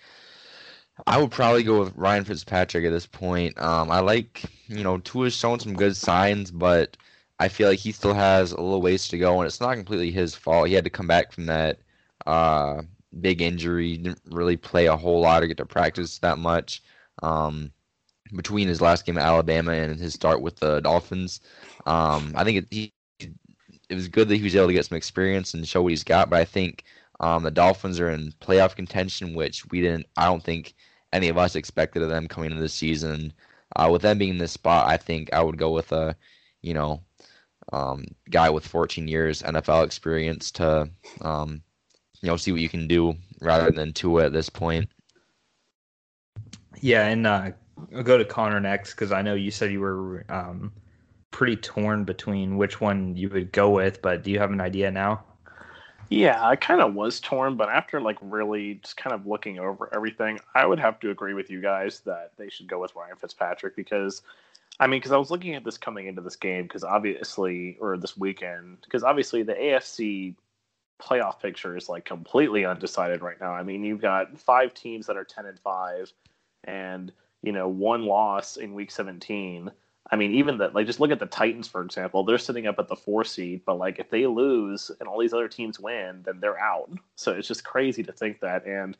I 1.06 1.18
would 1.20 1.32
probably 1.32 1.64
go 1.64 1.80
with 1.80 1.96
Ryan 1.96 2.24
Fitzpatrick 2.24 2.86
at 2.86 2.92
this 2.92 3.06
point. 3.06 3.60
Um, 3.60 3.92
I 3.92 4.00
like, 4.00 4.46
you 4.68 4.84
know, 4.84 4.98
Tua's 5.00 5.36
shown 5.36 5.60
some 5.60 5.76
good 5.76 5.96
signs, 5.96 6.50
but 6.50 6.98
I 7.40 7.50
feel 7.50 7.70
like 7.70 7.80
he 7.80 7.92
still 7.92 8.14
has 8.14 8.52
a 8.52 8.62
little 8.62 8.82
ways 8.82 9.08
to 9.10 9.18
go, 9.18 9.40
and 9.40 9.46
it's 9.46 9.62
not 9.62 9.76
completely 9.76 10.12
his 10.12 10.34
fault. 10.34 10.68
He 10.68 10.74
had 10.74 10.86
to 10.86 10.90
come 10.90 11.08
back 11.08 11.32
from 11.32 11.46
that 11.48 11.80
uh, 12.26 12.82
big 13.22 13.42
injury. 13.42 13.98
Didn't 13.98 14.22
really 14.26 14.58
play 14.58 14.88
a 14.88 14.98
whole 14.98 15.22
lot 15.22 15.44
or 15.44 15.48
get 15.48 15.58
to 15.58 15.66
practice 15.66 16.18
that 16.20 16.38
much 16.38 16.82
um, 17.24 17.72
between 18.36 18.68
his 18.68 18.82
last 18.82 19.06
game 19.06 19.18
at 19.18 19.26
Alabama 19.26 19.72
and 19.72 20.00
his 20.00 20.14
start 20.14 20.42
with 20.42 20.58
the 20.58 20.80
Dolphins. 20.82 21.42
Um, 21.86 22.34
I 22.36 22.44
think 22.44 22.58
it, 22.58 22.68
he, 22.72 22.94
it 23.90 23.96
was 23.96 24.08
good 24.08 24.28
that 24.30 24.36
he 24.36 24.44
was 24.44 24.56
able 24.56 24.68
to 24.68 24.74
get 24.74 24.86
some 24.86 24.98
experience 24.98 25.54
and 25.54 25.68
show 25.68 25.82
what 25.82 25.92
he's 25.92 26.04
got, 26.04 26.30
but 26.30 26.40
I 26.40 26.46
think 26.46 26.84
um, 27.20 27.44
the 27.44 27.52
Dolphins 27.52 28.00
are 28.00 28.10
in 28.10 28.34
playoff 28.42 28.76
contention, 28.76 29.34
which 29.34 29.66
we 29.70 29.82
didn't. 29.82 30.06
I 30.18 30.26
don't 30.26 30.44
think 30.44 30.76
any 31.14 31.30
of 31.30 31.38
us 31.38 31.56
expected 31.56 32.02
of 32.04 32.10
them 32.10 32.28
coming 32.28 32.52
into 32.52 32.62
the 32.62 32.70
season. 32.70 33.34
Uh, 33.76 33.90
with 33.92 34.02
them 34.02 34.18
being 34.18 34.32
in 34.32 34.38
this 34.38 34.52
spot, 34.52 34.88
I 34.88 34.98
think 34.98 35.32
I 35.34 35.42
would 35.42 35.58
go 35.58 35.72
with 35.72 35.92
a, 35.92 36.16
you 36.62 36.74
know, 36.74 37.02
um, 37.74 38.06
guy 38.30 38.50
with 38.50 38.66
14 38.66 39.08
years 39.08 39.42
NFL 39.42 39.86
experience 39.86 40.52
to, 40.52 40.90
um, 41.22 41.62
you 42.22 42.28
know, 42.28 42.38
see 42.38 42.52
what 42.52 42.62
you 42.62 42.70
can 42.70 42.88
do 42.88 43.16
rather 43.42 43.72
than 43.72 43.94
Tua 43.94 44.26
at 44.26 44.34
this 44.34 44.50
point. 44.50 44.90
Yeah, 46.82 47.08
and 47.08 47.26
uh, 47.26 47.52
I'll 47.96 48.04
go 48.04 48.18
to 48.18 48.26
Connor 48.26 48.60
next 48.60 48.92
because 48.92 49.12
I 49.12 49.22
know 49.22 49.34
you 49.34 49.52
said 49.52 49.72
you 49.72 49.80
were 49.80 50.26
um, 50.30 50.72
pretty 51.32 51.56
torn 51.56 52.04
between 52.04 52.58
which 52.58 52.82
one 52.82 53.16
you 53.16 53.30
would 53.30 53.52
go 53.52 53.70
with, 53.70 54.02
but 54.02 54.24
do 54.24 54.32
you 54.32 54.40
have 54.40 54.52
an 54.52 54.62
idea 54.62 54.92
now? 54.92 55.24
Yeah, 56.10 56.46
I 56.46 56.56
kind 56.56 56.82
of 56.82 56.94
was 56.94 57.20
torn, 57.20 57.56
but 57.58 57.70
after 57.70 58.00
like 58.00 58.18
really 58.22 58.76
just 58.76 58.96
kind 58.96 59.14
of 59.14 59.28
looking 59.28 59.60
over 59.60 59.94
everything, 59.94 60.40
I 60.56 60.66
would 60.66 60.80
have 60.80 61.00
to 61.02 61.10
agree 61.10 61.34
with 61.34 61.50
you 61.50 61.62
guys 61.62 62.00
that 62.02 62.32
they 62.38 62.50
should 62.50 62.68
go 62.68 62.80
with 62.80 62.96
Ryan 62.96 63.18
Fitzpatrick 63.18 63.76
because, 63.76 64.22
I 64.80 64.88
mean, 64.88 65.00
because 65.00 65.12
I 65.12 65.18
was 65.18 65.32
looking 65.32 65.56
at 65.56 65.66
this 65.66 65.78
coming 65.78 66.08
into 66.08 66.22
this 66.22 66.38
game 66.38 66.64
because 66.64 66.86
obviously, 66.86 67.78
or 67.82 67.98
this 67.98 68.16
weekend, 68.16 68.78
because 68.84 69.04
obviously 69.04 69.44
the 69.44 69.54
AFC 69.54 70.36
playoff 71.02 71.40
picture 71.40 71.78
is 71.78 71.90
like 71.90 72.06
completely 72.06 72.66
undecided 72.66 73.22
right 73.22 73.40
now. 73.40 73.52
I 73.52 73.64
mean, 73.64 73.84
you've 73.84 74.02
got 74.02 74.38
five 74.38 74.74
teams 74.74 75.08
that 75.08 75.18
are 75.18 75.24
10 75.24 75.46
and 75.46 75.60
5 75.60 76.12
and, 76.64 77.12
you 77.42 77.52
know, 77.52 77.68
one 77.68 78.06
loss 78.06 78.58
in 78.58 78.74
week 78.74 78.92
17 78.92 79.72
I 80.10 80.16
mean, 80.16 80.34
even 80.36 80.58
that, 80.60 80.74
like, 80.74 80.86
just 80.86 81.00
look 81.00 81.12
at 81.12 81.20
the 81.20 81.26
Titans, 81.26 81.68
for 81.68 81.82
example. 81.82 82.24
They're 82.24 82.38
sitting 82.38 82.68
up 82.68 82.80
at 82.80 82.88
the 82.88 82.96
four 82.96 83.24
seed, 83.24 83.62
but 83.66 83.78
like, 83.78 84.00
if 84.00 84.10
they 84.10 84.26
lose 84.26 84.90
and 85.00 85.08
all 85.08 85.20
these 85.20 85.34
other 85.34 85.50
teams 85.50 85.80
win, 85.80 86.22
then 86.24 86.40
they're 86.40 86.60
out. 86.60 86.90
So 87.16 87.34
it's 87.34 87.48
just 87.48 87.66
crazy 87.66 88.04
to 88.04 88.12
think 88.12 88.40
that. 88.40 88.66
And, 88.66 88.98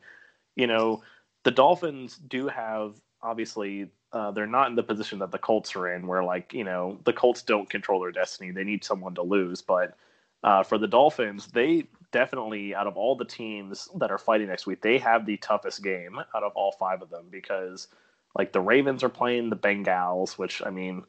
you 0.54 0.66
know, 0.66 1.02
the 1.44 1.50
Dolphins 1.50 2.16
do 2.16 2.48
have, 2.48 3.00
obviously, 3.22 3.90
uh, 4.12 4.32
they're 4.32 4.46
not 4.46 4.68
in 4.68 4.76
the 4.76 4.82
position 4.82 5.18
that 5.20 5.30
the 5.30 5.38
Colts 5.38 5.74
are 5.76 5.94
in, 5.94 6.06
where, 6.06 6.24
like, 6.24 6.52
you 6.52 6.64
know, 6.64 6.98
the 7.04 7.12
Colts 7.12 7.42
don't 7.42 7.70
control 7.70 8.00
their 8.00 8.12
destiny. 8.12 8.50
They 8.50 8.64
need 8.64 8.84
someone 8.84 9.14
to 9.14 9.22
lose. 9.22 9.62
But 9.62 9.96
uh, 10.42 10.62
for 10.62 10.78
the 10.78 10.86
Dolphins, 10.86 11.48
they 11.48 11.84
definitely, 12.12 12.74
out 12.74 12.86
of 12.86 12.96
all 12.96 13.16
the 13.16 13.24
teams 13.24 13.88
that 13.96 14.10
are 14.10 14.18
fighting 14.18 14.48
next 14.48 14.66
week, 14.66 14.80
they 14.80 14.98
have 14.98 15.26
the 15.26 15.36
toughest 15.38 15.82
game 15.82 16.18
out 16.34 16.42
of 16.42 16.52
all 16.54 16.72
five 16.72 17.02
of 17.02 17.10
them 17.10 17.26
because 17.30 17.88
like 18.36 18.52
the 18.52 18.60
Ravens 18.60 19.02
are 19.02 19.08
playing 19.08 19.50
the 19.50 19.56
Bengals, 19.56 20.38
which 20.38 20.62
I 20.64 20.70
mean, 20.70 21.04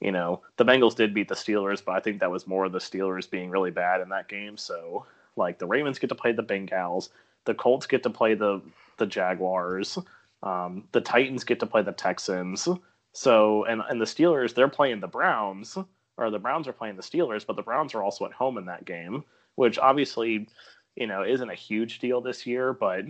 you 0.00 0.12
know, 0.12 0.42
the 0.56 0.64
Bengals 0.64 0.94
did 0.94 1.14
beat 1.14 1.28
the 1.28 1.34
Steelers, 1.34 1.82
but 1.84 1.94
I 1.94 2.00
think 2.00 2.20
that 2.20 2.30
was 2.30 2.46
more 2.46 2.68
the 2.68 2.78
Steelers 2.78 3.30
being 3.30 3.50
really 3.50 3.70
bad 3.70 4.00
in 4.00 4.10
that 4.10 4.28
game. 4.28 4.56
So 4.56 5.06
like 5.36 5.58
the 5.58 5.66
Ravens 5.66 5.98
get 5.98 6.08
to 6.08 6.14
play 6.14 6.32
the 6.32 6.42
Bengals, 6.42 7.08
the 7.46 7.54
Colts 7.54 7.86
get 7.86 8.02
to 8.02 8.10
play 8.10 8.34
the 8.34 8.60
the 8.98 9.06
Jaguars, 9.06 9.98
um, 10.42 10.84
the 10.92 11.00
Titans 11.00 11.42
get 11.44 11.60
to 11.60 11.66
play 11.66 11.82
the 11.82 11.92
Texans. 11.92 12.68
So 13.12 13.64
and 13.64 13.82
and 13.88 14.00
the 14.00 14.04
Steelers 14.04 14.54
they're 14.54 14.68
playing 14.68 15.00
the 15.00 15.08
Browns, 15.08 15.78
or 16.16 16.30
the 16.30 16.38
Browns 16.38 16.68
are 16.68 16.72
playing 16.72 16.96
the 16.96 17.02
Steelers, 17.02 17.46
but 17.46 17.56
the 17.56 17.62
Browns 17.62 17.94
are 17.94 18.02
also 18.02 18.24
at 18.24 18.32
home 18.32 18.58
in 18.58 18.66
that 18.66 18.84
game, 18.84 19.24
which 19.56 19.78
obviously, 19.78 20.48
you 20.96 21.06
know, 21.06 21.24
isn't 21.24 21.50
a 21.50 21.54
huge 21.54 21.98
deal 21.98 22.20
this 22.20 22.46
year, 22.46 22.72
but 22.72 23.04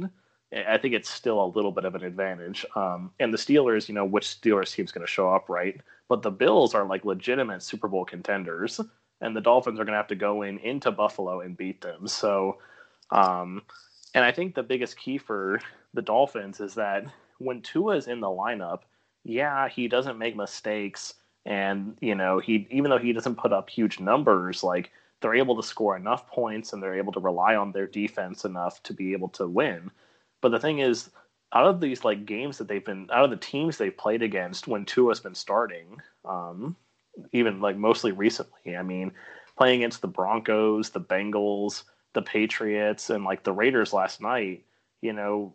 I 0.55 0.79
think 0.79 0.95
it's 0.95 1.11
still 1.11 1.45
a 1.45 1.55
little 1.55 1.73
bit 1.73 1.85
of 1.85 1.95
an 1.95 2.05
advantage. 2.05 2.65
Um, 2.77 3.11
and 3.19 3.33
the 3.33 3.39
Steelers, 3.39 3.89
you 3.89 3.95
know, 3.95 4.05
which 4.05 4.27
Steelers 4.27 4.73
team's 4.73 4.93
going 4.93 5.07
to 5.07 5.13
show 5.13 5.31
up, 5.31 5.49
right? 5.49 5.81
But 6.09 6.23
the 6.23 6.31
Bills 6.31 6.75
are 6.75 6.87
like 6.87 7.05
legitimate 7.05 7.63
Super 7.63 7.89
Bowl 7.89 8.05
contenders, 8.05 8.81
and 9.21 9.37
the 9.37 9.41
Dolphins 9.41 9.81
are 9.81 9.85
going 9.85 9.95
to 9.95 9.99
have 9.99 10.07
to 10.09 10.15
go 10.15 10.43
in 10.43 10.59
into 10.59 10.91
Buffalo 10.91 11.41
and 11.41 11.57
beat 11.57 11.81
them. 11.81 12.07
So, 12.07 12.59
um, 13.11 13.63
and 14.15 14.25
I 14.25 14.31
think 14.31 14.55
the 14.55 14.63
biggest 14.63 14.97
key 14.97 15.19
for 15.19 15.61
the 15.93 16.03
Dolphins 16.03 16.61
is 16.61 16.75
that 16.75 17.05
when 17.39 17.63
Tua 17.63 17.97
is 17.97 18.07
in 18.07 18.21
the 18.21 18.29
lineup, 18.29 18.81
yeah, 19.25 19.69
he 19.69 19.89
doesn't 19.89 20.19
make 20.19 20.37
mistakes, 20.37 21.15
and 21.45 21.97
you 22.01 22.15
know, 22.15 22.39
he 22.39 22.67
even 22.71 22.91
though 22.91 22.99
he 22.99 23.13
doesn't 23.13 23.39
put 23.39 23.53
up 23.53 23.71
huge 23.71 24.01
numbers, 24.01 24.63
like 24.63 24.91
they're 25.21 25.35
able 25.35 25.57
to 25.57 25.67
score 25.67 25.97
enough 25.97 26.27
points 26.27 26.73
and 26.73 26.83
they're 26.83 26.99
able 26.99 27.13
to 27.13 27.21
rely 27.21 27.57
on 27.57 27.73
their 27.73 27.87
defense 27.87 28.45
enough 28.45 28.83
to 28.85 28.93
be 28.93 29.13
able 29.13 29.29
to 29.29 29.47
win. 29.47 29.91
But 30.41 30.51
the 30.51 30.59
thing 30.59 30.81
is, 30.81 31.11
out 31.53 31.67
of 31.67 31.81
these 31.81 32.05
like 32.05 32.27
games 32.27 32.59
that 32.59 32.69
they've 32.69 32.85
been 32.85 33.09
out 33.13 33.25
of 33.25 33.31
the 33.31 33.37
teams 33.37 33.79
they've 33.79 33.97
played 33.97 34.23
against 34.23 34.67
when 34.67 34.85
Tua's 34.85 35.21
been 35.21 35.35
starting, 35.35 36.01
um, 36.25 36.77
even 37.33 37.61
like 37.61 37.77
mostly 37.77 38.13
recently, 38.13 38.77
I 38.77 38.83
mean, 38.83 39.13
playing 39.57 39.81
against 39.81 40.03
the 40.03 40.09
Broncos, 40.09 40.91
the 40.91 41.01
Bengals, 41.01 41.85
the 42.13 42.23
Patriots, 42.23 43.11
and 43.11 43.25
like 43.25 43.45
the 43.45 43.53
Raiders 43.53 43.93
last 43.93 44.21
night, 44.21 44.65
you 45.01 45.13
know, 45.13 45.55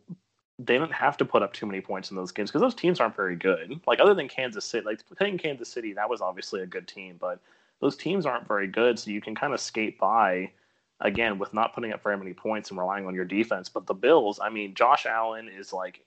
they 0.60 0.78
didn't 0.78 0.92
have 0.92 1.16
to 1.18 1.26
put 1.26 1.42
up 1.42 1.54
too 1.54 1.66
many 1.66 1.80
points 1.80 2.12
in 2.12 2.18
those 2.18 2.34
games 2.34 2.52
because 2.52 2.62
those 2.62 2.76
teams 2.76 3.00
aren't 3.00 3.16
very 3.16 3.36
good. 3.36 3.80
Like 3.88 4.02
other 4.02 4.14
than 4.14 4.28
Kansas 4.28 4.66
City, 4.66 4.86
like 4.86 5.00
playing 5.18 5.38
Kansas 5.38 5.70
City, 5.70 5.94
that 5.94 6.10
was 6.10 6.20
obviously 6.20 6.62
a 6.62 6.68
good 6.68 6.88
team, 6.88 7.16
but 7.20 7.40
those 7.80 7.96
teams 7.96 8.26
aren't 8.26 8.48
very 8.48 8.68
good, 8.68 9.00
so 9.00 9.10
you 9.10 9.22
can 9.22 9.36
kind 9.36 9.54
of 9.54 9.62
skate 9.62 9.98
by 9.98 10.52
again 11.00 11.40
with 11.40 11.54
not 11.54 11.74
putting 11.74 11.94
up 11.94 12.04
very 12.04 12.18
many 12.18 12.34
points 12.34 12.70
and 12.70 12.78
relying 12.80 13.08
on 13.08 13.16
your 13.16 13.24
defense. 13.24 13.70
But 13.70 13.88
the 13.88 13.94
Bills, 13.94 14.40
I 14.44 14.50
mean, 14.50 14.74
Josh 14.74 15.06
Allen 15.06 15.48
is 15.48 15.72
like, 15.72 16.02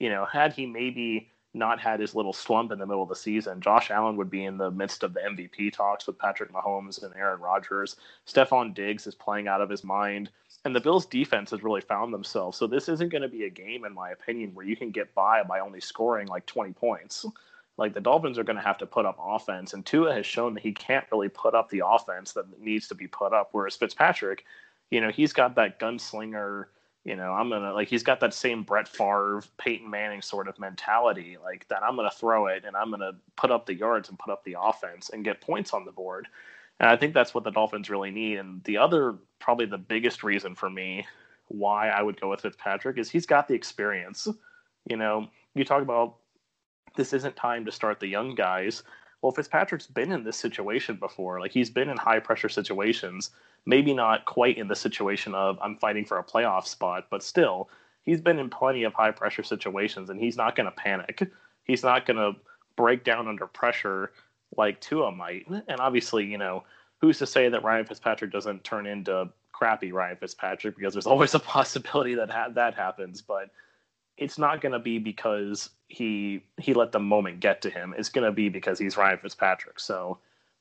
you 0.00 0.10
know, 0.10 0.24
had 0.24 0.52
he 0.52 0.66
maybe 0.66 1.30
not 1.54 1.78
had 1.78 2.00
his 2.00 2.14
little 2.14 2.32
slump 2.32 2.72
in 2.72 2.78
the 2.78 2.86
middle 2.86 3.02
of 3.02 3.08
the 3.08 3.14
season, 3.14 3.60
Josh 3.60 3.90
Allen 3.90 4.16
would 4.16 4.30
be 4.30 4.44
in 4.44 4.56
the 4.56 4.70
midst 4.70 5.04
of 5.04 5.12
the 5.12 5.20
MVP 5.20 5.72
talks 5.72 6.06
with 6.08 6.18
Patrick 6.18 6.52
Mahomes 6.52 7.04
and 7.04 7.14
Aaron 7.14 7.40
Rodgers. 7.40 7.96
Stefon 8.26 8.74
Diggs 8.74 9.06
is 9.06 9.14
playing 9.14 9.46
out 9.46 9.60
of 9.60 9.70
his 9.70 9.84
mind. 9.84 10.30
And 10.64 10.76
the 10.76 10.80
Bills' 10.80 11.06
defense 11.06 11.50
has 11.50 11.64
really 11.64 11.80
found 11.80 12.14
themselves. 12.14 12.56
So 12.56 12.66
this 12.66 12.88
isn't 12.88 13.10
going 13.10 13.22
to 13.22 13.28
be 13.28 13.44
a 13.44 13.50
game, 13.50 13.84
in 13.84 13.92
my 13.92 14.10
opinion, 14.10 14.54
where 14.54 14.64
you 14.64 14.76
can 14.76 14.90
get 14.90 15.12
by 15.14 15.42
by 15.42 15.58
only 15.60 15.80
scoring 15.80 16.28
like 16.28 16.46
20 16.46 16.72
points 16.72 17.26
like 17.78 17.94
the 17.94 18.00
Dolphins 18.00 18.38
are 18.38 18.44
going 18.44 18.56
to 18.56 18.62
have 18.62 18.78
to 18.78 18.86
put 18.86 19.06
up 19.06 19.18
offense, 19.20 19.72
and 19.72 19.84
Tua 19.84 20.12
has 20.12 20.26
shown 20.26 20.54
that 20.54 20.62
he 20.62 20.72
can't 20.72 21.06
really 21.10 21.28
put 21.28 21.54
up 21.54 21.70
the 21.70 21.82
offense 21.84 22.32
that 22.32 22.60
needs 22.60 22.86
to 22.88 22.94
be 22.94 23.06
put 23.06 23.32
up. 23.32 23.48
Whereas 23.52 23.76
Fitzpatrick, 23.76 24.44
you 24.90 25.00
know, 25.00 25.10
he's 25.10 25.32
got 25.32 25.54
that 25.56 25.80
gunslinger. 25.80 26.66
You 27.04 27.16
know, 27.16 27.32
I'm 27.32 27.48
gonna 27.48 27.72
like 27.72 27.88
he's 27.88 28.04
got 28.04 28.20
that 28.20 28.34
same 28.34 28.62
Brett 28.62 28.86
Favre, 28.86 29.42
Peyton 29.58 29.90
Manning 29.90 30.22
sort 30.22 30.46
of 30.46 30.58
mentality, 30.60 31.36
like 31.42 31.66
that. 31.68 31.82
I'm 31.82 31.96
gonna 31.96 32.10
throw 32.10 32.46
it 32.46 32.64
and 32.64 32.76
I'm 32.76 32.90
gonna 32.90 33.14
put 33.34 33.50
up 33.50 33.66
the 33.66 33.74
yards 33.74 34.08
and 34.08 34.18
put 34.18 34.30
up 34.30 34.44
the 34.44 34.56
offense 34.60 35.10
and 35.12 35.24
get 35.24 35.40
points 35.40 35.72
on 35.72 35.84
the 35.84 35.90
board. 35.90 36.28
And 36.80 36.90
I 36.90 36.96
think 36.96 37.14
that's 37.14 37.34
what 37.34 37.44
the 37.44 37.50
Dolphins 37.50 37.90
really 37.90 38.10
need. 38.10 38.38
And 38.38 38.62
the 38.64 38.78
other, 38.78 39.16
probably 39.38 39.66
the 39.66 39.78
biggest 39.78 40.22
reason 40.22 40.54
for 40.54 40.68
me 40.68 41.06
why 41.48 41.88
I 41.88 42.02
would 42.02 42.20
go 42.20 42.30
with 42.30 42.40
Fitzpatrick 42.40 42.98
is 42.98 43.10
he's 43.10 43.26
got 43.26 43.46
the 43.46 43.54
experience. 43.54 44.26
You 44.88 44.96
know, 44.96 45.28
you 45.54 45.64
talk 45.64 45.82
about 45.82 46.16
this 46.96 47.12
isn't 47.12 47.36
time 47.36 47.64
to 47.64 47.72
start 47.72 48.00
the 48.00 48.08
young 48.08 48.34
guys. 48.34 48.82
Well, 49.20 49.32
Fitzpatrick's 49.32 49.86
been 49.86 50.12
in 50.12 50.24
this 50.24 50.36
situation 50.36 50.96
before. 50.96 51.40
Like 51.40 51.52
he's 51.52 51.70
been 51.70 51.88
in 51.88 51.96
high 51.96 52.18
pressure 52.18 52.48
situations, 52.48 53.30
maybe 53.66 53.94
not 53.94 54.24
quite 54.24 54.58
in 54.58 54.68
the 54.68 54.74
situation 54.74 55.34
of 55.34 55.58
I'm 55.62 55.76
fighting 55.76 56.04
for 56.04 56.18
a 56.18 56.24
playoff 56.24 56.66
spot, 56.66 57.06
but 57.10 57.22
still, 57.22 57.70
he's 58.02 58.20
been 58.20 58.38
in 58.38 58.50
plenty 58.50 58.82
of 58.82 58.94
high 58.94 59.12
pressure 59.12 59.44
situations 59.44 60.10
and 60.10 60.18
he's 60.18 60.36
not 60.36 60.56
going 60.56 60.66
to 60.66 60.72
panic. 60.72 61.30
He's 61.64 61.84
not 61.84 62.06
going 62.06 62.16
to 62.16 62.38
break 62.74 63.04
down 63.04 63.28
under 63.28 63.46
pressure 63.46 64.12
like 64.56 64.80
Tua 64.80 65.12
might. 65.12 65.46
And 65.48 65.80
obviously, 65.80 66.24
you 66.24 66.38
know, 66.38 66.64
who's 67.00 67.18
to 67.18 67.26
say 67.26 67.48
that 67.48 67.64
Ryan 67.64 67.86
Fitzpatrick 67.86 68.32
doesn't 68.32 68.64
turn 68.64 68.86
into 68.86 69.28
crappy 69.52 69.92
Ryan 69.92 70.16
Fitzpatrick 70.16 70.76
because 70.76 70.94
there's 70.94 71.06
always 71.14 71.34
a 71.34 71.38
possibility 71.38 72.14
that 72.14 72.30
ha- 72.30 72.50
that 72.50 72.74
happens, 72.74 73.22
but 73.22 73.50
it's 74.16 74.38
not 74.38 74.60
going 74.60 74.72
to 74.72 74.78
be 74.78 74.98
because 74.98 75.70
he 75.88 76.42
he 76.58 76.74
let 76.74 76.92
the 76.92 77.00
moment 77.00 77.40
get 77.40 77.62
to 77.62 77.70
him. 77.70 77.94
It's 77.96 78.08
going 78.08 78.24
to 78.24 78.32
be 78.32 78.48
because 78.48 78.78
he's 78.78 78.96
Ryan 78.96 79.18
Fitzpatrick. 79.18 79.80
So 79.80 80.18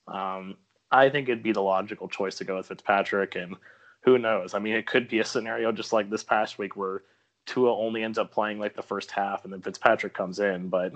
um, 0.08 0.58
I 0.92 1.10
think 1.10 1.30
it'd 1.30 1.44
be 1.44 1.52
the 1.52 1.62
logical 1.62 2.08
choice 2.08 2.36
to 2.38 2.44
go 2.44 2.58
with 2.58 2.68
Fitzpatrick. 2.68 3.36
And 3.36 3.56
who 4.02 4.18
knows? 4.18 4.54
I 4.54 4.60
mean, 4.60 4.76
it 4.76 4.88
could 4.88 5.08
be 5.08 5.20
a 5.20 5.26
scenario 5.26 5.72
just 5.72 5.94
like 5.94 6.10
this 6.10 6.24
past 6.24 6.58
week 6.58 6.76
where 6.76 7.04
Tua 7.46 7.76
only 7.76 8.04
ends 8.04 8.18
up 8.18 8.32
playing 8.32 8.60
like 8.60 8.76
the 8.76 8.82
first 8.82 9.12
half 9.12 9.44
and 9.44 9.54
then 9.54 9.62
Fitzpatrick 9.62 10.14
comes 10.14 10.40
in. 10.40 10.70
But 10.70 10.94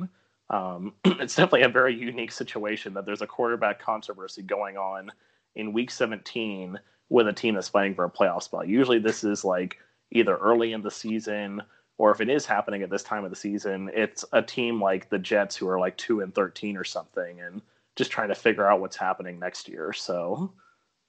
um, 0.49 0.93
it's 1.05 1.35
definitely 1.35 1.63
a 1.63 1.69
very 1.69 1.95
unique 1.95 2.31
situation 2.31 2.93
that 2.93 3.05
there's 3.05 3.21
a 3.21 3.27
quarterback 3.27 3.79
controversy 3.79 4.41
going 4.41 4.77
on 4.77 5.11
in 5.55 5.73
week 5.73 5.91
17 5.91 6.79
with 7.09 7.27
a 7.27 7.33
team 7.33 7.55
that's 7.55 7.69
fighting 7.69 7.95
for 7.95 8.05
a 8.05 8.09
playoff 8.09 8.43
spot. 8.43 8.67
Usually, 8.67 8.99
this 8.99 9.23
is 9.23 9.45
like 9.45 9.77
either 10.11 10.37
early 10.37 10.73
in 10.73 10.81
the 10.81 10.91
season 10.91 11.61
or 11.97 12.11
if 12.11 12.21
it 12.21 12.29
is 12.29 12.45
happening 12.45 12.83
at 12.83 12.89
this 12.89 13.03
time 13.03 13.23
of 13.23 13.29
the 13.29 13.35
season, 13.35 13.89
it's 13.93 14.25
a 14.33 14.41
team 14.41 14.81
like 14.81 15.09
the 15.09 15.19
Jets 15.19 15.55
who 15.55 15.67
are 15.69 15.79
like 15.79 15.95
two 15.97 16.21
and 16.21 16.33
thirteen 16.35 16.75
or 16.75 16.83
something, 16.83 17.39
and 17.39 17.61
just 17.95 18.11
trying 18.11 18.27
to 18.29 18.35
figure 18.35 18.69
out 18.69 18.81
what's 18.81 18.97
happening 18.97 19.39
next 19.39 19.69
year. 19.69 19.93
So 19.93 20.51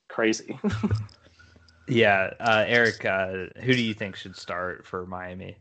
crazy. 0.09 0.59
yeah, 1.89 2.31
uh, 2.39 2.65
Eric, 2.67 3.05
uh, 3.05 3.47
who 3.63 3.73
do 3.73 3.83
you 3.83 3.95
think 3.95 4.15
should 4.15 4.37
start 4.37 4.87
for 4.87 5.07
Miami? 5.07 5.57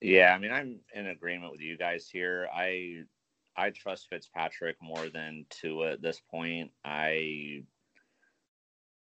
Yeah, 0.00 0.34
I 0.34 0.38
mean, 0.38 0.52
I'm 0.52 0.80
in 0.94 1.06
agreement 1.06 1.52
with 1.52 1.60
you 1.60 1.76
guys 1.76 2.08
here. 2.08 2.48
I 2.54 3.04
I 3.56 3.70
trust 3.70 4.08
Fitzpatrick 4.10 4.76
more 4.82 5.08
than 5.08 5.46
Tua 5.48 5.92
at 5.92 6.02
this 6.02 6.20
point. 6.30 6.70
I 6.84 7.62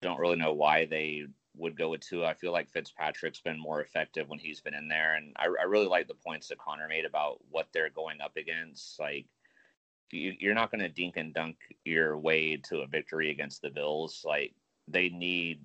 don't 0.01 0.19
really 0.19 0.37
know 0.37 0.53
why 0.53 0.85
they 0.85 1.25
would 1.57 1.77
go 1.77 1.89
with 1.89 2.01
Tua. 2.01 2.27
I 2.27 2.33
feel 2.35 2.53
like 2.53 2.69
Fitzpatrick's 2.69 3.41
been 3.41 3.59
more 3.59 3.81
effective 3.81 4.29
when 4.29 4.39
he's 4.39 4.61
been 4.61 4.73
in 4.73 4.87
there, 4.87 5.15
and 5.15 5.33
I, 5.37 5.45
I 5.45 5.63
really 5.63 5.87
like 5.87 6.07
the 6.07 6.13
points 6.13 6.47
that 6.47 6.59
Connor 6.59 6.87
made 6.87 7.05
about 7.05 7.39
what 7.49 7.67
they're 7.73 7.89
going 7.89 8.21
up 8.21 8.37
against. 8.37 8.99
Like, 8.99 9.25
you, 10.11 10.49
are 10.49 10.55
not 10.55 10.71
going 10.71 10.81
to 10.81 10.89
dink 10.89 11.17
and 11.17 11.33
dunk 11.33 11.57
your 11.83 12.17
way 12.17 12.55
to 12.69 12.79
a 12.79 12.87
victory 12.87 13.31
against 13.31 13.61
the 13.61 13.69
Bills. 13.69 14.23
Like, 14.25 14.53
they 14.87 15.09
need 15.09 15.61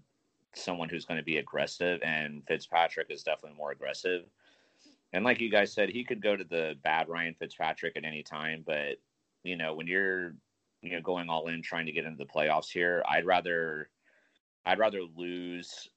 someone 0.55 0.89
who's 0.89 1.05
going 1.05 1.19
to 1.19 1.25
be 1.25 1.37
aggressive, 1.37 2.01
and 2.03 2.43
Fitzpatrick 2.49 3.09
is 3.11 3.23
definitely 3.23 3.57
more 3.57 3.71
aggressive. 3.71 4.25
And 5.13 5.25
like 5.25 5.41
you 5.41 5.51
guys 5.51 5.73
said, 5.73 5.91
he 5.91 6.05
could 6.05 6.23
go 6.23 6.37
to 6.37 6.45
the 6.45 6.75
bad 6.83 7.09
Ryan 7.09 7.35
Fitzpatrick 7.39 7.97
at 7.97 8.05
any 8.05 8.23
time, 8.23 8.63
but 8.67 8.97
you 9.45 9.57
know, 9.57 9.75
when 9.75 9.87
you're 9.87 10.35
you 10.81 10.93
know 10.93 11.01
going 11.01 11.29
all 11.29 11.49
in 11.49 11.63
trying 11.63 11.87
to 11.87 11.93
get 11.93 12.05
into 12.05 12.19
the 12.19 12.31
playoffs 12.31 12.71
here, 12.71 13.03
I'd 13.09 13.27
rather 13.27 13.91
I'd 14.65 14.79
rather 14.79 15.03
lose 15.17 15.89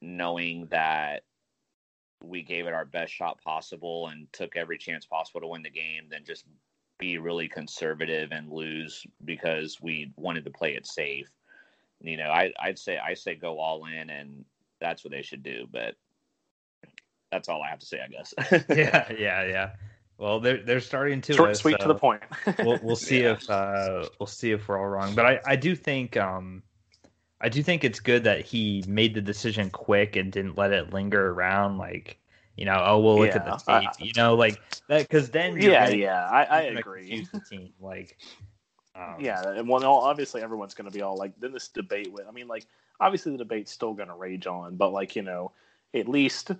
knowing 0.00 0.66
that 0.70 1.22
we 2.22 2.42
gave 2.42 2.66
it 2.66 2.74
our 2.74 2.84
best 2.84 3.12
shot 3.12 3.40
possible 3.42 4.08
and 4.08 4.26
took 4.32 4.56
every 4.56 4.78
chance 4.78 5.04
possible 5.04 5.40
to 5.40 5.46
win 5.46 5.62
the 5.62 5.70
game 5.70 6.08
than 6.10 6.24
just 6.24 6.44
be 6.98 7.18
really 7.18 7.48
conservative 7.48 8.30
and 8.32 8.50
lose 8.50 9.06
because 9.24 9.78
we 9.80 10.12
wanted 10.16 10.44
to 10.44 10.50
play 10.50 10.74
it 10.74 10.86
safe. 10.86 11.28
You 12.00 12.16
know, 12.16 12.30
I, 12.30 12.52
I'd 12.60 12.78
say 12.78 12.98
I 12.98 13.14
say 13.14 13.34
go 13.34 13.58
all 13.58 13.86
in, 13.86 14.10
and 14.10 14.44
that's 14.80 15.04
what 15.04 15.12
they 15.12 15.22
should 15.22 15.42
do. 15.42 15.66
But 15.70 15.94
that's 17.34 17.48
all 17.48 17.62
I 17.62 17.68
have 17.68 17.80
to 17.80 17.86
say, 17.86 18.00
I 18.00 18.08
guess. 18.08 18.32
yeah, 18.68 19.12
yeah, 19.18 19.44
yeah. 19.44 19.70
Well, 20.18 20.38
they're 20.38 20.62
they're 20.62 20.80
starting 20.80 21.20
to 21.22 21.32
short, 21.32 21.56
sweet 21.56 21.76
so 21.80 21.82
to 21.82 21.88
the 21.88 21.98
point. 21.98 22.22
we'll 22.60 22.78
we'll 22.82 22.96
see 23.10 23.22
yeah. 23.22 23.32
if 23.32 23.50
uh, 23.50 24.08
we'll 24.20 24.28
see 24.28 24.52
if 24.52 24.68
we're 24.68 24.78
all 24.78 24.86
wrong, 24.86 25.14
but 25.14 25.26
I 25.26 25.40
I 25.44 25.56
do 25.56 25.74
think 25.74 26.16
um 26.16 26.62
I 27.40 27.48
do 27.48 27.62
think 27.62 27.82
it's 27.82 27.98
good 27.98 28.22
that 28.24 28.42
he 28.42 28.84
made 28.86 29.14
the 29.14 29.20
decision 29.20 29.70
quick 29.70 30.14
and 30.14 30.30
didn't 30.30 30.56
let 30.56 30.72
it 30.72 30.92
linger 30.92 31.30
around 31.30 31.78
like 31.78 32.18
you 32.56 32.64
know 32.64 32.80
oh 32.86 33.00
we'll 33.00 33.18
look 33.18 33.30
yeah, 33.30 33.36
at 33.36 33.44
the 33.44 33.80
tape 33.80 33.90
you 33.98 34.12
know 34.16 34.36
like 34.36 34.62
that 34.88 35.02
because 35.02 35.30
then 35.30 35.60
yeah 35.60 35.86
gonna, 35.86 35.96
yeah 35.96 36.28
I, 36.28 36.44
I 36.44 36.60
agree 36.62 37.26
the 37.32 37.40
team 37.40 37.72
like 37.80 38.16
um, 38.94 39.16
yeah 39.18 39.42
and 39.42 39.68
well 39.68 39.84
obviously 39.84 40.40
everyone's 40.40 40.74
going 40.74 40.88
to 40.88 40.96
be 40.96 41.02
all 41.02 41.16
like 41.16 41.32
then 41.40 41.50
this 41.50 41.66
debate 41.66 42.12
with 42.12 42.28
I 42.28 42.30
mean 42.30 42.46
like 42.46 42.66
obviously 43.00 43.32
the 43.32 43.38
debate's 43.38 43.72
still 43.72 43.92
going 43.92 44.08
to 44.08 44.14
rage 44.14 44.46
on 44.46 44.76
but 44.76 44.92
like 44.92 45.16
you 45.16 45.22
know 45.22 45.50
at 45.94 46.08
least 46.08 46.52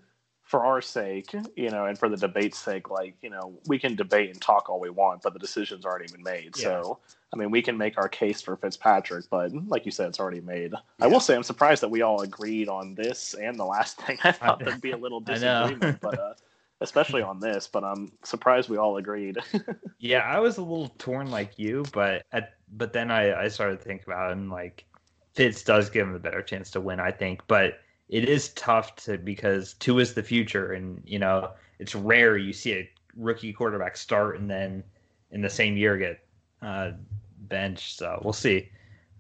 for 0.45 0.65
our 0.65 0.83
sake, 0.83 1.35
you 1.57 1.71
know, 1.71 1.87
and 1.87 1.99
for 1.99 2.09
the 2.09 2.17
debate's 2.17 2.59
sake, 2.59 2.91
like, 2.91 3.17
you 3.23 3.31
know, 3.31 3.59
we 3.67 3.79
can 3.79 3.97
debate 3.97 4.31
and 4.31 4.41
talk 4.41 4.69
all 4.69 4.79
we 4.79 4.91
want, 4.91 5.23
but 5.23 5.33
the 5.33 5.39
decision's 5.39 5.87
already 5.87 6.07
been 6.13 6.23
made. 6.23 6.57
Yeah. 6.57 6.65
So, 6.65 6.99
I 7.33 7.37
mean, 7.37 7.51
we 7.51 7.63
can 7.63 7.79
make 7.79 7.97
our 7.97 8.09
case 8.09 8.43
for 8.43 8.55
Fitzpatrick, 8.57 9.25
but 9.31 9.53
like 9.69 9.87
you 9.87 9.91
said, 9.91 10.09
it's 10.09 10.21
already 10.21 10.43
made. 10.43 10.73
Yeah. 10.73 10.79
I 11.01 11.07
will 11.07 11.21
say 11.21 11.35
I'm 11.35 11.43
surprised 11.43 11.83
that 11.83 11.91
we 11.91 12.03
all 12.03 12.21
agreed 12.21 12.69
on 12.69 12.95
this 12.95 13.35
and 13.35 13.59
the 13.59 13.65
last 13.65 13.97
thing. 14.03 14.19
I 14.23 14.33
thought 14.33 14.59
there'd 14.59 14.83
be 14.83 14.93
a 14.93 14.99
little 14.99 15.21
disagreement, 15.21 16.01
but 16.03 16.19
uh, 16.19 16.35
especially 16.83 17.23
on 17.23 17.41
this, 17.41 17.67
but 17.67 17.83
I'm 17.83 18.13
surprised 18.23 18.69
we 18.69 18.77
all 18.77 18.99
agreed. 18.99 19.39
yeah, 19.99 20.21
I 20.21 20.41
was 20.41 20.59
a 20.59 20.63
little 20.63 20.89
torn 20.99 21.31
like 21.31 21.59
you, 21.59 21.85
but 21.95 22.27
at, 22.33 22.53
but 22.77 22.93
then 22.93 23.11
I, 23.11 23.45
I 23.45 23.49
started 23.49 23.79
to 23.79 23.85
think 23.85 24.05
about 24.05 24.29
it 24.29 24.35
and 24.35 24.51
like 24.51 24.85
Fitz 25.33 25.65
does 25.65 25.89
give 25.89 26.07
him 26.07 26.15
a 26.15 26.19
better 26.19 26.43
chance 26.43 26.71
to 26.73 26.83
win, 26.83 27.01
I 27.01 27.11
think, 27.11 27.41
but 27.47 27.79
it 28.09 28.29
is 28.29 28.51
tough 28.51 28.97
to 28.97 29.19
because 29.19 29.75
Tua 29.75 30.03
is 30.03 30.15
the 30.15 30.23
future, 30.23 30.73
and 30.73 31.03
you 31.05 31.19
know 31.19 31.51
it's 31.79 31.95
rare 31.95 32.37
you 32.37 32.53
see 32.53 32.73
a 32.75 32.91
rookie 33.17 33.53
quarterback 33.53 33.97
start 33.97 34.39
and 34.39 34.51
then 34.51 34.83
in 35.31 35.41
the 35.41 35.51
same 35.51 35.77
year 35.77 35.97
get 35.97 36.27
uh, 36.63 36.93
benched. 37.49 37.99
So 37.99 38.21
we'll 38.23 38.33
see. 38.33 38.69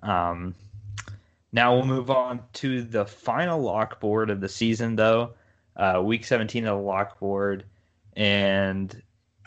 Um, 0.02 0.54
now 1.52 1.74
we'll 1.74 1.86
move 1.86 2.10
on 2.10 2.40
to 2.54 2.82
the 2.82 3.04
final 3.04 3.60
lock 3.60 4.00
board 4.00 4.30
of 4.30 4.40
the 4.40 4.48
season, 4.48 4.96
though. 4.96 5.34
Uh, 5.76 6.00
week 6.04 6.24
17 6.24 6.66
of 6.66 6.78
the 6.78 6.82
lock 6.82 7.18
board. 7.18 7.64
And 8.16 9.00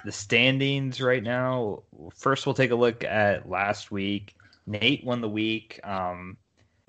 the 0.05 0.11
standings 0.11 1.01
right 1.01 1.23
now. 1.23 1.83
First, 2.15 2.45
we'll 2.45 2.55
take 2.55 2.71
a 2.71 2.75
look 2.75 3.03
at 3.03 3.49
last 3.49 3.91
week. 3.91 4.35
Nate 4.65 5.03
won 5.05 5.21
the 5.21 5.29
week. 5.29 5.79
Um, 5.83 6.37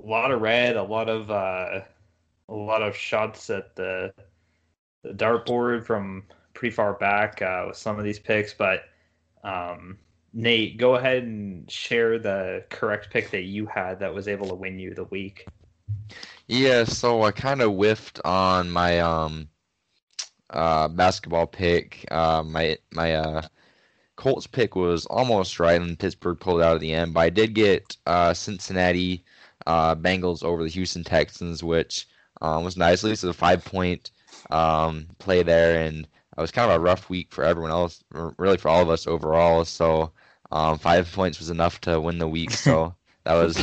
a 0.02 0.06
lot 0.06 0.30
of 0.30 0.40
red, 0.40 0.76
a 0.76 0.82
lot 0.82 1.08
of 1.08 1.30
uh, 1.30 1.80
a 2.48 2.54
lot 2.54 2.82
of 2.82 2.96
shots 2.96 3.50
at 3.50 3.76
the 3.76 4.12
the 5.02 5.10
dartboard 5.10 5.84
from 5.84 6.24
pretty 6.54 6.74
far 6.74 6.94
back 6.94 7.40
uh, 7.40 7.64
with 7.68 7.76
some 7.76 7.98
of 7.98 8.04
these 8.04 8.18
picks. 8.18 8.52
But 8.52 8.84
um, 9.44 9.98
Nate, 10.32 10.76
go 10.76 10.96
ahead 10.96 11.22
and 11.22 11.70
share 11.70 12.18
the 12.18 12.64
correct 12.70 13.10
pick 13.10 13.30
that 13.30 13.42
you 13.42 13.66
had 13.66 14.00
that 14.00 14.12
was 14.12 14.28
able 14.28 14.48
to 14.48 14.54
win 14.54 14.78
you 14.78 14.94
the 14.94 15.04
week. 15.04 15.46
Yeah, 16.46 16.84
so 16.84 17.22
I 17.22 17.30
kind 17.30 17.60
of 17.60 17.72
whiffed 17.72 18.20
on 18.24 18.70
my 18.70 19.00
um, 19.00 19.48
uh, 20.50 20.88
basketball 20.88 21.46
pick. 21.46 22.06
Uh, 22.10 22.42
my 22.44 22.78
my 22.92 23.14
uh, 23.14 23.42
Colts 24.16 24.46
pick 24.46 24.74
was 24.74 25.06
almost 25.06 25.60
right, 25.60 25.80
and 25.80 25.98
Pittsburgh 25.98 26.40
pulled 26.40 26.62
out 26.62 26.74
at 26.74 26.80
the 26.80 26.92
end. 26.94 27.14
But 27.14 27.20
I 27.20 27.30
did 27.30 27.54
get 27.54 27.96
uh, 28.06 28.34
Cincinnati 28.34 29.24
uh, 29.66 29.94
Bengals 29.94 30.42
over 30.42 30.62
the 30.62 30.70
Houston 30.70 31.04
Texans, 31.04 31.62
which 31.62 32.08
um, 32.40 32.64
was 32.64 32.76
nicely. 32.76 33.14
So 33.16 33.26
the 33.26 33.32
five 33.32 33.64
point 33.64 34.10
um, 34.50 35.08
play 35.18 35.42
there, 35.42 35.82
and 35.82 36.06
it 36.06 36.40
was 36.40 36.50
kind 36.50 36.70
of 36.70 36.76
a 36.76 36.80
rough 36.80 37.08
week 37.10 37.32
for 37.32 37.44
everyone 37.44 37.70
else, 37.70 38.02
really 38.10 38.58
for 38.58 38.68
all 38.68 38.82
of 38.82 38.90
us 38.90 39.06
overall. 39.06 39.64
So 39.64 40.12
um, 40.50 40.78
five 40.78 41.10
points 41.12 41.38
was 41.38 41.50
enough 41.50 41.80
to 41.82 42.00
win 42.00 42.18
the 42.18 42.28
week. 42.28 42.50
So 42.50 42.94
that 43.24 43.34
was 43.34 43.62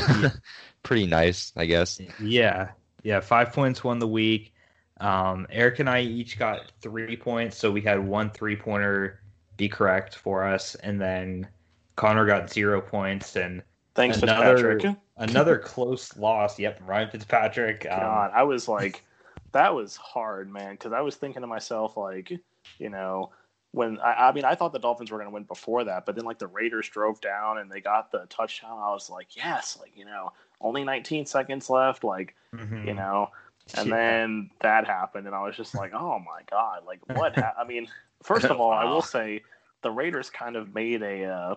pretty 0.84 1.08
nice, 1.08 1.54
I 1.56 1.66
guess. 1.66 2.00
Yeah, 2.20 2.70
yeah, 3.04 3.20
five 3.20 3.54
points 3.54 3.84
won 3.84 4.00
the 4.00 4.08
week. 4.08 4.54
Um, 5.00 5.48
Eric 5.50 5.80
and 5.80 5.90
I 5.90 6.02
each 6.02 6.40
got 6.40 6.72
three 6.82 7.18
points, 7.18 7.58
so 7.58 7.72
we 7.72 7.82
had 7.82 8.00
one 8.00 8.30
three 8.30 8.56
pointer 8.56 9.20
be 9.58 9.70
correct 9.70 10.16
for 10.16 10.44
us, 10.44 10.76
and 10.76 11.00
then 11.00 11.48
Connor 11.96 12.26
got 12.26 12.52
zero 12.52 12.82
points, 12.82 13.36
and 13.36 13.64
thanks 13.96 14.22
another, 14.22 14.56
Fitzpatrick 14.56 14.98
another 15.18 15.58
close 15.58 16.16
loss. 16.18 16.60
Yep, 16.60 16.82
Ryan 16.86 17.10
Fitzpatrick. 17.10 17.88
Um, 17.90 18.00
God, 18.00 18.32
I 18.34 18.44
was 18.44 18.68
like, 18.68 19.04
that 19.52 19.74
was 19.74 19.96
hard, 19.96 20.52
man, 20.52 20.74
because 20.74 20.94
I 20.94 21.02
was 21.02 21.16
thinking 21.16 21.42
to 21.42 21.48
myself, 21.48 21.98
like, 21.98 22.32
you 22.78 22.90
know, 22.90 23.32
when 23.72 24.00
I, 24.00 24.30
I 24.30 24.32
mean, 24.32 24.46
I 24.46 24.56
thought 24.56 24.72
the 24.72 24.80
Dolphins 24.80 25.12
were 25.12 25.18
going 25.18 25.30
to 25.30 25.34
win 25.34 25.44
before 25.44 25.84
that, 25.84 26.06
but 26.06 26.16
then 26.16 26.26
like 26.26 26.40
the 26.40 26.48
Raiders 26.48 26.88
drove 26.88 27.20
down 27.20 27.58
and 27.58 27.70
they 27.70 27.82
got 27.82 28.12
the 28.12 28.26
touchdown. 28.30 28.80
I 28.82 28.92
was 28.94 29.10
like, 29.10 29.36
yes, 29.36 29.78
like 29.80 29.92
you 29.96 30.06
know, 30.06 30.32
only 30.62 30.84
19 30.84 31.26
seconds 31.26 31.70
left, 31.70 32.04
like 32.04 32.36
mm-hmm. 32.54 32.88
you 32.88 32.94
know, 32.94 33.30
and 33.76 33.90
yeah. 33.90 33.96
then 33.96 34.50
that 34.62 34.86
happened, 34.86 35.28
and 35.28 35.36
I 35.36 35.42
was 35.42 35.58
just 35.58 35.76
like, 35.76 35.94
oh 35.94 36.20
my 36.20 36.42
god, 36.50 36.84
like 36.86 37.00
what? 37.18 37.36
Ha-? 37.36 37.54
I 37.60 37.66
mean, 37.66 37.88
first 38.24 38.46
of 38.46 38.60
all, 38.60 38.72
I 38.72 38.86
will 38.86 39.02
say 39.02 39.42
the 39.82 39.92
Raiders 39.92 40.30
kind 40.30 40.56
of 40.56 40.74
made 40.74 41.02
a 41.02 41.26
uh, 41.26 41.56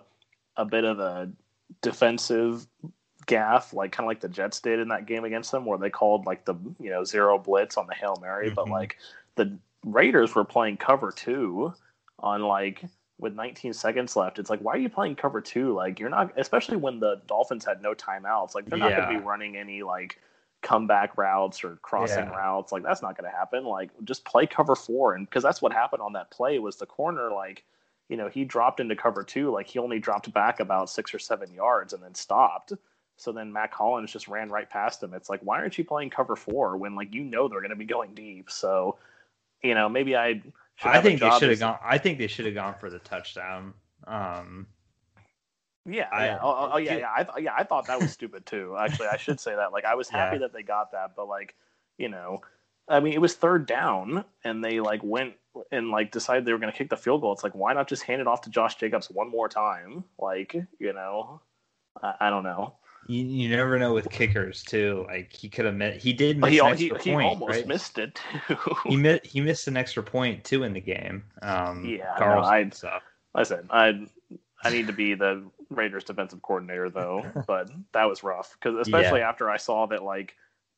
a 0.57 0.65
bit 0.65 0.83
of 0.83 0.99
a 0.99 1.29
defensive 1.81 2.67
gaff, 3.25 3.73
like 3.73 3.91
kind 3.91 4.05
of 4.05 4.07
like 4.07 4.21
the 4.21 4.29
Jets 4.29 4.59
did 4.59 4.79
in 4.79 4.87
that 4.89 5.05
game 5.05 5.23
against 5.23 5.51
them, 5.51 5.65
where 5.65 5.77
they 5.77 5.89
called 5.89 6.25
like 6.25 6.45
the 6.45 6.55
you 6.79 6.89
know 6.89 7.03
zero 7.03 7.37
blitz 7.37 7.77
on 7.77 7.87
the 7.87 7.93
hail 7.93 8.17
mary, 8.21 8.47
mm-hmm. 8.47 8.55
but 8.55 8.69
like 8.69 8.97
the 9.35 9.57
Raiders 9.85 10.35
were 10.35 10.43
playing 10.43 10.77
cover 10.77 11.11
two 11.11 11.73
on 12.19 12.41
like 12.41 12.83
with 13.19 13.33
19 13.33 13.73
seconds 13.73 14.15
left. 14.15 14.39
It's 14.39 14.49
like 14.49 14.59
why 14.61 14.73
are 14.73 14.77
you 14.77 14.89
playing 14.89 15.15
cover 15.15 15.41
two? 15.41 15.73
Like 15.73 15.99
you're 15.99 16.09
not, 16.09 16.33
especially 16.37 16.77
when 16.77 16.99
the 16.99 17.21
Dolphins 17.27 17.65
had 17.65 17.81
no 17.81 17.93
timeouts. 17.93 18.55
Like 18.55 18.65
they're 18.65 18.79
not 18.79 18.91
yeah. 18.91 19.01
going 19.01 19.13
to 19.13 19.19
be 19.19 19.25
running 19.25 19.57
any 19.57 19.83
like 19.83 20.19
comeback 20.61 21.17
routes 21.17 21.63
or 21.63 21.77
crossing 21.77 22.25
yeah. 22.25 22.35
routes. 22.35 22.71
Like 22.71 22.83
that's 22.83 23.01
not 23.01 23.17
going 23.17 23.29
to 23.29 23.37
happen. 23.37 23.63
Like 23.65 23.91
just 24.03 24.25
play 24.25 24.47
cover 24.47 24.75
four, 24.75 25.13
and 25.13 25.27
because 25.27 25.43
that's 25.43 25.61
what 25.61 25.71
happened 25.71 26.01
on 26.01 26.13
that 26.13 26.31
play 26.31 26.59
was 26.59 26.77
the 26.77 26.85
corner 26.85 27.31
like. 27.31 27.63
You 28.09 28.17
know, 28.17 28.27
he 28.27 28.43
dropped 28.43 28.79
into 28.79 28.95
cover 28.95 29.23
two, 29.23 29.51
like 29.51 29.67
he 29.67 29.79
only 29.79 29.99
dropped 29.99 30.33
back 30.33 30.59
about 30.59 30.89
six 30.89 31.13
or 31.13 31.19
seven 31.19 31.53
yards 31.53 31.93
and 31.93 32.03
then 32.03 32.15
stopped. 32.15 32.73
So 33.17 33.31
then 33.31 33.53
Mack 33.53 33.73
Hollins 33.73 34.11
just 34.11 34.27
ran 34.27 34.49
right 34.49 34.69
past 34.69 35.03
him. 35.03 35.13
It's 35.13 35.29
like, 35.29 35.41
why 35.41 35.59
aren't 35.59 35.77
you 35.77 35.83
playing 35.83 36.09
cover 36.09 36.35
four 36.35 36.75
when 36.77 36.95
like 36.95 37.13
you 37.13 37.23
know 37.23 37.47
they're 37.47 37.61
going 37.61 37.69
to 37.69 37.75
be 37.75 37.85
going 37.85 38.15
deep? 38.15 38.49
So, 38.49 38.97
you 39.61 39.75
know, 39.75 39.87
maybe 39.89 40.15
I. 40.15 40.41
I 40.81 41.01
think 41.01 41.19
they 41.19 41.29
should 41.31 41.49
have 41.49 41.59
gone. 41.59 41.77
I 41.83 41.97
think 41.97 42.17
they 42.17 42.27
should 42.27 42.45
have 42.45 42.55
gone 42.55 42.75
for 42.79 42.89
the 42.89 42.99
touchdown. 42.99 43.73
Um, 44.07 44.67
Yeah, 45.85 46.07
I- 46.11 46.25
yeah. 46.25 46.39
Oh, 46.41 46.49
oh, 46.49 46.69
oh, 46.73 46.77
yeah, 46.77 46.97
yeah. 46.97 47.11
I 47.15 47.23
th- 47.23 47.43
yeah, 47.43 47.53
I 47.55 47.63
thought 47.63 47.87
that 47.87 47.99
was 47.99 48.11
stupid 48.11 48.45
too. 48.45 48.75
Actually, 48.79 49.07
I 49.07 49.17
should 49.17 49.39
say 49.39 49.55
that. 49.55 49.71
Like, 49.71 49.85
I 49.85 49.95
was 49.95 50.09
happy 50.09 50.35
Yeah. 50.37 50.39
that 50.41 50.53
they 50.53 50.63
got 50.63 50.93
that, 50.93 51.15
but 51.15 51.27
like, 51.27 51.55
you 51.97 52.09
know, 52.09 52.41
I 52.89 52.99
mean, 52.99 53.13
it 53.13 53.21
was 53.21 53.35
third 53.35 53.65
down, 53.65 54.25
and 54.43 54.63
they 54.63 54.79
like 54.79 55.01
went 55.03 55.33
and 55.71 55.91
like 55.91 56.11
decided 56.11 56.45
they 56.45 56.51
were 56.51 56.57
going 56.59 56.71
to 56.71 56.77
kick 56.77 56.89
the 56.89 56.97
field 56.97 57.21
goal. 57.21 57.33
It's 57.33 57.43
like, 57.43 57.53
why 57.55 57.73
not 57.73 57.87
just 57.87 58.03
hand 58.03 58.21
it 58.21 58.27
off 58.27 58.41
to 58.41 58.49
Josh 58.49 58.75
Jacobs 58.75 59.09
one 59.09 59.29
more 59.29 59.47
time? 59.47 60.03
Like, 60.17 60.55
you 60.79 60.93
know, 60.93 61.41
I, 62.01 62.15
I 62.21 62.29
don't 62.29 62.43
know. 62.43 62.75
You, 63.07 63.23
you 63.23 63.49
never 63.55 63.79
know 63.79 63.93
with 63.93 64.09
kickers 64.09 64.63
too. 64.63 65.05
Like 65.07 65.33
he 65.33 65.49
could 65.49 65.65
have 65.65 65.75
met. 65.75 65.97
He 65.97 66.13
did 66.13 66.37
miss 66.37 66.51
he 66.51 66.59
an 66.59 66.65
al- 66.65 66.73
he, 66.73 66.91
extra 66.91 67.03
he 67.03 67.13
almost 67.25 67.49
right? 67.49 67.67
missed 67.67 67.97
it 67.97 68.19
too. 68.47 68.57
He 68.85 68.97
mi- 68.97 69.21
he 69.23 69.41
missed 69.41 69.67
an 69.67 69.77
extra 69.77 70.03
point 70.03 70.43
too 70.43 70.63
in 70.63 70.73
the 70.73 70.81
game. 70.81 71.23
Um, 71.41 71.85
Yeah, 71.85 72.13
no, 72.13 72.17
Carlson, 72.17 72.53
I'd- 72.53 72.75
so. 72.75 72.99
Listen, 73.35 73.67
I 73.69 74.07
I 74.63 74.69
need 74.71 74.87
to 74.87 74.93
be 74.93 75.13
the 75.13 75.43
Raiders 75.69 76.03
defensive 76.03 76.41
coordinator 76.41 76.89
though, 76.89 77.25
but 77.47 77.71
that 77.93 78.05
was 78.09 78.23
rough 78.23 78.55
because 78.59 78.79
especially 78.79 79.21
after 79.21 79.49
I 79.49 79.57
saw 79.57 79.85
that 79.87 80.03
like 80.03 80.35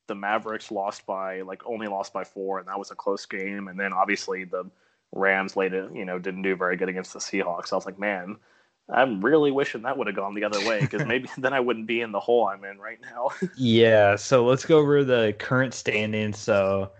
the 0.07 0.15
Mavericks 0.15 0.71
lost 0.71 1.05
by 1.05 1.41
like 1.41 1.61
only 1.65 1.87
lost 1.87 2.13
by 2.13 2.23
four, 2.23 2.59
and 2.59 2.67
that 2.67 2.79
was 2.79 2.91
a 2.91 2.95
close 2.95 3.25
game, 3.25 3.67
and 3.67 3.79
then 3.79 3.93
obviously 3.93 4.43
the 4.43 4.69
Rams 5.13 5.55
later 5.55 5.89
you 5.93 6.05
know 6.05 6.19
didn't 6.19 6.43
do 6.43 6.55
very 6.55 6.77
good 6.77 6.89
against 6.89 7.13
the 7.13 7.19
Seahawks. 7.19 7.71
I 7.71 7.75
was 7.75 7.85
like, 7.85 7.99
man. 7.99 8.37
I'm 8.89 9.23
really 9.23 9.51
wishing 9.51 9.83
that 9.83 9.97
would 9.97 10.07
have 10.07 10.17
gone 10.17 10.33
the 10.33 10.43
other 10.43 10.59
way 10.67 10.81
because 10.81 11.05
maybe 11.05 11.29
then 11.37 11.53
I 11.53 11.61
wouldn't 11.61 11.87
be 11.87 12.01
in 12.01 12.11
the 12.11 12.19
hole 12.19 12.47
I'm 12.47 12.65
in 12.65 12.77
right 12.77 12.99
now. 13.01 13.29
Yeah, 13.55 14.17
so 14.17 14.43
let's 14.45 14.65
go 14.65 14.79
over 14.79 15.05
the 15.05 15.33
current 15.39 15.73
standings. 15.73 16.37
So 16.37 16.91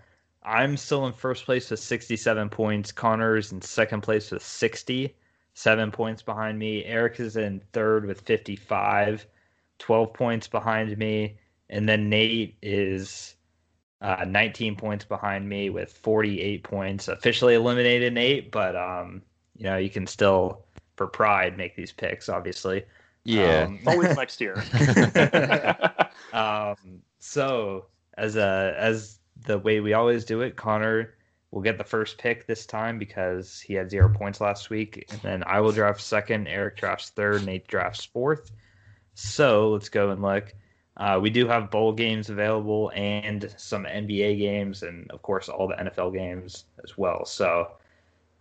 I'm 0.44 0.76
still 0.76 1.06
in 1.06 1.12
first 1.12 1.44
place 1.44 1.70
with 1.70 1.80
67 1.80 2.48
points. 2.48 2.92
Connor's 2.92 3.52
in 3.52 3.62
second 3.62 4.02
place 4.02 4.30
with 4.30 4.42
67 4.42 5.90
points 5.92 6.22
behind 6.22 6.58
me. 6.58 6.84
Eric 6.84 7.20
is 7.20 7.36
in 7.36 7.60
third 7.72 8.06
with 8.06 8.20
55, 8.22 9.26
12 9.78 10.12
points 10.12 10.48
behind 10.48 10.96
me. 10.98 11.38
And 11.72 11.88
then 11.88 12.10
Nate 12.10 12.54
is 12.60 13.34
uh, 14.02 14.26
19 14.28 14.76
points 14.76 15.06
behind 15.06 15.48
me 15.48 15.70
with 15.70 15.90
48 15.90 16.62
points. 16.62 17.08
Officially 17.08 17.54
eliminated 17.54 18.12
Nate, 18.12 18.52
but 18.52 18.76
um, 18.76 19.22
you 19.56 19.64
know 19.64 19.78
you 19.78 19.88
can 19.88 20.06
still, 20.06 20.66
for 20.96 21.06
pride, 21.06 21.56
make 21.56 21.74
these 21.74 21.90
picks. 21.90 22.28
Obviously, 22.28 22.84
Yeah. 23.24 23.64
Um, 23.64 23.80
Always 23.86 24.14
next 24.16 24.40
year. 24.40 24.54
um, 26.34 26.76
so 27.18 27.86
as 28.18 28.36
a 28.36 28.74
as 28.76 29.18
the 29.46 29.58
way 29.58 29.80
we 29.80 29.94
always 29.94 30.26
do 30.26 30.42
it, 30.42 30.56
Connor 30.56 31.14
will 31.50 31.62
get 31.62 31.78
the 31.78 31.84
first 31.84 32.18
pick 32.18 32.46
this 32.46 32.66
time 32.66 32.98
because 32.98 33.60
he 33.60 33.72
had 33.72 33.90
zero 33.90 34.12
points 34.12 34.42
last 34.42 34.68
week, 34.68 35.06
and 35.10 35.20
then 35.22 35.42
I 35.46 35.60
will 35.60 35.72
draft 35.72 36.02
second. 36.02 36.48
Eric 36.48 36.76
drafts 36.76 37.08
third. 37.08 37.46
Nate 37.46 37.66
drafts 37.66 38.04
fourth. 38.04 38.50
So 39.14 39.70
let's 39.70 39.88
go 39.88 40.10
and 40.10 40.20
look. 40.20 40.54
Uh, 40.96 41.18
we 41.20 41.30
do 41.30 41.46
have 41.48 41.70
bowl 41.70 41.92
games 41.92 42.28
available 42.28 42.92
and 42.94 43.52
some 43.56 43.84
NBA 43.84 44.38
games, 44.38 44.82
and 44.82 45.10
of 45.10 45.22
course 45.22 45.48
all 45.48 45.66
the 45.66 45.74
NFL 45.74 46.12
games 46.12 46.66
as 46.84 46.98
well. 46.98 47.24
So 47.24 47.72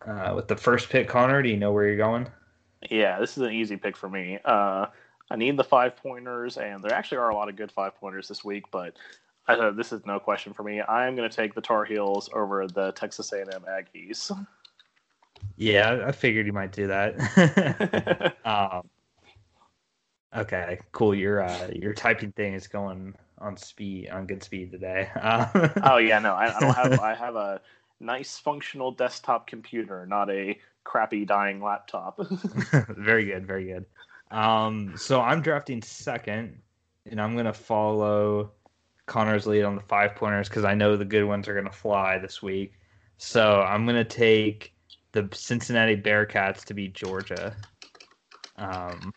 uh, 0.05 0.33
with 0.35 0.47
the 0.47 0.57
first 0.57 0.89
pick, 0.89 1.07
Connor, 1.07 1.41
do 1.41 1.49
you 1.49 1.57
know 1.57 1.71
where 1.71 1.87
you're 1.87 1.97
going? 1.97 2.27
Yeah, 2.89 3.19
this 3.19 3.37
is 3.37 3.43
an 3.43 3.53
easy 3.53 3.77
pick 3.77 3.95
for 3.95 4.09
me. 4.09 4.39
Uh, 4.43 4.87
I 5.29 5.35
need 5.37 5.55
the 5.55 5.63
five 5.63 5.95
pointers, 5.95 6.57
and 6.57 6.83
there 6.83 6.93
actually 6.93 7.19
are 7.19 7.29
a 7.29 7.35
lot 7.35 7.47
of 7.47 7.55
good 7.55 7.71
five 7.71 7.95
pointers 7.95 8.27
this 8.27 8.43
week. 8.43 8.65
But 8.71 8.97
uh, 9.47 9.71
this 9.71 9.93
is 9.93 10.05
no 10.05 10.19
question 10.19 10.53
for 10.53 10.63
me. 10.63 10.81
I 10.81 11.07
am 11.07 11.15
going 11.15 11.29
to 11.29 11.35
take 11.35 11.53
the 11.53 11.61
Tar 11.61 11.85
Heels 11.85 12.29
over 12.33 12.67
the 12.67 12.91
Texas 12.93 13.31
A&M 13.31 13.47
Aggies. 13.69 14.45
Yeah, 15.57 16.03
I 16.05 16.11
figured 16.11 16.45
you 16.45 16.53
might 16.53 16.71
do 16.71 16.87
that. 16.87 18.35
um, 18.45 18.89
okay, 20.35 20.79
cool. 20.91 21.15
Your 21.15 21.43
uh, 21.43 21.69
your 21.73 21.93
typing 21.93 22.31
thing 22.31 22.53
is 22.53 22.67
going 22.67 23.15
on 23.39 23.57
speed 23.57 24.09
on 24.09 24.27
good 24.27 24.43
speed 24.43 24.71
today. 24.71 25.09
Uh, 25.19 25.69
oh 25.83 25.97
yeah, 25.97 26.19
no, 26.19 26.33
I, 26.33 26.55
I 26.55 26.59
don't 26.59 26.75
have. 26.75 26.99
I 26.99 27.13
have 27.13 27.35
a 27.35 27.61
nice 27.99 28.37
functional 28.37 28.91
desktop 28.91 29.47
computer, 29.47 30.05
not 30.05 30.29
a 30.29 30.57
crappy 30.83 31.25
dying 31.25 31.61
laptop. 31.61 32.19
very 32.89 33.25
good, 33.25 33.45
very 33.45 33.65
good. 33.65 33.85
Um, 34.31 34.93
so 34.97 35.21
I'm 35.21 35.41
drafting 35.41 35.81
second, 35.81 36.57
and 37.05 37.21
I'm 37.21 37.35
gonna 37.35 37.53
follow 37.53 38.51
Connor's 39.05 39.45
lead 39.47 39.63
on 39.63 39.75
the 39.75 39.81
five 39.81 40.15
pointers 40.15 40.47
because 40.47 40.63
I 40.63 40.73
know 40.73 40.95
the 40.95 41.05
good 41.05 41.25
ones 41.25 41.47
are 41.47 41.55
gonna 41.55 41.71
fly 41.71 42.17
this 42.17 42.41
week. 42.41 42.73
So 43.17 43.61
I'm 43.61 43.85
gonna 43.85 44.03
take 44.03 44.73
the 45.11 45.27
Cincinnati 45.33 45.97
Bearcats 45.97 46.63
to 46.65 46.73
beat 46.73 46.93
Georgia. 46.93 47.55
Um, 48.57 49.13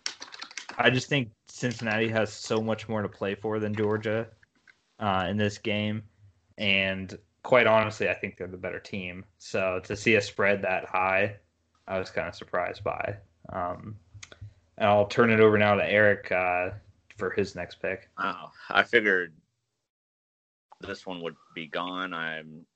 I 0.78 0.90
just 0.90 1.08
think 1.08 1.30
Cincinnati 1.48 2.08
has 2.08 2.32
so 2.32 2.60
much 2.60 2.88
more 2.88 3.02
to 3.02 3.08
play 3.08 3.34
for 3.34 3.58
than 3.58 3.74
Georgia 3.74 4.28
uh, 4.98 5.26
in 5.28 5.36
this 5.36 5.58
game, 5.58 6.02
and 6.58 7.16
quite 7.42 7.66
honestly, 7.66 8.08
I 8.08 8.14
think 8.14 8.36
they're 8.36 8.48
the 8.48 8.56
better 8.56 8.80
team. 8.80 9.24
So 9.38 9.80
to 9.84 9.96
see 9.96 10.16
a 10.16 10.20
spread 10.20 10.62
that 10.62 10.86
high, 10.86 11.36
I 11.86 11.98
was 11.98 12.10
kind 12.10 12.28
of 12.28 12.34
surprised 12.34 12.82
by. 12.82 13.16
Um, 13.52 13.96
and 14.78 14.88
I'll 14.88 15.06
turn 15.06 15.30
it 15.30 15.40
over 15.40 15.56
now 15.58 15.74
to 15.74 15.84
Eric 15.84 16.32
uh, 16.32 16.70
for 17.16 17.30
his 17.30 17.54
next 17.54 17.76
pick. 17.80 18.08
Oh, 18.18 18.50
I 18.70 18.82
figured 18.82 19.34
this 20.80 21.06
one 21.06 21.22
would 21.22 21.36
be 21.54 21.66
gone. 21.66 22.12
I'm 22.12 22.66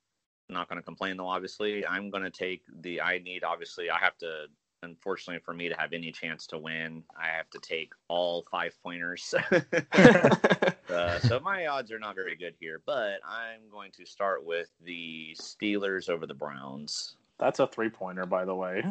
not 0.47 0.69
going 0.69 0.77
to 0.77 0.85
complain 0.85 1.17
though. 1.17 1.27
Obviously, 1.27 1.85
I'm 1.85 2.09
going 2.09 2.23
to 2.23 2.31
take 2.31 2.63
the. 2.81 3.01
I 3.01 3.19
need. 3.19 3.43
Obviously, 3.43 3.89
I 3.89 3.97
have 3.97 4.17
to. 4.19 4.45
Unfortunately, 4.81 5.41
for 5.43 5.53
me 5.53 5.67
to 5.67 5.75
have 5.75 5.91
any 5.91 6.11
chance 6.11 6.47
to 6.47 6.57
win, 6.57 7.03
I 7.21 7.27
have 7.27 7.49
to 7.49 7.59
take 7.59 7.91
all 8.07 8.45
five 8.49 8.73
pointers. 8.81 9.33
uh, 9.91 11.19
so 11.19 11.39
my 11.41 11.67
odds 11.67 11.91
are 11.91 11.99
not 11.99 12.15
very 12.15 12.35
good 12.35 12.55
here, 12.59 12.81
but 12.85 13.19
I'm 13.27 13.69
going 13.71 13.91
to 13.97 14.05
start 14.05 14.45
with 14.45 14.69
the 14.85 15.35
Steelers 15.39 16.09
over 16.09 16.25
the 16.25 16.33
Browns. 16.33 17.15
That's 17.39 17.59
a 17.59 17.67
three 17.67 17.89
pointer, 17.89 18.25
by 18.25 18.45
the 18.45 18.55
way. 18.55 18.83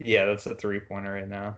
Yeah, 0.00 0.24
that's 0.24 0.46
a 0.46 0.56
three 0.56 0.80
pointer 0.80 1.12
right 1.12 1.28
now. 1.28 1.56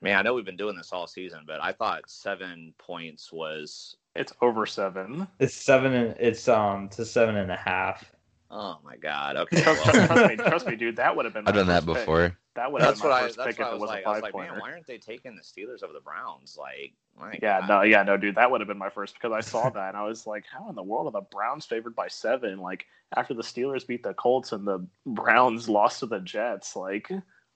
Man, 0.00 0.18
I 0.18 0.22
know 0.22 0.34
we've 0.34 0.44
been 0.44 0.56
doing 0.56 0.76
this 0.76 0.92
all 0.92 1.06
season, 1.06 1.40
but 1.46 1.62
I 1.62 1.72
thought 1.72 2.08
seven 2.08 2.74
points 2.78 3.32
was. 3.32 3.96
It's 4.14 4.32
over 4.40 4.66
seven. 4.66 5.26
It's 5.40 5.54
seven. 5.54 5.92
And, 5.94 6.16
it's 6.18 6.48
um 6.48 6.88
to 6.90 7.04
seven 7.04 7.36
and 7.36 7.50
a 7.50 7.56
half. 7.56 8.12
Oh 8.50 8.78
my 8.84 8.96
god! 8.96 9.36
Okay, 9.52 9.62
Trust, 9.62 9.84
well, 9.86 10.06
trust 10.06 10.28
me, 10.30 10.36
trust 10.36 10.66
me, 10.66 10.76
dude. 10.76 10.96
That 10.96 11.16
would 11.16 11.24
have 11.24 11.34
been. 11.34 11.44
My 11.44 11.50
I've 11.50 11.56
done 11.56 11.66
that 11.68 11.84
first 11.84 11.86
pick. 11.86 11.94
before. 12.06 12.38
That 12.54 12.72
would 12.72 12.80
have 12.82 12.90
that's 12.90 13.00
been 13.00 13.10
my 13.10 13.16
I. 13.16 13.20
first 13.22 13.36
That's 13.36 13.56
pick 13.56 13.60
if 13.60 13.66
I 13.66 13.70
it 13.70 13.72
was 13.72 13.80
was 13.82 13.90
a 13.90 13.94
like. 13.94 14.06
I 14.06 14.08
was 14.08 14.14
five 14.16 14.22
like, 14.22 14.34
man, 14.36 14.60
why 14.60 14.70
aren't 14.72 14.86
they 14.86 14.98
taking 14.98 15.36
the 15.36 15.42
Steelers 15.42 15.82
over 15.82 15.92
the 15.92 16.00
Browns? 16.00 16.56
Like, 16.58 16.94
my 17.18 17.38
Yeah, 17.42 17.60
God. 17.60 17.68
no, 17.68 17.82
yeah, 17.82 18.02
no, 18.02 18.16
dude, 18.16 18.36
that 18.36 18.50
would 18.50 18.60
have 18.60 18.68
been 18.68 18.78
my 18.78 18.88
first 18.88 19.14
because 19.14 19.32
I 19.32 19.40
saw 19.40 19.68
that 19.70 19.88
and 19.88 19.96
I 19.96 20.04
was 20.04 20.26
like, 20.26 20.44
how 20.50 20.68
in 20.70 20.74
the 20.74 20.82
world 20.82 21.06
are 21.06 21.20
the 21.20 21.26
Browns 21.30 21.66
favored 21.66 21.94
by 21.94 22.08
seven? 22.08 22.58
Like 22.60 22.86
after 23.14 23.34
the 23.34 23.42
Steelers 23.42 23.86
beat 23.86 24.02
the 24.02 24.14
Colts 24.14 24.52
and 24.52 24.66
the 24.66 24.86
Browns 25.04 25.68
lost 25.68 26.00
to 26.00 26.06
the 26.06 26.20
Jets, 26.20 26.76
like 26.76 27.10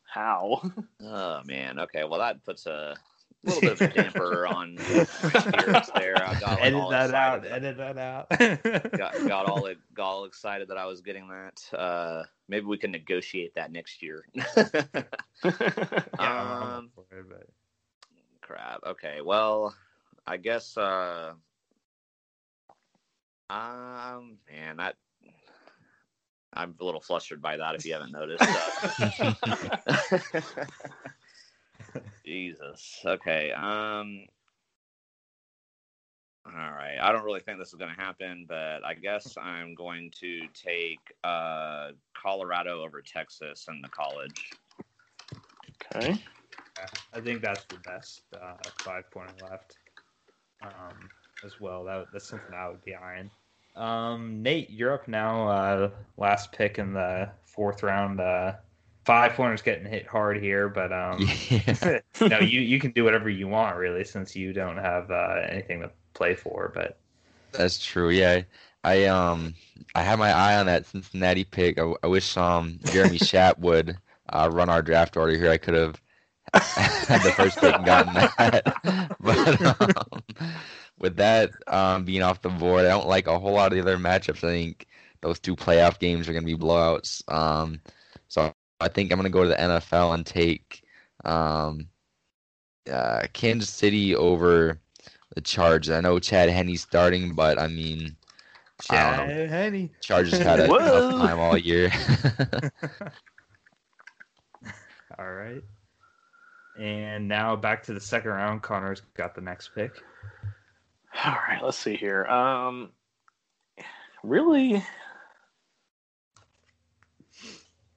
how? 0.05 0.61
Oh 1.03 1.41
man. 1.45 1.78
Okay. 1.78 2.05
Well, 2.05 2.20
that 2.20 2.45
puts 2.45 2.66
a 2.66 2.95
little 3.45 3.61
bit 3.61 3.72
of 3.72 3.80
a 3.80 3.88
damper 3.88 4.47
on 4.47 4.74
my 4.74 5.05
spirits 5.05 5.91
there. 5.95 6.16
I 6.16 6.38
got 6.38 6.51
like, 6.51 6.61
edit 6.62 6.74
all 6.80 6.91
that 6.91 7.14
out. 7.14 7.45
excited. 7.45 7.64
Edit 7.64 7.76
that 7.78 7.99
out. 7.99 8.28
Got, 8.99 9.12
got 9.28 9.47
all 9.47 9.68
got 9.95 10.07
all 10.07 10.24
excited 10.24 10.68
that 10.68 10.76
I 10.76 10.86
was 10.86 11.01
getting 11.01 11.28
that. 11.28 11.78
Uh, 11.78 12.24
maybe 12.49 12.66
we 12.66 12.76
can 12.76 12.91
negotiate 12.91 13.55
that 13.55 13.72
next 13.72 14.03
year. 14.03 14.24
Yeah, 15.43 15.53
um, 16.18 16.91
up 16.99 17.07
for 17.09 17.18
it, 17.18 17.26
but- 17.30 17.49
crap. 18.43 18.80
Okay. 18.84 19.20
Well, 19.24 19.74
I 20.26 20.36
guess. 20.36 20.76
Uh, 20.76 21.32
um, 23.49 24.36
man, 24.51 24.76
that. 24.76 24.97
I'm 26.53 26.74
a 26.80 26.84
little 26.84 27.01
flustered 27.01 27.41
by 27.41 27.57
that. 27.59 27.76
If 27.76 27.86
you 27.86 27.93
haven't 27.95 28.11
noticed. 28.12 28.45
Uh, 32.31 32.33
Jesus. 32.33 33.01
Okay. 33.05 33.53
Um. 33.53 34.26
All 36.47 36.72
right. 36.72 36.97
I 37.01 37.12
don't 37.12 37.24
really 37.24 37.41
think 37.41 37.59
this 37.59 37.68
is 37.68 37.74
going 37.74 37.95
to 37.95 38.01
happen, 38.01 38.47
but 38.49 38.85
I 38.85 38.95
guess 38.95 39.37
I'm 39.41 39.74
going 39.74 40.11
to 40.20 40.41
take 40.55 40.99
uh, 41.22 41.91
Colorado 42.20 42.83
over 42.83 43.03
Texas 43.03 43.66
in 43.68 43.81
the 43.83 43.89
college. 43.89 44.51
okay. 45.93 46.20
I 47.14 47.20
think 47.20 47.43
that's 47.43 47.64
the 47.66 47.76
best 47.85 48.22
uh, 48.35 48.55
five 48.81 49.11
pointer 49.11 49.35
left 49.49 49.76
um, 50.62 51.11
as 51.45 51.61
well. 51.61 51.85
That, 51.85 52.07
that's 52.12 52.28
something 52.28 52.55
I 52.55 52.68
would 52.68 52.83
be 52.85 52.95
eyeing. 52.95 53.31
Um, 53.76 54.43
Nate, 54.43 54.70
you're 54.70 54.95
up 54.95 55.07
now. 55.07 55.47
Uh, 55.47 55.91
last 56.16 56.53
pick 56.53 56.78
in 56.78 56.95
the 56.95 57.28
fourth 57.45 57.83
round. 57.83 58.18
Five 59.11 59.32
pointers 59.32 59.61
getting 59.61 59.86
hit 59.86 60.06
hard 60.06 60.40
here, 60.40 60.68
but 60.68 60.92
um, 60.92 61.18
Yeah. 61.50 61.98
no, 62.20 62.38
you 62.38 62.61
you 62.61 62.78
can 62.78 62.92
do 62.92 63.02
whatever 63.02 63.28
you 63.28 63.48
want 63.48 63.76
really, 63.76 64.04
since 64.04 64.36
you 64.36 64.52
don't 64.52 64.76
have 64.76 65.11
uh, 65.11 65.40
anything 65.48 65.80
to 65.80 65.90
play 66.14 66.36
for. 66.36 66.70
But 66.72 67.00
That's 67.50 67.84
true. 67.84 68.11
Yeah, 68.11 68.42
I 68.84 69.06
um 69.06 69.54
I 69.96 70.02
had 70.02 70.20
my 70.20 70.30
eye 70.30 70.61
on 70.61 70.66
that 70.66 70.86
Cincinnati 70.86 71.42
pick. 71.42 71.80
I, 71.80 71.92
I 72.04 72.06
wish 72.06 72.36
um 72.36 72.78
Jeremy 72.86 73.18
Schaap 73.18 73.58
would 73.58 73.98
uh, 74.28 74.48
run 74.52 74.70
our 74.70 74.80
draft 74.80 75.16
order 75.16 75.36
here. 75.36 75.50
I 75.50 75.58
could 75.58 75.74
have 75.74 76.00
had 76.54 77.24
the 77.24 77.32
first 77.36 77.58
pick 77.61 77.74
and 77.74 77.84
gotten 77.84 78.12
that. 78.12 79.16
but 79.20 79.61
um, 79.82 80.22
with 81.00 81.16
that 81.16 81.50
um, 81.66 82.04
being 82.04 82.22
off 82.22 82.42
the 82.42 82.48
board, 82.48 82.84
I 82.84 82.90
don't 82.90 83.08
like 83.08 83.26
a 83.26 83.40
whole 83.40 83.54
lot 83.54 83.72
of 83.72 83.74
the 83.74 83.82
other 83.82 83.98
matchups. 83.98 84.44
I 84.44 84.52
think 84.52 84.86
those 85.20 85.40
two 85.40 85.56
playoff 85.56 85.98
games 85.98 86.28
are 86.28 86.32
going 86.32 86.46
to 86.46 86.56
be 86.56 86.64
blowouts. 86.64 87.28
Um, 87.28 87.80
so 88.28 88.54
I 88.81 88.89
think 88.89 89.12
I'm 89.12 89.18
going 89.18 89.24
to 89.24 89.31
go 89.31 89.43
to 89.43 89.49
the 89.49 89.57
NFL 89.57 90.14
and 90.14 90.24
take 90.24 90.83
um, 91.24 91.89
uh, 92.91 93.26
Kansas 93.33 93.70
City 93.70 94.16
over 94.16 94.81
the 95.35 95.41
Chargers. 95.41 95.91
I 95.91 96.01
know 96.01 96.18
Chad 96.18 96.49
Henne's 96.49 96.81
starting, 96.81 97.35
but 97.35 97.59
I 97.59 97.68
mean, 97.68 98.16
Chad 98.83 99.51
Henne. 99.51 99.91
Chargers 100.01 100.39
had 100.39 100.61
a 100.61 100.68
tough 100.68 101.12
time 101.20 101.39
all 101.39 101.59
year. 101.59 101.93
all 105.18 105.33
right. 105.33 105.62
And 106.78 107.28
now 107.28 107.57
back 107.57 107.83
to 107.85 107.93
the 107.93 108.01
second 108.01 108.31
round. 108.31 108.62
Connor's 108.62 109.03
got 109.14 109.35
the 109.35 109.41
next 109.43 109.74
pick. 109.74 109.93
All 111.24 111.37
right, 111.49 111.62
let's 111.62 111.76
see 111.76 111.97
here. 111.97 112.24
Um, 112.26 112.91
really, 114.22 114.83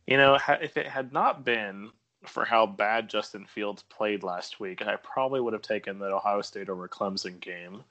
you 0.07 0.17
know, 0.17 0.37
if 0.61 0.77
it 0.77 0.87
had 0.87 1.13
not 1.13 1.45
been 1.45 1.91
for 2.25 2.45
how 2.45 2.65
bad 2.65 3.09
Justin 3.09 3.45
Fields 3.45 3.83
played 3.83 4.23
last 4.23 4.59
week, 4.59 4.81
I 4.81 4.95
probably 4.97 5.41
would 5.41 5.53
have 5.53 5.61
taken 5.61 5.99
the 5.99 6.05
Ohio 6.05 6.41
State 6.41 6.69
over 6.69 6.87
Clemson 6.87 7.39
game. 7.39 7.83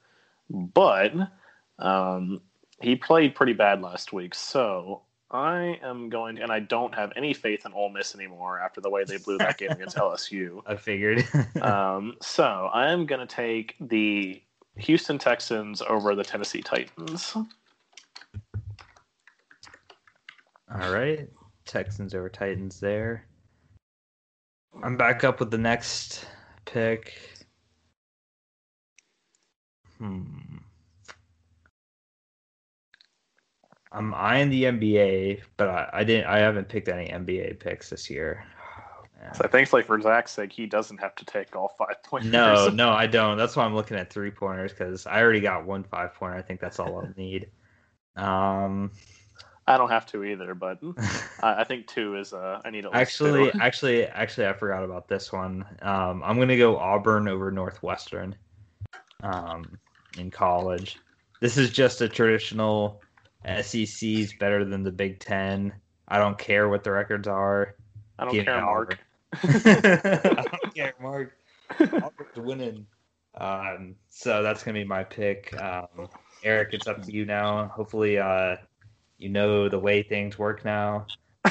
But 0.49 1.13
um, 1.79 2.41
he 2.81 2.95
played 2.95 3.35
pretty 3.35 3.53
bad 3.53 3.81
last 3.81 4.13
week, 4.13 4.35
so 4.35 5.01
I 5.31 5.79
am 5.81 6.09
going 6.09 6.35
to, 6.35 6.43
and 6.43 6.51
I 6.51 6.59
don't 6.59 6.93
have 6.93 7.11
any 7.15 7.33
faith 7.33 7.65
in 7.65 7.73
Ole 7.73 7.89
Miss 7.89 8.13
anymore 8.13 8.59
after 8.59 8.81
the 8.81 8.89
way 8.89 9.03
they 9.03 9.17
blew 9.17 9.37
that 9.39 9.57
game 9.57 9.71
against 9.71 9.97
LSU. 9.97 10.61
I 10.67 10.75
figured. 10.75 11.25
um, 11.61 12.15
so 12.21 12.69
I 12.73 12.91
am 12.91 13.05
going 13.05 13.25
to 13.25 13.35
take 13.35 13.75
the 13.79 14.41
Houston 14.77 15.17
Texans 15.17 15.81
over 15.81 16.15
the 16.15 16.23
Tennessee 16.23 16.61
Titans. 16.61 17.33
All 17.35 17.47
right. 20.91 21.29
Texans 21.65 22.13
over 22.13 22.29
Titans 22.29 22.79
there. 22.79 23.25
I'm 24.81 24.97
back 24.97 25.23
up 25.23 25.39
with 25.39 25.51
the 25.51 25.57
next 25.57 26.25
pick. 26.65 27.13
Hmm. 29.97 30.23
I'm 33.91 34.13
eyeing 34.15 34.49
the 34.49 34.63
NBA, 34.63 35.41
but 35.55 35.69
I, 35.69 35.89
I 35.93 36.03
didn't. 36.03 36.25
I 36.25 36.39
haven't 36.39 36.67
picked 36.67 36.87
any 36.87 37.09
NBA 37.09 37.59
picks 37.59 37.91
this 37.91 38.09
year. 38.09 38.43
Oh, 39.23 39.29
so 39.33 39.47
thankfully 39.47 39.83
for 39.83 40.01
Zach's 40.01 40.31
sake, 40.31 40.51
he 40.51 40.65
doesn't 40.65 40.97
have 40.97 41.13
to 41.15 41.25
take 41.25 41.55
all 41.55 41.75
five 41.77 42.01
pointers. 42.03 42.31
No, 42.31 42.69
no, 42.73 42.89
I 42.89 43.05
don't. 43.05 43.37
That's 43.37 43.55
why 43.55 43.63
I'm 43.63 43.75
looking 43.75 43.95
at 43.95 44.11
three 44.11 44.31
pointers 44.31 44.71
because 44.71 45.05
I 45.05 45.21
already 45.21 45.41
got 45.41 45.65
one 45.65 45.83
five 45.83 46.15
pointer. 46.15 46.35
I 46.35 46.41
think 46.41 46.59
that's 46.59 46.79
all 46.79 46.97
I'll 46.97 47.13
need. 47.15 47.49
Um, 48.15 48.91
I 49.67 49.77
don't 49.77 49.89
have 49.89 50.05
to 50.07 50.23
either, 50.23 50.53
but 50.53 50.79
I, 51.43 51.63
think 51.63 51.87
two 51.87 52.15
is. 52.17 52.33
Uh, 52.33 52.59
I 52.65 52.69
need 52.69 52.85
actually, 52.91 53.51
two. 53.51 53.59
actually, 53.59 54.05
actually, 54.05 54.47
I 54.47 54.53
forgot 54.53 54.83
about 54.83 55.07
this 55.07 55.31
one. 55.31 55.65
Um, 55.81 56.21
I'm 56.23 56.37
gonna 56.37 56.57
go 56.57 56.77
Auburn 56.77 57.27
over 57.27 57.51
Northwestern. 57.51 58.35
Um, 59.21 59.77
in 60.17 60.29
college, 60.29 60.97
this 61.39 61.57
is 61.57 61.71
just 61.71 62.01
a 62.01 62.09
traditional 62.09 63.01
SEC 63.61 64.03
is 64.03 64.33
better 64.33 64.65
than 64.65 64.83
the 64.83 64.91
Big 64.91 65.19
Ten. 65.19 65.73
I 66.09 66.17
don't 66.17 66.37
care 66.37 66.67
what 66.69 66.83
the 66.83 66.91
records 66.91 67.27
are. 67.27 67.75
I 68.19 68.25
don't 68.25 68.33
Give 68.33 68.45
care, 68.45 68.61
Mark. 68.61 68.99
I 69.33 70.47
don't 70.51 70.73
care, 70.75 70.93
Mark. 71.01 71.37
Auburn's 71.79 72.35
winning. 72.37 72.85
Um, 73.35 73.95
so 74.09 74.43
that's 74.43 74.61
gonna 74.63 74.79
be 74.79 74.83
my 74.83 75.03
pick. 75.03 75.59
Um, 75.59 76.09
Eric, 76.43 76.69
it's 76.73 76.87
up 76.87 77.01
to 77.03 77.13
you 77.13 77.25
now. 77.25 77.67
Hopefully, 77.69 78.19
uh, 78.19 78.57
you 79.17 79.29
know 79.29 79.69
the 79.69 79.79
way 79.79 80.03
things 80.03 80.37
work 80.37 80.65
now. 80.65 81.07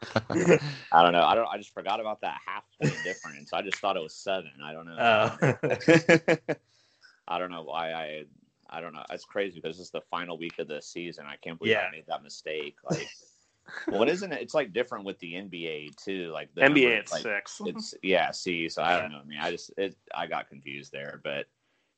I 0.30 1.02
don't 1.02 1.12
know. 1.12 1.24
I 1.24 1.34
don't. 1.34 1.48
I 1.48 1.58
just 1.58 1.74
forgot 1.74 2.00
about 2.00 2.20
that 2.22 2.38
half 2.46 2.64
point 2.80 2.96
difference. 3.04 3.52
I 3.52 3.62
just 3.62 3.78
thought 3.78 3.96
it 3.96 4.02
was 4.02 4.14
seven. 4.14 4.52
I 4.64 4.72
don't 4.72 4.86
know. 4.86 4.96
Oh. 4.98 6.54
I 7.28 7.38
don't 7.38 7.50
know 7.50 7.62
why 7.62 7.92
I 7.92 8.24
I 8.70 8.80
don't 8.80 8.92
know. 8.92 9.04
It's 9.10 9.24
crazy 9.24 9.60
because 9.60 9.76
this 9.76 9.86
is 9.86 9.90
the 9.90 10.00
final 10.10 10.38
week 10.38 10.58
of 10.58 10.68
the 10.68 10.80
season. 10.80 11.26
I 11.28 11.36
can't 11.36 11.58
believe 11.58 11.72
yeah. 11.72 11.86
I 11.88 11.90
made 11.90 12.06
that 12.08 12.22
mistake. 12.22 12.76
Like, 12.88 13.08
what 13.86 14.08
isn't 14.08 14.32
it? 14.32 14.40
It's 14.40 14.54
like 14.54 14.72
different 14.72 15.04
with 15.04 15.18
the 15.18 15.34
NBA 15.34 15.96
too. 15.96 16.30
Like 16.32 16.48
the 16.54 16.62
NBA, 16.62 16.98
it's 16.98 17.12
like, 17.12 17.22
six. 17.22 17.60
It's 17.66 17.94
yeah. 18.02 18.30
See, 18.30 18.68
so 18.68 18.82
I 18.82 19.00
don't 19.00 19.12
know. 19.12 19.20
I 19.22 19.24
mean, 19.24 19.38
I 19.40 19.50
just 19.50 19.70
it, 19.76 19.96
I 20.14 20.26
got 20.26 20.48
confused 20.48 20.92
there. 20.92 21.20
But 21.22 21.46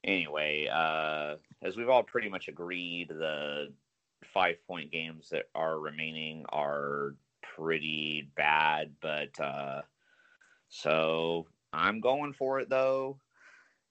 anyway, 0.05 0.69
uh, 0.73 1.37
as 1.63 1.77
we've 1.77 1.89
all 1.89 2.03
pretty 2.03 2.29
much 2.29 2.49
agreed, 2.49 3.09
the 3.09 3.73
five 4.33 4.57
point 4.67 4.91
games 4.91 5.29
that 5.31 5.49
are 5.55 5.79
remaining 5.79 6.45
are 6.49 7.15
pretty 7.43 8.29
bad. 8.37 8.93
But 9.01 9.39
uh, 9.41 9.83
so 10.69 11.47
I'm 11.73 12.01
going 12.01 12.33
for 12.33 12.61
it 12.61 12.69
though. 12.69 13.19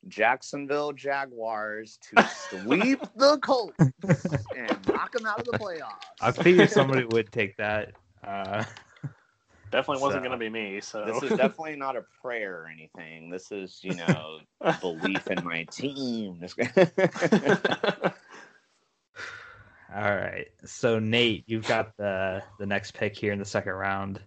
Jacksonville 0.07 0.93
Jaguars 0.93 1.99
to 2.01 2.27
sweep 2.49 3.01
the 3.15 3.37
Colts 3.37 3.77
and 3.79 4.87
knock 4.87 5.11
them 5.11 5.27
out 5.27 5.39
of 5.39 5.45
the 5.45 5.57
playoffs. 5.59 5.91
I 6.19 6.31
figured 6.31 6.71
somebody 6.71 7.05
would 7.05 7.31
take 7.31 7.55
that. 7.57 7.93
Uh, 8.23 8.63
definitely 9.71 10.01
wasn't 10.01 10.23
so. 10.23 10.27
going 10.29 10.39
to 10.39 10.45
be 10.45 10.49
me. 10.49 10.81
So 10.81 11.05
this 11.05 11.23
is 11.23 11.29
definitely 11.37 11.75
not 11.75 11.95
a 11.95 12.03
prayer 12.21 12.61
or 12.61 12.67
anything. 12.67 13.29
This 13.29 13.51
is, 13.51 13.79
you 13.81 13.95
know, 13.95 14.39
belief 14.81 15.27
in 15.27 15.43
my 15.43 15.63
team. 15.65 16.39
All 19.93 20.15
right. 20.15 20.47
So 20.65 20.99
Nate, 20.99 21.43
you've 21.47 21.67
got 21.67 21.97
the 21.97 22.43
the 22.59 22.65
next 22.65 22.93
pick 22.93 23.17
here 23.17 23.33
in 23.33 23.39
the 23.39 23.45
second 23.45 23.73
round. 23.73 24.21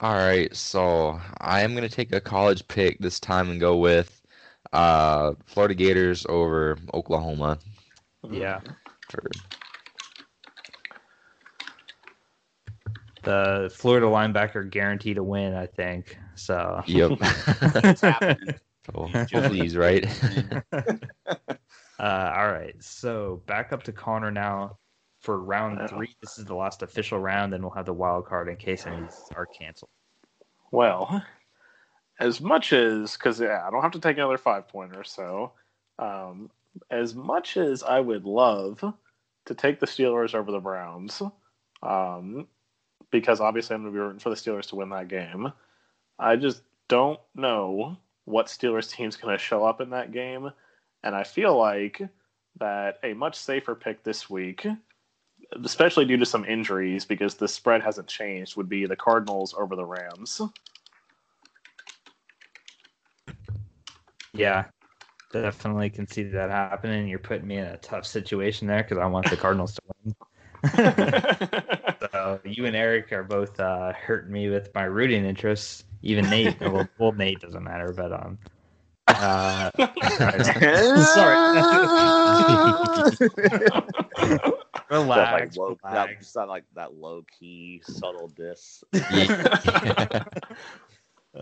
All 0.00 0.14
right. 0.14 0.54
So 0.54 1.20
I 1.38 1.62
am 1.62 1.74
going 1.74 1.88
to 1.88 1.94
take 1.94 2.12
a 2.12 2.20
college 2.20 2.66
pick 2.68 2.98
this 2.98 3.20
time 3.20 3.50
and 3.50 3.60
go 3.60 3.76
with 3.76 4.22
uh, 4.72 5.34
Florida 5.46 5.74
Gators 5.74 6.26
over 6.28 6.78
Oklahoma. 6.92 7.58
Yeah. 8.30 8.60
For... 9.10 9.22
The 13.24 13.72
Florida 13.74 14.06
linebacker 14.06 14.68
guaranteed 14.68 15.16
to 15.16 15.22
win, 15.22 15.54
I 15.54 15.66
think. 15.66 16.18
So. 16.34 16.82
Yep. 16.86 17.18
so 17.96 18.12
hopefully 18.94 19.60
he's 19.60 19.76
right. 19.76 20.06
uh, 20.72 20.88
all 21.98 22.52
right. 22.52 22.74
So 22.80 23.42
back 23.46 23.72
up 23.72 23.82
to 23.84 23.92
Connor 23.92 24.30
now 24.30 24.78
for 25.20 25.40
round 25.40 25.88
three. 25.88 26.14
This 26.20 26.38
is 26.38 26.44
the 26.44 26.54
last 26.54 26.82
official 26.82 27.18
round, 27.18 27.54
and 27.54 27.64
we'll 27.64 27.72
have 27.72 27.86
the 27.86 27.94
wild 27.94 28.26
card 28.26 28.48
in 28.48 28.56
case 28.56 28.86
any 28.86 29.06
are 29.34 29.46
canceled. 29.46 29.90
Well, 30.70 31.24
as 32.20 32.40
much 32.40 32.72
as 32.72 33.16
because 33.16 33.40
yeah, 33.40 33.64
I 33.66 33.70
don't 33.70 33.82
have 33.82 33.92
to 33.92 34.00
take 34.00 34.18
another 34.18 34.38
five 34.38 34.68
pointer. 34.68 35.02
So, 35.02 35.52
um, 35.98 36.50
as 36.90 37.14
much 37.14 37.56
as 37.56 37.82
I 37.82 38.00
would 38.00 38.24
love 38.24 38.84
to 39.46 39.54
take 39.54 39.80
the 39.80 39.86
Steelers 39.86 40.34
over 40.34 40.52
the 40.52 40.60
Browns, 40.60 41.22
um, 41.82 42.46
because 43.14 43.40
obviously 43.40 43.74
I'm 43.74 43.82
going 43.82 43.94
to 43.94 43.96
be 43.96 44.00
rooting 44.00 44.18
for 44.18 44.30
the 44.30 44.34
Steelers 44.34 44.66
to 44.70 44.74
win 44.74 44.88
that 44.88 45.06
game. 45.06 45.52
I 46.18 46.34
just 46.34 46.62
don't 46.88 47.20
know 47.36 47.96
what 48.24 48.46
Steelers 48.46 48.90
team's 48.90 49.14
going 49.14 49.32
to 49.32 49.42
show 49.42 49.64
up 49.64 49.80
in 49.80 49.90
that 49.90 50.10
game, 50.10 50.50
and 51.04 51.14
I 51.14 51.22
feel 51.22 51.56
like 51.56 52.02
that 52.58 52.98
a 53.04 53.14
much 53.14 53.36
safer 53.36 53.76
pick 53.76 54.02
this 54.02 54.28
week, 54.28 54.66
especially 55.62 56.06
due 56.06 56.16
to 56.16 56.26
some 56.26 56.44
injuries, 56.44 57.04
because 57.04 57.36
the 57.36 57.46
spread 57.46 57.82
hasn't 57.82 58.08
changed, 58.08 58.56
would 58.56 58.68
be 58.68 58.84
the 58.84 58.96
Cardinals 58.96 59.54
over 59.56 59.76
the 59.76 59.86
Rams. 59.86 60.40
Yeah, 64.32 64.64
definitely 65.32 65.88
can 65.88 66.08
see 66.08 66.24
that 66.24 66.50
happening. 66.50 67.06
You're 67.06 67.20
putting 67.20 67.46
me 67.46 67.58
in 67.58 67.66
a 67.66 67.76
tough 67.76 68.06
situation 68.06 68.66
there 68.66 68.82
because 68.82 68.98
I 68.98 69.06
want 69.06 69.30
the 69.30 69.36
Cardinals 69.36 69.76
to 69.76 69.82
win. 70.02 70.16
so 72.24 72.40
you 72.44 72.64
and 72.64 72.74
Eric 72.74 73.12
are 73.12 73.22
both 73.22 73.60
uh, 73.60 73.92
hurting 73.92 74.32
me 74.32 74.48
with 74.48 74.74
my 74.74 74.84
rooting 74.84 75.26
interests. 75.26 75.84
Even 76.02 76.28
Nate, 76.30 76.58
well, 76.60 76.88
well, 76.98 77.12
Nate 77.12 77.40
doesn't 77.40 77.62
matter, 77.62 77.92
but 77.92 78.12
um, 78.12 78.38
uh, 79.08 79.70
sorry. 81.14 81.36
relax. 84.90 85.32
Like 85.32 85.56
low, 85.56 85.76
relax. 85.84 86.32
That, 86.32 86.48
like 86.48 86.64
that 86.74 86.94
low 86.94 87.24
key 87.38 87.82
subtle 87.84 88.28
diss. 88.28 88.82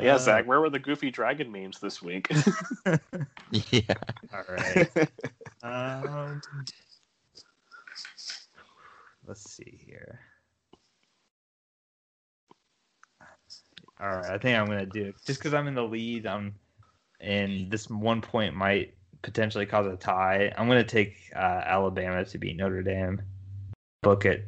Yeah, 0.01 0.15
uh, 0.15 0.19
Zach, 0.19 0.47
where 0.47 0.59
were 0.59 0.71
the 0.71 0.79
goofy 0.79 1.11
dragon 1.11 1.53
memes 1.53 1.79
this 1.79 2.01
week? 2.01 2.27
yeah. 3.51 3.95
All 4.33 4.43
right. 4.49 4.89
um, 5.63 6.41
let's 9.27 9.51
see 9.51 9.79
here. 9.85 10.19
All 14.03 14.09
right, 14.09 14.31
I 14.31 14.39
think 14.39 14.59
I'm 14.59 14.67
gonna 14.67 14.85
do 14.85 15.05
it 15.05 15.15
just 15.25 15.39
because 15.39 15.55
I'm 15.55 15.69
in 15.69 15.75
the 15.75 15.85
lead. 15.85 16.27
I'm, 16.27 16.57
and 17.21 17.71
this 17.71 17.89
one 17.89 18.21
point 18.21 18.57
might 18.57 18.95
potentially 19.23 19.65
cause 19.65 19.87
a 19.87 19.97
tie. 19.97 20.53
I'm 20.59 20.67
gonna 20.67 20.83
take 20.83 21.17
uh, 21.37 21.63
Alabama 21.65 22.25
to 22.25 22.39
beat 22.39 22.57
Notre 22.57 22.83
Dame. 22.83 23.23
Book 24.03 24.25
it. 24.25 24.45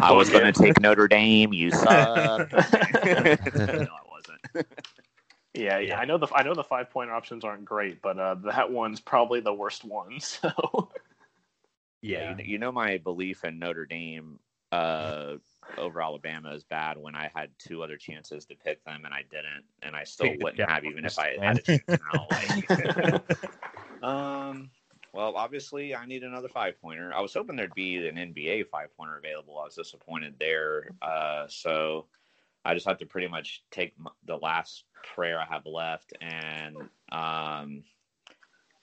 I 0.00 0.12
was 0.12 0.30
going 0.30 0.44
to 0.52 0.52
take 0.52 0.80
Notre 0.80 1.08
Dame. 1.08 1.52
You 1.52 1.72
suck. 1.72 2.52
no, 2.52 2.58
I 2.62 3.88
wasn't. 4.10 4.66
Yeah, 5.56 5.78
yeah. 5.78 6.00
I 6.00 6.04
know 6.04 6.18
the 6.18 6.26
I 6.34 6.42
know 6.42 6.54
the 6.54 6.64
five 6.64 6.90
point 6.90 7.10
options 7.10 7.44
aren't 7.44 7.64
great, 7.64 8.02
but 8.02 8.18
uh, 8.18 8.34
that 8.46 8.72
one's 8.72 8.98
probably 8.98 9.38
the 9.38 9.54
worst 9.54 9.84
one. 9.84 10.18
So 10.20 10.90
yeah, 12.02 12.36
you, 12.36 12.44
you 12.44 12.58
know 12.58 12.72
my 12.72 12.98
belief 12.98 13.44
in 13.44 13.60
Notre 13.60 13.86
Dame 13.86 14.40
uh, 14.72 15.36
over 15.78 16.00
Alabama 16.02 16.52
is 16.52 16.64
bad 16.64 16.98
when 16.98 17.14
I 17.14 17.30
had 17.34 17.50
two 17.58 17.82
other 17.82 17.96
chances 17.96 18.44
to 18.46 18.54
pick 18.54 18.84
them 18.84 19.04
and 19.04 19.14
I 19.14 19.22
didn't, 19.30 19.64
and 19.82 19.96
I 19.96 20.04
still 20.04 20.34
wouldn't 20.40 20.68
have 20.68 20.84
even 20.84 21.04
if 21.04 21.18
I 21.18 21.36
had 21.40 21.58
a 21.58 21.62
chance 21.62 21.82
now. 21.88 22.26
Like, 22.30 24.02
um, 24.02 24.70
well, 25.12 25.36
obviously 25.36 25.94
I 25.94 26.06
need 26.06 26.24
another 26.24 26.48
five 26.48 26.80
pointer. 26.80 27.12
I 27.14 27.20
was 27.20 27.32
hoping 27.32 27.56
there'd 27.56 27.74
be 27.74 28.08
an 28.08 28.16
NBA 28.16 28.68
five 28.68 28.88
pointer 28.96 29.16
available. 29.16 29.58
I 29.58 29.64
was 29.64 29.76
disappointed 29.76 30.34
there. 30.40 30.90
Uh, 31.00 31.46
so 31.48 32.06
I 32.64 32.74
just 32.74 32.86
have 32.86 32.98
to 32.98 33.06
pretty 33.06 33.28
much 33.28 33.62
take 33.70 33.94
the 34.26 34.36
last 34.36 34.84
prayer 35.14 35.38
I 35.38 35.44
have 35.44 35.66
left, 35.66 36.14
and 36.20 36.76
um, 37.12 37.84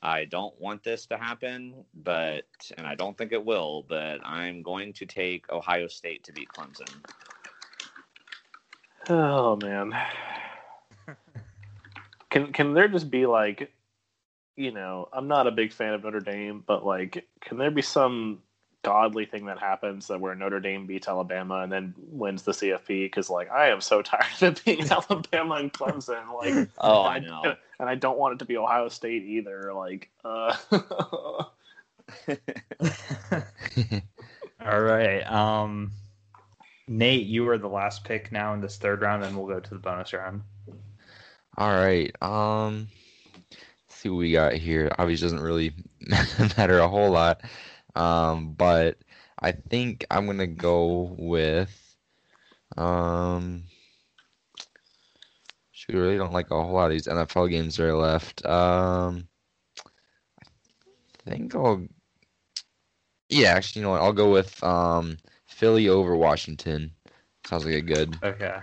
I 0.04 0.26
don't 0.26 0.60
want 0.60 0.84
this 0.84 1.06
to 1.08 1.18
happen, 1.18 1.86
but 1.94 2.46
and 2.78 2.88
I 2.88 2.96
don't 2.96 3.18
think 3.18 3.32
it 3.32 3.46
will, 3.46 3.86
but 3.88 4.20
I'm 4.24 4.64
going 4.64 4.94
to 4.94 5.06
take 5.06 5.52
Ohio 5.52 5.88
State 5.88 6.24
to 6.24 6.34
beat 6.34 6.50
Clemson. 6.50 6.90
Oh 9.10 9.58
man. 9.58 9.94
Can 12.30 12.52
can 12.54 12.74
there 12.74 12.88
just 12.88 13.12
be 13.12 13.26
like 13.26 13.72
you 14.56 14.72
know, 14.72 15.08
I'm 15.14 15.28
not 15.28 15.48
a 15.48 15.52
big 15.52 15.72
fan 15.72 15.94
of 15.94 16.04
Notre 16.04 16.20
Dame, 16.20 16.64
but 16.66 16.86
like 16.86 17.28
can 17.42 17.58
there 17.58 17.72
be 17.72 17.82
some 17.82 18.40
godly 18.84 19.26
thing 19.26 19.46
that 19.46 19.60
happens 19.60 20.08
that 20.08 20.20
where 20.20 20.34
Notre 20.36 20.60
Dame 20.60 20.88
beats 20.88 21.08
Alabama 21.08 21.60
and 21.60 21.72
then 21.72 21.94
wins 21.98 22.44
the 22.44 22.52
CFP 22.52 23.06
because 23.06 23.30
like 23.30 23.52
I 23.52 23.70
am 23.70 23.82
so 23.82 24.02
tired 24.02 24.24
of 24.42 24.44
it 24.44 24.66
being 24.66 24.90
Alabama 24.90 25.56
and 25.56 25.72
Clemson 25.72 26.34
like 26.36 26.70
Oh, 26.78 27.02
I 27.02 27.18
and 27.18 27.28
know. 27.28 27.56
and 27.80 27.90
I 27.90 27.96
don't 27.96 28.18
want 28.18 28.34
it 28.36 28.40
to 28.40 28.46
be 28.46 28.58
Ohio 28.58 28.90
State 28.90 29.24
either 29.24 29.74
like 29.74 30.10
uh 30.26 30.56
All 34.66 34.82
right. 34.82 35.22
Um, 35.32 35.92
Nate, 36.88 37.26
you 37.26 37.48
are 37.50 37.58
the 37.58 37.68
last 37.68 38.04
pick 38.04 38.32
now 38.32 38.54
in 38.54 38.62
this 38.62 38.78
third 38.78 39.02
round, 39.02 39.24
and 39.24 39.36
we'll 39.36 39.48
go 39.48 39.60
to 39.60 39.70
the 39.70 39.80
bonus 39.80 40.14
round. 40.14 40.42
All 41.58 41.72
right. 41.72 42.14
Um, 42.22 42.88
let's 43.52 43.96
see 43.96 44.10
what 44.10 44.18
we 44.18 44.32
got 44.32 44.54
here. 44.54 44.92
Obviously, 44.98 45.26
doesn't 45.26 45.40
really 45.40 45.74
matter 46.58 46.80
a 46.80 46.88
whole 46.88 47.10
lot. 47.12 47.42
Um, 47.96 48.54
but 48.54 48.98
I 49.40 49.52
think 49.52 50.06
I'm 50.10 50.26
gonna 50.26 50.48
go 50.48 51.16
with 51.18 51.96
um. 52.78 53.64
Shoot, 55.72 55.96
I 55.96 56.00
really 56.00 56.18
don't 56.18 56.34
like 56.34 56.52
a 56.52 56.62
whole 56.62 56.74
lot 56.74 56.86
of 56.86 56.92
these 56.92 57.08
NFL 57.08 57.50
games 57.50 57.78
that 57.78 57.86
are 57.86 57.96
left. 57.96 58.46
Um, 58.46 59.28
I 61.26 61.30
think 61.32 61.56
I'll. 61.56 61.86
Yeah, 63.30 63.54
actually, 63.54 63.82
you 63.82 63.86
know 63.86 63.92
what? 63.92 64.02
I'll 64.02 64.14
go 64.14 64.32
with 64.32 64.64
um 64.64 65.18
Philly 65.48 65.90
over 65.90 66.16
Washington. 66.16 66.92
Sounds 67.48 67.66
like 67.66 67.76
a 67.76 67.82
good. 67.82 68.18
Okay. 68.24 68.60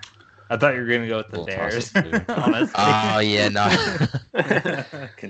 I 0.50 0.56
thought 0.56 0.74
you 0.74 0.80
were 0.80 0.86
gonna 0.86 1.08
go 1.08 1.18
with 1.18 1.30
the 1.30 1.44
Bears. 1.44 1.92
it 1.94 2.04
too. 2.04 2.32
honestly. 2.32 2.74
Oh 2.76 3.18
yeah, 3.18 3.48
no. 3.48 3.68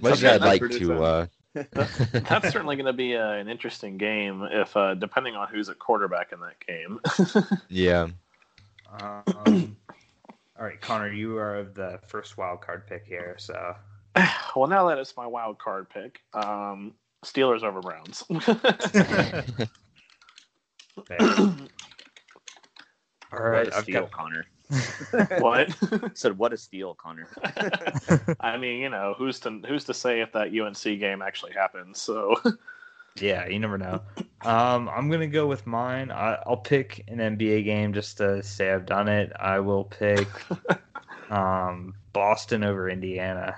Much 0.01 0.12
as 0.12 0.24
I'd 0.24 0.40
like 0.42 0.61
to. 0.70 1.03
Uh, 1.03 1.26
that's 1.72 2.51
certainly 2.53 2.76
going 2.76 2.86
to 2.86 2.92
be 2.92 3.16
uh, 3.16 3.32
an 3.32 3.49
interesting 3.49 3.96
game 3.99 4.46
if 4.51 4.76
uh, 4.76 4.94
depending 4.94 5.34
on 5.34 5.49
who's 5.49 5.68
at 5.68 5.78
quarterback 5.78 6.32
in 6.32 6.40
that 6.40 6.59
game. 6.66 7.01
yeah. 7.68 8.09
Um, 9.01 9.76
all 10.59 10.64
right, 10.64 10.80
Connor, 10.80 11.12
you 11.12 11.36
are 11.38 11.64
the 11.64 12.01
first 12.07 12.36
wild 12.38 12.61
card 12.61 12.86
pick 12.86 13.05
here. 13.07 13.36
So 13.38 13.74
well, 14.57 14.68
now 14.68 14.88
that 14.88 14.99
it's 14.99 15.16
my 15.16 15.26
wild 15.26 15.59
card 15.59 15.88
pick, 15.90 16.20
um, 16.34 16.94
Steelers 17.24 17.62
over 17.62 17.80
Browns. 17.80 18.24
fair. 21.07 21.18
all 21.38 21.57
What 23.30 23.40
right, 23.40 23.68
a 23.68 23.76
I've 23.76 23.82
steal, 23.84 24.03
got 24.03 24.11
Connor. 24.11 24.44
what? 25.39 25.75
Said 26.14 26.39
what 26.39 26.53
a 26.53 26.57
steal, 26.57 26.95
Connor. 26.95 27.29
I 28.41 28.57
mean, 28.57 28.81
you 28.81 28.91
know, 28.91 29.14
who's 29.16 29.41
to 29.41 29.61
who's 29.66 29.85
to 29.85 29.95
say 29.95 30.21
if 30.21 30.33
that 30.33 30.49
UNC 30.59 30.83
game 30.83 31.23
actually 31.23 31.53
happens? 31.53 32.01
So 32.01 32.37
Yeah, 33.21 33.47
you 33.49 33.59
never 33.59 33.79
know. 33.79 34.01
Um, 34.43 34.89
I'm 34.89 35.11
gonna 35.11 35.27
go 35.27 35.47
with 35.47 35.66
mine. 35.66 36.11
I, 36.11 36.39
I'll 36.47 36.57
pick 36.57 37.05
an 37.09 37.19
NBA 37.19 37.64
game 37.64 37.93
just 37.93 38.19
to 38.19 38.43
say 38.43 38.73
I've 38.73 38.87
done 38.87 39.09
it. 39.09 39.33
I 39.39 39.61
will 39.61 39.85
pick 39.85 40.29
um, 41.31 41.95
Boston 42.12 42.64
over 42.64 42.89
Indiana. 42.89 43.57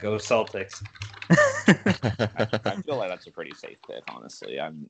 Go 0.00 0.16
Celtics. 0.16 0.82
I 1.30 2.80
feel 2.84 2.96
like 2.96 3.10
that's 3.10 3.26
a 3.26 3.30
pretty 3.30 3.54
safe 3.54 3.78
pick, 3.86 4.02
honestly. 4.08 4.58
I'm 4.58 4.88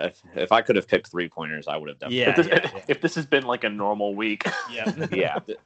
if 0.00 0.22
if 0.34 0.52
I 0.52 0.62
could 0.62 0.76
have 0.76 0.88
picked 0.88 1.08
three 1.10 1.28
pointers, 1.28 1.68
I 1.68 1.76
would 1.76 1.88
have 1.88 1.98
done. 1.98 2.12
Yeah, 2.12 2.30
if, 2.30 2.36
this, 2.36 2.46
yeah, 2.48 2.70
yeah. 2.74 2.80
if 2.88 3.00
this 3.00 3.14
has 3.14 3.26
been 3.26 3.44
like 3.44 3.64
a 3.64 3.68
normal 3.70 4.14
week, 4.14 4.44
yeah. 4.72 4.90
yeah. 5.12 5.38
th- 5.38 5.58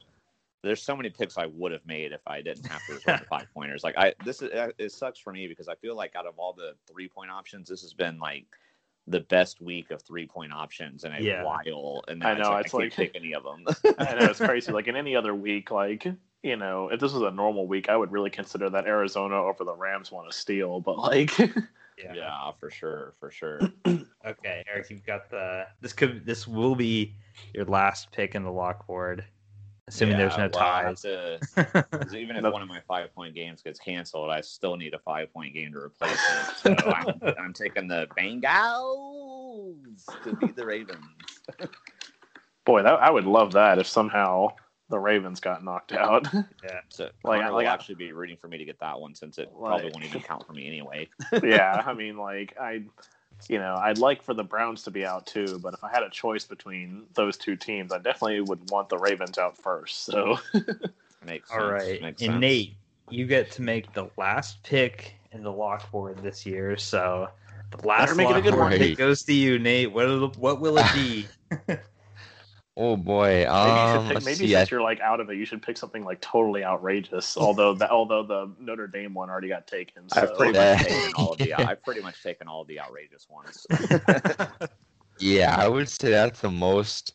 there's 0.63 0.81
so 0.81 0.95
many 0.95 1.09
picks 1.11 1.37
I 1.37 1.45
would 1.45 1.71
have 1.71 1.85
made 1.85 2.11
if 2.11 2.21
I 2.25 2.41
didn't 2.41 2.65
have 2.65 2.83
to 2.87 2.93
resort 2.95 3.19
to 3.19 3.25
five 3.25 3.47
pointers. 3.53 3.83
Like 3.83 3.95
I, 3.97 4.13
this 4.23 4.41
is 4.41 4.51
uh, 4.51 4.69
it 4.79 4.91
sucks 4.91 5.19
for 5.19 5.31
me 5.31 5.47
because 5.47 5.67
I 5.67 5.75
feel 5.75 5.95
like 5.95 6.15
out 6.15 6.25
of 6.25 6.39
all 6.39 6.53
the 6.53 6.73
three 6.91 7.07
point 7.07 7.29
options, 7.29 7.69
this 7.69 7.81
has 7.81 7.93
been 7.93 8.17
like 8.19 8.45
the 9.07 9.19
best 9.19 9.61
week 9.61 9.91
of 9.91 10.01
three 10.01 10.25
point 10.25 10.51
options 10.51 11.03
in 11.03 11.11
a 11.13 11.19
Yeah. 11.19 11.43
while. 11.43 12.03
And 12.07 12.23
I 12.23 12.33
now 12.33 12.49
know, 12.51 12.55
it's 12.57 12.65
it's 12.67 12.73
I 12.73 12.77
like- 12.77 12.93
can't 12.93 13.13
pick 13.13 13.21
any 13.21 13.35
of 13.35 13.43
them. 13.43 13.65
I 13.99 14.15
know 14.15 14.25
it's 14.31 14.39
crazy. 14.39 14.71
Like 14.71 14.87
in 14.87 14.95
any 14.95 15.15
other 15.15 15.35
week, 15.35 15.69
like 15.69 16.07
you 16.41 16.55
know, 16.55 16.89
if 16.89 16.99
this 16.99 17.11
was 17.13 17.21
a 17.23 17.31
normal 17.31 17.67
week, 17.67 17.89
I 17.89 17.95
would 17.97 18.11
really 18.11 18.29
consider 18.31 18.69
that 18.71 18.85
Arizona 18.87 19.35
over 19.35 19.63
the 19.63 19.73
Rams 19.75 20.11
want 20.11 20.31
to 20.31 20.35
steal. 20.37 20.79
But 20.79 20.97
like, 20.97 21.31
yeah. 21.97 22.13
yeah, 22.13 22.51
for 22.59 22.69
sure, 22.69 23.13
for 23.19 23.31
sure. 23.31 23.59
Okay, 24.25 24.63
Eric, 24.67 24.89
you've 24.89 25.05
got 25.05 25.29
the. 25.29 25.67
This 25.81 25.93
could. 25.93 26.25
This 26.25 26.47
will 26.47 26.73
be 26.73 27.15
your 27.53 27.65
last 27.65 28.11
pick 28.11 28.33
in 28.33 28.43
the 28.43 28.51
lock 28.51 28.87
board, 28.87 29.23
assuming 29.87 30.17
there's 30.17 30.35
no 30.35 30.49
well, 30.51 30.63
ties. 30.63 31.01
to- 31.03 31.39
even 32.17 32.35
if 32.35 32.43
one 32.43 32.63
of 32.63 32.67
my 32.67 32.81
five 32.87 33.13
point 33.13 33.35
games 33.35 33.61
gets 33.61 33.79
canceled, 33.79 34.31
I 34.31 34.41
still 34.41 34.77
need 34.77 34.95
a 34.95 34.99
five 34.99 35.31
point 35.31 35.53
game 35.53 35.73
to 35.73 35.77
replace 35.77 36.19
it. 36.19 36.55
So 36.55 36.91
I'm, 36.91 37.21
I'm 37.37 37.53
taking 37.53 37.87
the 37.87 38.07
Bengals 38.17 40.05
to 40.23 40.35
beat 40.37 40.55
the 40.55 40.65
Ravens. 40.65 41.05
boy, 42.65 42.81
that 42.81 42.95
I 42.95 43.11
would 43.11 43.25
love 43.25 43.53
that 43.53 43.77
if 43.77 43.87
somehow 43.87 44.49
the 44.89 44.99
Ravens 44.99 45.39
got 45.39 45.63
knocked 45.63 45.93
out. 45.93 46.27
yeah, 46.33 46.81
So 46.89 47.09
Like, 47.23 47.41
Connor 47.41 47.51
like- 47.53 47.65
will 47.65 47.71
actually 47.71 47.95
be 47.95 48.11
rooting 48.11 48.37
for 48.37 48.47
me 48.47 48.57
to 48.57 48.65
get 48.65 48.79
that 48.79 48.99
one 48.99 49.15
since 49.15 49.37
it 49.37 49.49
probably 49.57 49.91
won't 49.91 50.05
even 50.05 50.21
count 50.21 50.45
for 50.45 50.53
me 50.53 50.67
anyway. 50.67 51.07
yeah, 51.43 51.83
I 51.85 51.93
mean, 51.93 52.17
like 52.17 52.55
I, 52.59 52.83
you 53.49 53.57
know, 53.57 53.75
I'd 53.81 53.97
like 53.97 54.21
for 54.21 54.33
the 54.33 54.43
Browns 54.43 54.83
to 54.83 54.91
be 54.91 55.05
out 55.05 55.25
too, 55.25 55.59
but 55.59 55.73
if 55.73 55.83
I 55.83 55.89
had 55.89 56.03
a 56.03 56.09
choice 56.09 56.45
between 56.45 57.03
those 57.15 57.37
two 57.37 57.55
teams, 57.55 57.91
I 57.91 57.97
definitely 57.97 58.41
would 58.41 58.69
want 58.69 58.89
the 58.89 58.97
Ravens 58.97 59.37
out 59.37 59.57
first. 59.57 60.05
So 60.05 60.39
Makes 61.25 61.49
sense. 61.49 61.61
All 61.61 61.71
right, 61.71 62.01
Makes 62.01 62.21
and. 62.21 62.39
Nate, 62.39 62.75
you 63.09 63.25
get 63.25 63.51
to 63.51 63.61
make 63.61 63.91
the 63.93 64.09
last 64.17 64.61
pick 64.63 65.15
in 65.31 65.43
the 65.43 65.51
lock 65.51 65.89
board 65.91 66.19
this 66.19 66.45
year. 66.45 66.77
So 66.77 67.27
the 67.71 67.87
last 67.87 68.15
make 68.15 68.27
it 68.27 68.31
a 68.31 68.33
lock 68.35 68.43
good 68.43 68.53
board 68.53 68.71
one. 68.71 68.77
pick 68.77 68.97
goes 68.97 69.23
to 69.23 69.33
you, 69.33 69.57
Nate. 69.57 69.91
What 69.91 70.37
what 70.37 70.61
will 70.61 70.77
it 70.77 70.93
be? 70.93 71.27
Oh 72.77 72.97
boy. 72.97 73.27
maybe, 73.27 73.41
you 73.43 73.47
Um, 73.49 74.07
should 74.07 74.15
pick, 74.15 74.25
maybe 74.25 74.35
see. 74.35 74.55
I, 74.55 74.59
since 74.59 74.71
you're 74.71 74.81
like 74.81 74.99
out 74.99 75.21
of 75.21 75.29
it, 75.29 75.37
you 75.37 75.45
should 75.45 75.61
pick 75.61 75.77
something 75.77 76.03
like 76.03 76.19
totally 76.19 76.63
outrageous. 76.63 77.37
Although 77.45 77.73
the 77.73 77.89
although 77.89 78.23
the 78.23 78.51
Notre 78.59 78.87
Dame 78.87 79.13
one 79.13 79.29
already 79.29 79.47
got 79.47 79.65
taken. 79.65 80.09
So. 80.09 80.21
I've 80.21 80.35
pretty 80.35 80.57
much 80.57 80.79
taken 80.87 81.13
all 81.15 81.31
of 81.31 81.37
the. 81.37 81.53
I've 81.53 81.81
pretty 81.83 82.01
much 82.01 82.21
taken 82.21 82.47
all 82.47 82.61
of 82.61 82.67
the 82.67 82.79
outrageous 82.81 83.27
ones. 83.29 83.65
yeah, 85.19 85.55
I 85.57 85.69
would 85.69 85.87
say 85.87 86.09
that's 86.09 86.41
the 86.41 86.51
most, 86.51 87.13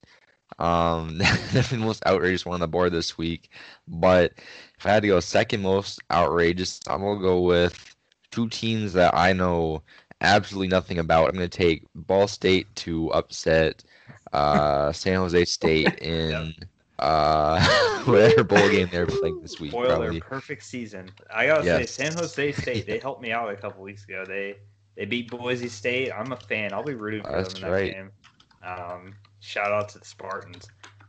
um, 0.59 1.19
definitely 1.19 1.79
the 1.79 1.85
most 1.85 2.07
outrageous 2.07 2.47
one 2.47 2.55
on 2.55 2.61
the 2.61 2.69
board 2.69 2.93
this 2.93 3.19
week. 3.19 3.51
But 3.87 4.33
if 4.79 4.87
I 4.87 4.91
had 4.93 5.03
to 5.03 5.09
go 5.09 5.21
second 5.21 5.61
most 5.61 6.01
outrageous, 6.11 6.81
I'm 6.89 7.03
gonna 7.03 7.21
go 7.21 7.41
with 7.41 7.95
two 8.31 8.49
teams 8.49 8.95
that 8.95 9.15
I 9.15 9.35
know 9.35 9.83
absolutely 10.23 10.69
nothing 10.69 10.99
about. 10.99 11.29
I'm 11.29 11.35
gonna 11.35 11.49
take 11.49 11.85
Ball 11.95 12.29
State 12.29 12.75
to 12.77 13.13
upset 13.13 13.85
uh, 14.33 14.93
San 14.93 15.17
Jose 15.17 15.45
State 15.45 15.99
in 16.03 16.55
uh, 16.99 17.61
whatever 18.05 18.45
bowl 18.45 18.69
game 18.69 18.89
they're 18.91 19.07
playing 19.07 19.41
this 19.41 19.59
week. 19.61 19.71
Spoil 19.73 19.89
Probably. 19.89 20.11
their 20.11 20.21
perfect 20.21 20.65
season. 20.65 21.11
I 21.35 21.47
gotta 21.47 21.65
Yes. 21.65 21.91
say, 21.91 22.05
San 22.05 22.15
Jose 22.15 22.53
State. 22.63 22.87
They 22.87 22.99
helped 22.99 23.23
me 23.23 23.33
out 23.33 23.51
a 23.51 23.57
couple 23.57 23.83
weeks 23.83 24.05
ago. 24.05 24.25
They 24.27 24.57
they 24.97 25.05
beat 25.07 25.31
Boise 25.31 25.69
State. 25.69 26.11
I'm 26.13 26.33
a 26.33 26.37
fan. 26.37 26.73
I'll 26.73 26.83
be 26.83 26.95
rooting 26.95 27.23
for 27.23 27.33
That's 27.33 27.55
them 27.55 27.65
in 27.65 27.71
that 27.71 27.77
right. 27.77 27.93
game. 27.95 28.11
Um, 28.63 29.15
shout 29.41 29.73
out 29.73 29.89
to 29.91 29.99
the 29.99 30.05
Spartans. 30.05 30.69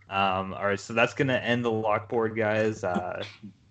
Um, 0.09 0.53
all 0.53 0.65
right, 0.65 0.79
so 0.79 0.93
that's 0.93 1.13
gonna 1.13 1.35
end 1.37 1.63
the 1.65 1.71
lock 1.71 2.09
board, 2.09 2.35
guys. 2.35 2.83
Uh, 2.83 3.23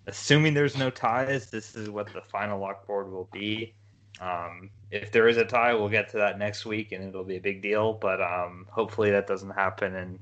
assuming 0.07 0.53
there's 0.53 0.77
no 0.77 0.89
ties, 0.89 1.49
this 1.49 1.75
is 1.75 1.89
what 1.89 2.11
the 2.13 2.21
final 2.21 2.59
lock 2.59 2.85
board 2.87 3.11
will 3.11 3.29
be. 3.31 3.75
Um, 4.21 4.69
if 4.91 5.11
there 5.11 5.27
is 5.27 5.37
a 5.37 5.45
tie, 5.45 5.73
we'll 5.73 5.89
get 5.89 6.09
to 6.09 6.17
that 6.17 6.37
next 6.39 6.65
week, 6.65 6.91
and 6.91 7.03
it'll 7.03 7.23
be 7.23 7.37
a 7.37 7.41
big 7.41 7.61
deal. 7.61 7.93
But 7.93 8.21
um, 8.21 8.67
hopefully 8.69 9.11
that 9.11 9.25
doesn't 9.27 9.49
happen, 9.49 9.95
and 9.95 10.19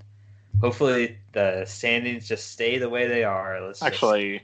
hopefully 0.61 1.17
the 1.33 1.65
standings 1.65 2.27
just 2.27 2.51
stay 2.51 2.77
the 2.77 2.89
way 2.89 3.07
they 3.07 3.23
are. 3.23 3.59
Let's 3.61 3.79
just- 3.79 3.91
Actually, 3.93 4.41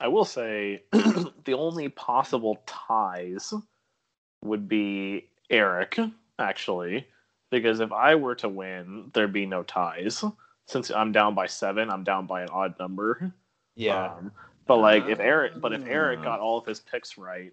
I 0.00 0.08
will 0.08 0.24
say 0.24 0.82
the 0.92 1.54
only 1.54 1.88
possible 1.90 2.60
ties 2.66 3.54
would 4.44 4.68
be 4.68 5.28
Eric, 5.50 5.98
actually, 6.38 7.06
because 7.50 7.80
if 7.80 7.92
I 7.92 8.14
were 8.14 8.34
to 8.36 8.48
win, 8.48 9.10
there'd 9.14 9.32
be 9.32 9.46
no 9.46 9.62
ties. 9.62 10.24
Since 10.66 10.90
I'm 10.90 11.12
down 11.12 11.34
by 11.34 11.46
seven, 11.46 11.88
I'm 11.90 12.04
down 12.04 12.26
by 12.26 12.42
an 12.42 12.48
odd 12.50 12.78
number. 12.78 13.32
yeah. 13.76 14.12
Um, 14.18 14.32
but 14.66 14.76
like 14.78 15.06
if 15.08 15.18
Eric, 15.18 15.60
but 15.60 15.72
if 15.72 15.82
Eric 15.86 16.18
Ah. 16.20 16.24
got 16.24 16.40
all 16.40 16.58
of 16.58 16.66
his 16.66 16.80
picks 16.80 17.16
right, 17.16 17.50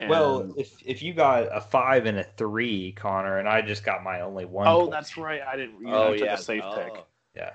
and, 0.00 0.10
Well, 0.10 0.54
if 0.56 0.76
if 0.84 1.02
you 1.02 1.12
got 1.12 1.48
a 1.54 1.60
five 1.60 2.06
and 2.06 2.18
a 2.18 2.24
three, 2.24 2.92
Connor, 2.92 3.38
and 3.38 3.48
I 3.48 3.62
just 3.62 3.84
got 3.84 4.02
my 4.02 4.20
only 4.20 4.44
one. 4.44 4.66
oh, 4.68 4.80
point. 4.80 4.90
that's 4.92 5.16
right, 5.16 5.40
I 5.42 5.56
didn't. 5.56 5.80
You 5.80 5.88
oh 5.88 6.12
took 6.12 6.24
yeah, 6.24 6.34
a 6.34 6.38
safe 6.38 6.62
oh. 6.64 6.76
pick. 6.76 7.04
yeah. 7.36 7.50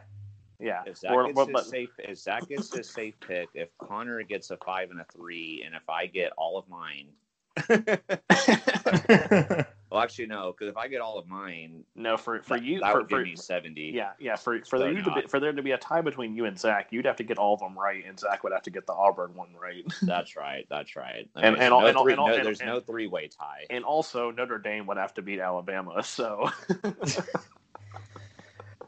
Yeah, 0.60 0.84
If 0.86 0.98
Zach 1.00 1.12
Or- 1.12 1.26
gets 1.26 1.36
but- 1.36 1.52
but- 1.52 1.66
safe, 1.66 1.90
if 2.00 2.18
Zach 2.18 2.48
gets 2.48 2.74
his 2.74 2.90
safe 2.90 3.16
pick, 3.20 3.50
if 3.54 3.70
Connor 3.80 4.24
gets 4.24 4.50
a 4.50 4.56
five 4.58 4.92
and 4.92 5.02
a 5.02 5.06
three, 5.14 5.62
and 5.66 5.76
if 5.76 5.90
I 5.90 6.06
get 6.06 6.32
all 6.38 6.58
of 6.58 6.66
mine, 6.70 7.10
well, 9.94 10.02
actually 10.02 10.26
no, 10.26 10.52
because 10.52 10.70
if 10.72 10.78
I 10.78 10.88
get 10.88 11.02
all 11.02 11.18
of 11.20 11.28
mine, 11.28 11.84
no, 11.96 12.18
for 12.18 12.42
for 12.42 12.58
that, 12.58 12.64
you, 12.66 12.80
that 12.80 12.92
for, 12.92 13.00
would 13.02 13.10
for 13.10 13.18
give 13.20 13.28
me 13.28 13.36
seventy. 13.36 13.92
yeah, 13.94 14.12
yeah, 14.20 14.36
for 14.36 14.60
for 14.66 14.80
So 14.80 14.88
you 14.88 15.02
to 15.04 15.12
be, 15.14 15.22
for 15.28 15.40
there 15.40 15.54
to 15.54 15.62
be 15.62 15.72
a 15.72 15.78
tie 15.78 16.02
between 16.02 16.36
you 16.36 16.46
and 16.46 16.60
Zach, 16.60 16.88
you'd 16.92 17.06
have 17.06 17.16
to 17.18 17.24
get 17.24 17.38
all 17.38 17.54
of 17.54 17.60
them 17.60 17.78
right, 17.78 18.04
and 18.08 18.20
Zach 18.20 18.44
would 18.44 18.52
have 18.54 18.64
to 18.64 18.72
get 18.72 18.88
the 18.88 18.94
Auburn 18.94 19.36
one 19.36 19.50
right. 19.62 19.86
that's 20.02 20.36
right. 20.36 20.66
That's 20.70 20.96
right. 20.96 21.30
And- 21.36 21.56
Okay, 21.56 21.64
and 21.66 21.72
so 21.72 21.76
all- 21.76 21.82
no 21.82 21.88
and 21.88 21.98
three- 22.00 22.12
and 22.14 22.20
all- 22.20 22.28
no- 22.30 22.34
and- 22.34 22.46
there's 22.46 22.60
and- 22.62 22.70
no 22.70 22.80
three 22.80 23.08
way 23.08 23.28
tie. 23.28 23.66
And 23.70 23.84
also 23.86 24.32
Notre 24.32 24.58
Dame 24.58 24.86
would 24.88 24.98
have 24.98 25.14
to 25.14 25.22
beat 25.22 25.40
Alabama, 25.40 26.02
so 26.04 26.50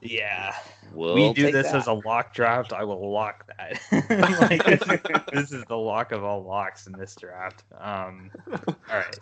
Yeah. 0.02 0.54
We'll 0.94 1.16
we 1.16 1.34
do 1.34 1.52
this 1.52 1.68
that. 1.72 1.76
as 1.78 1.88
a 1.88 1.94
lock 1.94 2.34
draft. 2.34 2.74
I 2.74 2.84
will 2.84 3.12
lock 3.12 3.48
that. 3.58 3.80
Like, 4.88 5.32
this 5.32 5.52
is 5.52 5.64
the 5.66 5.78
lock 5.78 6.12
of 6.12 6.24
all 6.24 6.44
locks 6.44 6.86
in 6.88 6.94
this 6.94 7.16
draft. 7.16 7.64
Um, 7.80 8.30
all 8.52 8.76
right. 8.92 9.18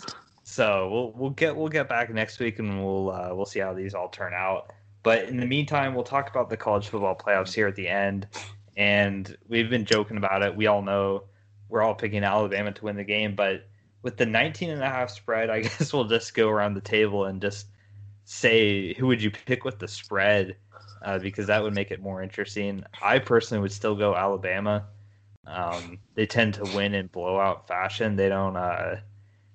So 0.53 0.87
we'll 0.87 1.11
we'll 1.13 1.29
get 1.31 1.55
we'll 1.55 1.67
get 1.67 1.89
back 1.89 2.13
next 2.13 2.37
week 2.37 2.59
and 2.59 2.85
we'll 2.85 3.09
uh, 3.09 3.33
we'll 3.33 3.47
see 3.47 3.59
how 3.59 3.73
these 3.73 3.95
all 3.95 4.09
turn 4.09 4.33
out. 4.35 4.71
But 5.01 5.23
in 5.27 5.37
the 5.37 5.47
meantime, 5.47 5.95
we'll 5.95 6.03
talk 6.03 6.29
about 6.29 6.47
the 6.51 6.57
college 6.57 6.89
football 6.89 7.15
playoffs 7.15 7.55
here 7.55 7.67
at 7.67 7.75
the 7.75 7.87
end. 7.87 8.27
And 8.77 9.35
we've 9.47 9.71
been 9.71 9.83
joking 9.83 10.15
about 10.15 10.43
it. 10.43 10.55
We 10.55 10.67
all 10.67 10.83
know 10.83 11.23
we're 11.69 11.81
all 11.81 11.95
picking 11.95 12.23
Alabama 12.23 12.71
to 12.71 12.85
win 12.85 12.95
the 12.95 13.03
game, 13.03 13.35
but 13.35 13.67
with 14.03 14.17
the 14.17 14.27
19 14.27 14.69
and 14.69 14.83
a 14.83 14.89
half 14.89 15.09
spread, 15.09 15.49
I 15.49 15.61
guess 15.63 15.91
we'll 15.91 16.03
just 16.03 16.35
go 16.35 16.49
around 16.49 16.75
the 16.75 16.81
table 16.81 17.25
and 17.25 17.41
just 17.41 17.65
say 18.25 18.93
who 18.93 19.07
would 19.07 19.23
you 19.23 19.31
pick 19.31 19.63
with 19.63 19.79
the 19.79 19.87
spread 19.87 20.55
uh, 21.03 21.17
because 21.17 21.47
that 21.47 21.63
would 21.63 21.73
make 21.73 21.89
it 21.89 21.99
more 21.99 22.21
interesting. 22.21 22.83
I 23.01 23.17
personally 23.17 23.63
would 23.63 23.71
still 23.71 23.95
go 23.95 24.15
Alabama. 24.15 24.85
Um, 25.47 25.97
they 26.13 26.27
tend 26.27 26.53
to 26.53 26.63
win 26.75 26.93
in 26.93 27.07
blowout 27.07 27.67
fashion. 27.67 28.17
They 28.17 28.29
don't. 28.29 28.55
Uh, 28.55 28.97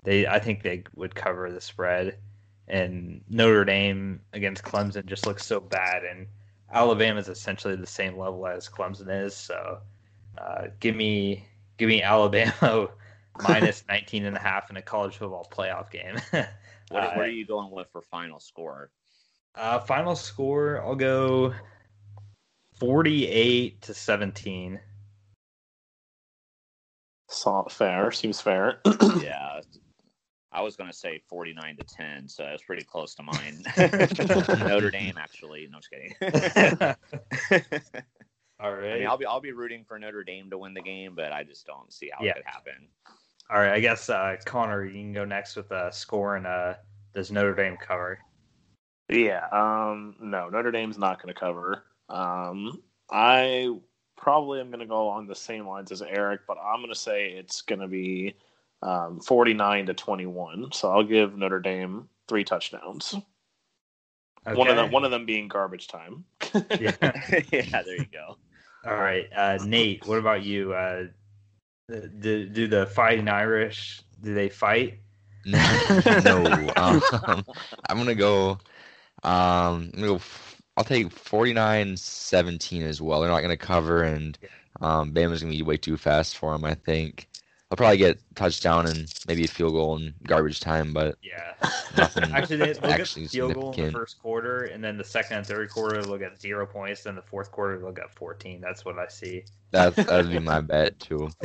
they 0.09 0.27
I 0.27 0.39
think 0.39 0.63
they 0.63 0.85
would 0.97 1.15
cover 1.15 1.53
the 1.53 1.61
spread. 1.61 2.17
And 2.67 3.23
Notre 3.29 3.65
Dame 3.65 4.21
against 4.33 4.63
Clemson 4.63 5.05
just 5.07 5.27
looks 5.27 5.45
so 5.45 5.61
bad, 5.61 6.05
and 6.05 6.27
Alabama 6.73 7.19
is 7.21 7.29
essentially 7.29 7.77
the 7.77 7.87
same 7.87 8.19
level 8.19 8.47
as 8.47 8.69
Clemson 8.69 9.25
is. 9.25 9.35
So 9.35 9.79
uh, 10.39 10.69
give 10.81 10.97
me 10.97 11.47
give 11.77 11.89
me 11.89 12.03
Alabama 12.03 12.89
minus 13.43 13.85
19 13.89 14.25
and 14.25 14.37
a 14.37 14.41
half 14.41 14.71
in 14.71 14.77
a 14.79 14.83
college 14.83 15.17
football 15.17 15.47
playoff 15.51 15.91
game. 15.91 16.17
What, 16.91 17.05
Uh, 17.05 17.11
what 17.17 17.27
are 17.27 17.31
you 17.31 17.45
going 17.47 17.71
with 17.71 17.89
for 17.93 18.01
final 18.01 18.41
score? 18.41 18.91
Uh, 19.55 19.79
final 19.79 20.17
score, 20.17 20.81
I'll 20.81 20.95
go 20.95 21.53
48 22.81 23.83
to 23.83 23.93
17. 23.93 24.81
so, 27.29 27.67
fair 27.71 28.11
seems 28.11 28.41
fair. 28.41 28.81
yeah, 29.23 29.61
I 30.53 30.63
was 30.63 30.77
going 30.77 30.91
to 30.91 30.97
say 30.97 31.21
forty 31.29 31.53
nine 31.53 31.77
to 31.77 31.85
ten, 31.85 32.27
so 32.29 32.45
it 32.45 32.53
was 32.53 32.63
pretty 32.63 32.85
close 32.85 33.15
to 33.17 33.23
mine. 33.23 33.63
Notre 34.69 34.91
Dame, 34.91 35.19
actually. 35.19 35.69
No, 35.71 35.79
just 35.79 35.91
kidding. 35.91 36.15
All 38.61 38.73
right. 38.73 38.93
I 38.95 38.99
mean, 38.99 39.07
I'll 39.07 39.17
be 39.19 39.27
I'll 39.27 39.41
be 39.41 39.53
rooting 39.53 39.85
for 39.85 39.99
Notre 39.99 40.25
Dame 40.25 40.51
to 40.51 40.59
win 40.59 40.75
the 40.75 40.81
game, 40.83 41.15
but 41.15 41.33
I 41.33 41.45
just 41.45 41.67
don't 41.67 41.93
see 41.93 42.11
how 42.13 42.25
Yeah. 42.25 42.33
it 42.33 42.37
could 42.37 42.47
happen. 42.47 42.89
All 43.51 43.59
right. 43.59 43.73
I 43.73 43.81
guess, 43.81 44.09
uh, 44.11 44.37
Connor, 44.45 44.85
you 44.85 44.93
can 44.93 45.13
go 45.13 45.25
next 45.25 45.55
with 45.57 45.71
a 45.71 45.93
score 45.93 46.37
and 46.37 46.47
uh, 46.47 46.75
does 47.15 47.31
Notre 47.31 47.55
Dame 47.55 47.77
cover? 47.77 48.19
Yeah, 49.11 49.47
um, 49.53 50.17
no, 50.21 50.51
Notre 50.51 50.71
Dame's 50.71 50.99
not 50.99 51.23
going 51.23 51.33
to 51.33 51.41
cover. 51.41 51.85
Um, 52.11 52.83
I 53.11 53.75
probably 54.19 54.61
am 54.61 54.69
going 54.69 54.81
to 54.81 54.87
go 54.87 55.03
along 55.03 55.29
the 55.29 55.35
same 55.35 55.67
lines 55.67 55.91
as 55.93 56.03
Eric, 56.03 56.43
but 56.47 56.59
I'm 56.63 56.81
going 56.81 56.93
to 56.93 56.99
say 56.99 57.29
it's 57.31 57.63
going 57.63 57.81
to 57.81 57.89
be 57.89 58.35
um, 58.83 59.21
49 59.21 59.87
to 59.87 59.95
21. 59.95 60.73
So 60.73 60.91
I'll 60.91 61.05
give 61.05 61.37
Notre 61.37 61.61
Dame 61.61 62.09
three 62.29 62.45
touchdowns. 62.45 63.15
One 64.45 64.69
of 64.69 64.77
them, 64.77 64.91
one 64.91 65.05
of 65.05 65.11
them 65.11 65.27
being 65.27 65.49
garbage 65.49 65.89
time. 65.89 66.25
Yeah. 66.81 66.93
yeah, 67.53 67.83
there 67.83 67.97
you 67.97 68.07
go. 68.13 68.37
All 68.87 68.95
right. 68.97 69.29
Uh, 69.37 69.59
Nate, 69.67 70.07
what 70.07 70.19
about 70.19 70.43
you? 70.43 70.73
Uh, 70.73 71.05
do, 71.89 72.47
do 72.47 72.67
the 72.67 72.87
Fighting 72.87 73.29
Irish, 73.29 74.01
do 74.23 74.35
they 74.35 74.49
fight? 74.49 75.01
no, 75.45 76.71
um, 76.77 77.03
I'm 77.89 77.97
gonna 77.97 78.15
go. 78.15 78.51
Um, 79.23 79.31
I'm 79.85 79.91
gonna 79.93 80.07
go. 80.07 80.15
f- 80.17 80.61
I'll 80.77 80.85
take 80.85 81.09
49-17 81.09 82.83
as 82.83 83.01
well. 83.01 83.21
They're 83.21 83.31
not 83.31 83.41
gonna 83.41 83.57
cover, 83.57 84.03
and 84.03 84.39
um, 84.81 85.13
Bama's 85.13 85.43
gonna 85.43 85.55
be 85.55 85.63
way 85.63 85.77
too 85.77 85.97
fast 85.97 86.37
for 86.37 86.53
them. 86.53 86.65
I 86.65 86.75
think 86.75 87.28
I'll 87.71 87.77
probably 87.77 87.99
get 87.99 88.19
touchdown 88.35 88.87
and 88.87 89.13
maybe 89.27 89.45
a 89.45 89.49
field 89.49 89.75
goal 89.75 89.97
in 89.97 90.15
garbage 90.27 90.61
time, 90.61 90.95
but 90.95 91.17
Yeah. 91.23 91.53
Actually, 92.33 92.57
they, 92.57 92.73
they'll 92.73 92.91
actually 92.91 93.23
get 93.23 93.31
field 93.31 93.55
goal 93.55 93.73
in 93.73 93.87
the 93.87 93.93
first 93.93 94.19
quarter, 94.21 94.65
and 94.65 94.83
then 94.83 94.97
the 94.97 95.05
second 95.05 95.39
and 95.39 95.47
third 95.47 95.69
quarter 95.69 96.03
they'll 96.03 96.17
get 96.17 96.41
zero 96.41 96.65
points. 96.65 97.03
Then 97.03 97.15
the 97.15 97.23
fourth 97.23 97.51
quarter 97.51 97.79
they'll 97.79 97.93
get 97.93 98.11
14. 98.15 98.61
That's 98.61 98.85
what 98.85 98.99
I 98.99 99.09
see. 99.09 99.45
That 99.73 99.95
that'd 99.97 100.31
be 100.31 100.39
my 100.39 100.61
bet 100.61 100.99
too. 100.99 101.29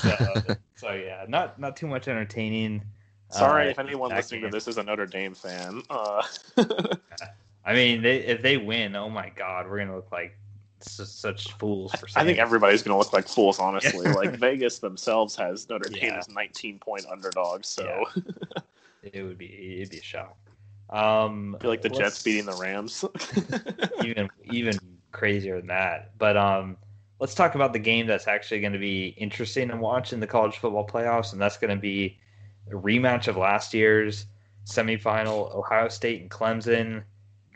so, 0.00 0.42
so 0.74 0.92
yeah, 0.92 1.24
not 1.28 1.58
not 1.60 1.76
too 1.76 1.86
much 1.86 2.08
entertaining. 2.08 2.82
Sorry 3.30 3.68
uh, 3.68 3.70
if 3.70 3.78
anyone 3.78 4.10
that 4.10 4.16
listening 4.16 4.42
to 4.42 4.50
this 4.50 4.66
is 4.66 4.78
a 4.78 4.82
Notre 4.82 5.06
Dame 5.06 5.34
fan. 5.34 5.82
Uh, 5.90 6.22
I 7.64 7.74
mean, 7.74 8.02
they, 8.02 8.18
if 8.18 8.42
they 8.42 8.56
win, 8.56 8.96
oh 8.96 9.10
my 9.10 9.30
god, 9.30 9.68
we're 9.68 9.78
gonna 9.78 9.96
look 9.96 10.10
like 10.12 10.30
s- 10.30 10.45
such 10.86 11.52
fools 11.52 11.92
for. 11.92 12.08
I 12.16 12.24
think 12.24 12.38
everybody's 12.38 12.82
going 12.82 12.94
to 12.94 12.98
look 12.98 13.12
like 13.12 13.28
fools, 13.28 13.58
honestly. 13.58 14.06
like 14.14 14.36
Vegas 14.36 14.78
themselves 14.78 15.36
has 15.36 15.68
Notre 15.68 15.88
Dame 15.88 16.04
Yeah. 16.04 16.18
as 16.18 16.28
19 16.28 16.78
point 16.78 17.06
underdogs, 17.10 17.68
so 17.68 18.04
it 19.02 19.22
would 19.22 19.38
be 19.38 19.78
it'd 19.80 19.90
be 19.90 19.98
a 19.98 20.02
shock. 20.02 20.36
Um, 20.88 21.56
I 21.58 21.62
feel 21.62 21.70
like 21.70 21.82
the 21.82 21.88
Jets 21.88 22.22
beating 22.22 22.46
the 22.46 22.54
Rams. 22.54 23.04
even 24.02 24.28
even 24.44 24.78
crazier 25.12 25.58
than 25.58 25.68
that. 25.68 26.16
But 26.18 26.36
um, 26.36 26.76
let's 27.18 27.34
talk 27.34 27.54
about 27.54 27.72
the 27.72 27.78
game 27.78 28.06
that's 28.06 28.28
actually 28.28 28.60
going 28.60 28.72
to 28.72 28.78
be 28.78 29.08
interesting 29.18 29.68
to 29.68 29.76
watch 29.76 30.12
in 30.12 30.20
the 30.20 30.26
college 30.26 30.58
football 30.58 30.86
playoffs, 30.86 31.32
and 31.32 31.40
that's 31.40 31.56
going 31.56 31.74
to 31.74 31.80
be 31.80 32.18
a 32.70 32.74
rematch 32.74 33.26
of 33.28 33.36
last 33.36 33.74
year's 33.74 34.26
semifinal: 34.64 35.54
Ohio 35.54 35.88
State 35.88 36.20
and 36.22 36.30
Clemson. 36.30 37.02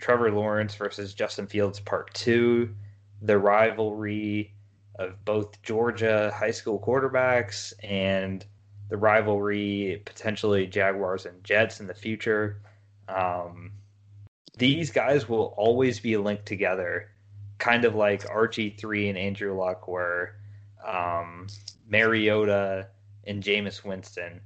Trevor 0.01 0.33
Lawrence 0.33 0.74
versus 0.74 1.12
Justin 1.12 1.47
Fields, 1.47 1.78
part 1.78 2.12
two. 2.14 2.74
The 3.23 3.39
rivalry 3.39 4.55
of 4.99 5.25
both 5.25 5.61
Georgia 5.62 6.33
high 6.35 6.51
school 6.51 6.79
quarterbacks 6.79 7.73
and 7.83 8.45
the 8.89 8.97
rivalry 8.97 10.03
potentially 10.05 10.66
Jaguars 10.66 11.27
and 11.27 11.43
Jets 11.45 11.81
in 11.81 11.87
the 11.87 11.95
future. 11.95 12.61
Um, 13.09 13.73
these 14.59 14.91
guys 14.91 15.29
will 15.29 15.55
always 15.57 16.01
be 16.01 16.16
linked 16.16 16.47
together, 16.47 17.11
kind 17.59 17.85
of 17.85 17.95
like 17.95 18.25
RG3 18.27 19.09
and 19.11 19.18
Andrew 19.18 19.57
Luck 19.57 19.87
were, 19.89 20.35
um, 20.87 21.47
Mariota 21.89 22.89
and 23.27 23.43
Jameis 23.43 23.85
Winston. 23.85 24.41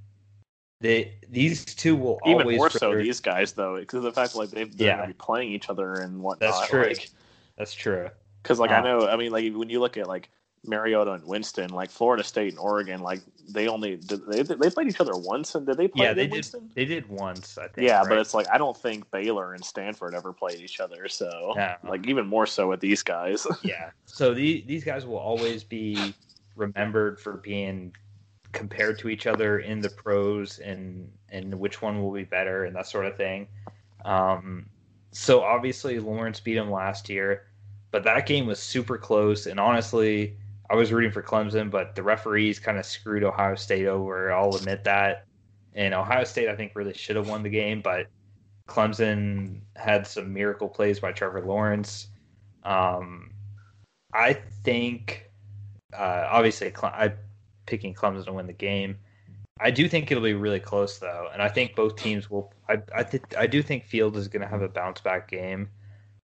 They, 0.80 1.14
these 1.30 1.64
two 1.64 1.96
will 1.96 2.20
Even 2.26 2.42
always 2.42 2.58
more 2.58 2.70
so 2.70 2.90
further- 2.90 3.02
these 3.02 3.20
guys, 3.20 3.52
though, 3.52 3.78
because 3.78 3.98
of 3.98 4.02
the 4.02 4.12
fact 4.12 4.34
like 4.34 4.50
they've, 4.50 4.76
they're 4.76 4.88
Yeah. 4.88 4.96
going 4.96 5.08
to 5.08 5.14
be 5.14 5.18
playing 5.18 5.52
each 5.52 5.70
other 5.70 5.94
and 5.94 6.20
whatnot. 6.22 6.40
That's 6.54 6.68
true. 6.68 6.82
Like, 6.82 7.08
That's 7.56 7.72
true. 7.74 8.10
Because 8.44 8.60
like 8.60 8.70
I 8.70 8.78
Uh, 8.78 8.82
know, 8.82 9.08
I 9.08 9.16
mean, 9.16 9.32
like 9.32 9.52
when 9.54 9.70
you 9.70 9.80
look 9.80 9.96
at 9.96 10.06
like 10.06 10.28
Mariota 10.66 11.12
and 11.12 11.24
Winston, 11.26 11.70
like 11.70 11.90
Florida 11.90 12.22
State 12.22 12.50
and 12.50 12.58
Oregon, 12.58 13.00
like 13.00 13.20
they 13.48 13.68
only 13.68 13.96
did 13.96 14.26
they 14.26 14.42
they 14.42 14.70
played 14.70 14.86
each 14.88 15.00
other 15.00 15.16
once, 15.16 15.54
and 15.54 15.66
did 15.66 15.76
they 15.78 15.88
play? 15.88 16.04
Yeah, 16.06 16.12
they 16.12 16.26
Winston? 16.26 16.68
did. 16.68 16.74
They 16.74 16.84
did 16.84 17.08
once, 17.08 17.58
I 17.58 17.68
think. 17.68 17.86
Yeah, 17.86 18.00
right? 18.00 18.08
but 18.10 18.18
it's 18.18 18.34
like 18.34 18.46
I 18.48 18.58
don't 18.58 18.76
think 18.76 19.10
Baylor 19.10 19.54
and 19.54 19.64
Stanford 19.64 20.14
ever 20.14 20.32
played 20.32 20.60
each 20.60 20.78
other, 20.78 21.08
so 21.08 21.54
Yeah. 21.56 21.76
like 21.82 22.06
even 22.06 22.26
more 22.26 22.46
so 22.46 22.68
with 22.68 22.80
these 22.80 23.02
guys. 23.02 23.46
yeah. 23.62 23.90
So 24.06 24.32
the, 24.34 24.62
these 24.66 24.84
guys 24.84 25.06
will 25.06 25.18
always 25.18 25.64
be 25.64 26.14
remembered 26.54 27.18
for 27.18 27.32
being 27.38 27.94
compared 28.52 28.98
to 29.00 29.08
each 29.08 29.26
other 29.26 29.58
in 29.58 29.80
the 29.80 29.90
pros 29.90 30.58
and 30.60 31.10
and 31.30 31.58
which 31.58 31.82
one 31.82 32.00
will 32.02 32.12
be 32.12 32.24
better 32.24 32.64
and 32.64 32.76
that 32.76 32.86
sort 32.86 33.06
of 33.06 33.16
thing. 33.16 33.48
Um, 34.04 34.66
so 35.10 35.42
obviously 35.42 35.98
Lawrence 35.98 36.40
beat 36.40 36.56
him 36.56 36.70
last 36.70 37.08
year, 37.08 37.42
but 37.94 38.02
that 38.02 38.26
game 38.26 38.44
was 38.44 38.58
super 38.58 38.98
close. 38.98 39.46
And 39.46 39.60
honestly, 39.60 40.36
I 40.68 40.74
was 40.74 40.90
rooting 40.90 41.12
for 41.12 41.22
Clemson, 41.22 41.70
but 41.70 41.94
the 41.94 42.02
referees 42.02 42.58
kind 42.58 42.76
of 42.76 42.84
screwed 42.84 43.22
Ohio 43.22 43.54
State 43.54 43.86
over. 43.86 44.32
I'll 44.32 44.56
admit 44.56 44.82
that. 44.82 45.26
And 45.74 45.94
Ohio 45.94 46.24
State, 46.24 46.48
I 46.48 46.56
think, 46.56 46.72
really 46.74 46.92
should 46.92 47.14
have 47.14 47.28
won 47.28 47.44
the 47.44 47.48
game, 47.48 47.82
but 47.82 48.08
Clemson 48.68 49.60
had 49.76 50.08
some 50.08 50.32
miracle 50.32 50.68
plays 50.68 50.98
by 50.98 51.12
Trevor 51.12 51.42
Lawrence. 51.42 52.08
Um, 52.64 53.30
I 54.12 54.32
think, 54.32 55.30
uh, 55.96 56.26
obviously, 56.28 56.72
Cle- 56.72 56.90
I'm 56.92 57.12
picking 57.66 57.94
Clemson 57.94 58.24
to 58.24 58.32
win 58.32 58.48
the 58.48 58.52
game. 58.52 58.98
I 59.60 59.70
do 59.70 59.88
think 59.88 60.10
it'll 60.10 60.24
be 60.24 60.34
really 60.34 60.58
close, 60.58 60.98
though, 60.98 61.28
and 61.32 61.40
I 61.40 61.48
think 61.48 61.76
both 61.76 61.94
teams 61.94 62.28
will. 62.28 62.52
I 62.68 62.82
I, 62.92 63.04
th- 63.04 63.22
I 63.38 63.46
do 63.46 63.62
think 63.62 63.84
Field 63.84 64.16
is 64.16 64.26
going 64.26 64.42
to 64.42 64.48
have 64.48 64.62
a 64.62 64.68
bounce 64.68 65.00
back 65.00 65.30
game. 65.30 65.68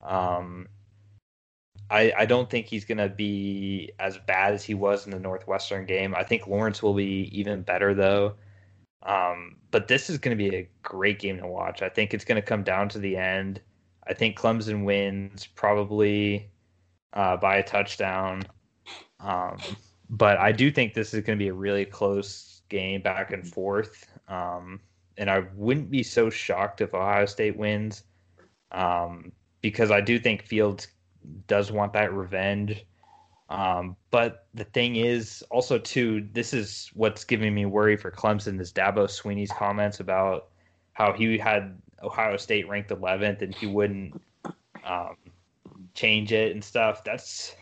Um, 0.01 0.67
I 1.91 2.13
I 2.19 2.27
don't 2.27 2.49
think 2.49 2.67
he's 2.67 2.85
going 2.85 2.99
to 2.99 3.09
be 3.09 3.93
as 3.99 4.19
bad 4.27 4.55
as 4.55 4.65
he 4.65 4.75
was 4.75 5.05
in 5.07 5.11
the 5.13 5.19
Northwestern 5.19 5.87
game. 5.87 6.15
I 6.15 6.25
think 6.25 6.47
Lawrence 6.47 6.83
will 6.83 6.95
be 6.95 7.29
even 7.33 7.63
better, 7.63 7.95
though. 7.95 8.35
Um, 9.03 9.57
but 9.71 9.89
this 9.89 10.11
is 10.11 10.19
going 10.19 10.37
to 10.37 10.43
be 10.51 10.55
a 10.55 10.69
great 10.83 11.19
game 11.19 11.39
to 11.39 11.47
watch. 11.47 11.83
I 11.83 11.89
think 11.89 12.15
it's 12.15 12.25
going 12.25 12.37
to 12.41 12.47
come 12.47 12.63
down 12.63 12.89
to 12.91 12.99
the 12.99 13.17
end. 13.17 13.61
I 14.07 14.15
think 14.15 14.39
Clemson 14.39 14.85
wins 14.85 15.47
probably 15.47 16.51
uh, 17.15 17.37
by 17.37 17.57
a 17.57 17.63
touchdown. 17.63 18.43
Um, 19.21 19.59
but 20.11 20.39
I 20.39 20.53
do 20.53 20.71
think 20.71 20.95
this 20.95 21.15
is 21.15 21.23
going 21.25 21.39
to 21.39 21.43
be 21.43 21.49
a 21.49 21.55
really 21.55 21.85
close 21.85 22.63
game 22.69 23.01
back 23.03 23.33
and 23.33 23.47
forth. 23.47 24.07
Um, 24.29 24.81
and 25.17 25.31
I 25.31 25.45
wouldn't 25.55 25.91
be 25.91 26.03
so 26.03 26.31
shocked 26.31 26.81
if 26.81 26.95
Ohio 26.95 27.27
State 27.27 27.57
wins 27.57 28.05
um, 28.73 29.33
because 29.61 29.91
I 29.91 30.01
do 30.01 30.19
think 30.19 30.43
Fields 30.43 30.89
does 31.47 31.71
want 31.73 31.93
that 31.95 32.13
revenge. 32.13 32.85
Um, 33.49 33.97
but 34.11 34.47
the 34.55 34.65
thing 34.65 34.97
is, 34.97 35.43
also 35.51 35.79
too, 35.79 36.29
this 36.33 36.55
is 36.55 36.91
what's 36.95 37.25
giving 37.25 37.55
me 37.55 37.67
worry 37.67 37.97
for 37.97 38.11
Clemson 38.11 38.61
is 38.61 38.73
Dabo 38.73 39.09
Swinney's 39.09 39.51
comments 39.51 39.99
about 39.99 40.49
how 40.93 41.13
he 41.13 41.37
had 41.37 41.81
Ohio 42.03 42.37
State 42.37 42.69
ranked 42.69 42.91
11th 42.91 43.43
and 43.43 43.55
he 43.55 43.67
wouldn't 43.67 44.21
um, 44.85 45.17
change 45.95 46.33
it 46.33 46.53
and 46.53 46.63
stuff. 46.63 47.03
That's 47.03 47.57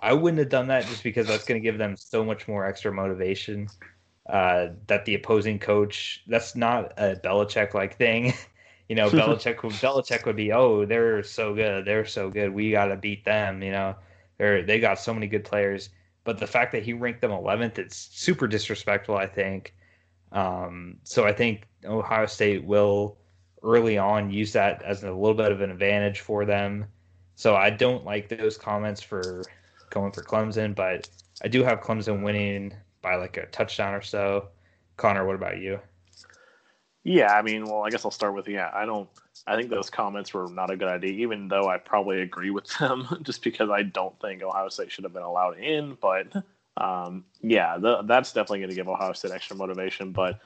I 0.00 0.12
wouldn't 0.12 0.38
have 0.38 0.48
done 0.48 0.68
that 0.68 0.86
just 0.86 1.02
because 1.02 1.26
that's 1.26 1.44
going 1.44 1.60
to 1.60 1.64
give 1.64 1.78
them 1.78 1.96
so 1.96 2.24
much 2.24 2.48
more 2.48 2.64
extra 2.64 2.92
motivation. 2.92 3.68
Uh, 4.28 4.68
that 4.86 5.04
the 5.04 5.14
opposing 5.14 5.58
coach, 5.58 6.22
that's 6.28 6.54
not 6.54 6.92
a 6.96 7.16
Belichick 7.16 7.74
like 7.74 7.96
thing. 7.96 8.32
you 8.90 8.96
know, 8.96 9.08
Belichick 9.10 9.62
would 9.62 9.72
Belichick 9.74 10.26
would 10.26 10.34
be, 10.34 10.52
oh, 10.52 10.84
they're 10.84 11.22
so 11.22 11.54
good, 11.54 11.84
they're 11.84 12.04
so 12.04 12.28
good, 12.28 12.52
we 12.52 12.72
got 12.72 12.86
to 12.86 12.96
beat 12.96 13.24
them. 13.24 13.62
You 13.62 13.70
know, 13.70 13.94
they're 14.36 14.64
they 14.64 14.80
got 14.80 14.98
so 14.98 15.14
many 15.14 15.28
good 15.28 15.44
players. 15.44 15.90
But 16.24 16.38
the 16.38 16.46
fact 16.46 16.72
that 16.72 16.82
he 16.82 16.92
ranked 16.92 17.20
them 17.20 17.30
11th, 17.30 17.78
it's 17.78 17.96
super 17.96 18.48
disrespectful. 18.48 19.16
I 19.16 19.26
think. 19.26 19.74
Um, 20.32 20.96
so 21.04 21.24
I 21.24 21.32
think 21.32 21.68
Ohio 21.84 22.26
State 22.26 22.64
will 22.64 23.16
early 23.62 23.96
on 23.96 24.30
use 24.30 24.52
that 24.54 24.82
as 24.82 25.04
a 25.04 25.12
little 25.12 25.34
bit 25.34 25.52
of 25.52 25.60
an 25.60 25.70
advantage 25.70 26.20
for 26.20 26.44
them. 26.44 26.86
So 27.36 27.54
I 27.54 27.70
don't 27.70 28.04
like 28.04 28.28
those 28.28 28.58
comments 28.58 29.00
for 29.00 29.44
going 29.90 30.12
for 30.12 30.22
Clemson, 30.22 30.74
but 30.74 31.08
I 31.42 31.48
do 31.48 31.62
have 31.62 31.80
Clemson 31.80 32.24
winning 32.24 32.74
by 33.02 33.16
like 33.16 33.36
a 33.36 33.46
touchdown 33.46 33.94
or 33.94 34.02
so. 34.02 34.48
Connor, 34.96 35.26
what 35.26 35.36
about 35.36 35.58
you? 35.58 35.80
Yeah, 37.02 37.32
I 37.32 37.42
mean, 37.42 37.64
well, 37.64 37.82
I 37.82 37.90
guess 37.90 38.04
I'll 38.04 38.10
start 38.10 38.34
with 38.34 38.46
yeah. 38.48 38.70
I 38.74 38.84
don't. 38.84 39.08
I 39.46 39.56
think 39.56 39.70
those 39.70 39.88
comments 39.88 40.34
were 40.34 40.48
not 40.48 40.70
a 40.70 40.76
good 40.76 40.88
idea, 40.88 41.12
even 41.12 41.48
though 41.48 41.66
I 41.66 41.78
probably 41.78 42.20
agree 42.20 42.50
with 42.50 42.66
them, 42.78 43.08
just 43.22 43.42
because 43.42 43.70
I 43.70 43.82
don't 43.82 44.18
think 44.20 44.42
Ohio 44.42 44.68
State 44.68 44.92
should 44.92 45.04
have 45.04 45.14
been 45.14 45.22
allowed 45.22 45.58
in. 45.58 45.96
But 46.00 46.26
um, 46.76 47.24
yeah, 47.40 47.78
the, 47.78 48.02
that's 48.02 48.32
definitely 48.32 48.60
going 48.60 48.70
to 48.70 48.76
give 48.76 48.88
Ohio 48.88 49.14
State 49.14 49.32
extra 49.32 49.56
motivation. 49.56 50.12
But 50.12 50.40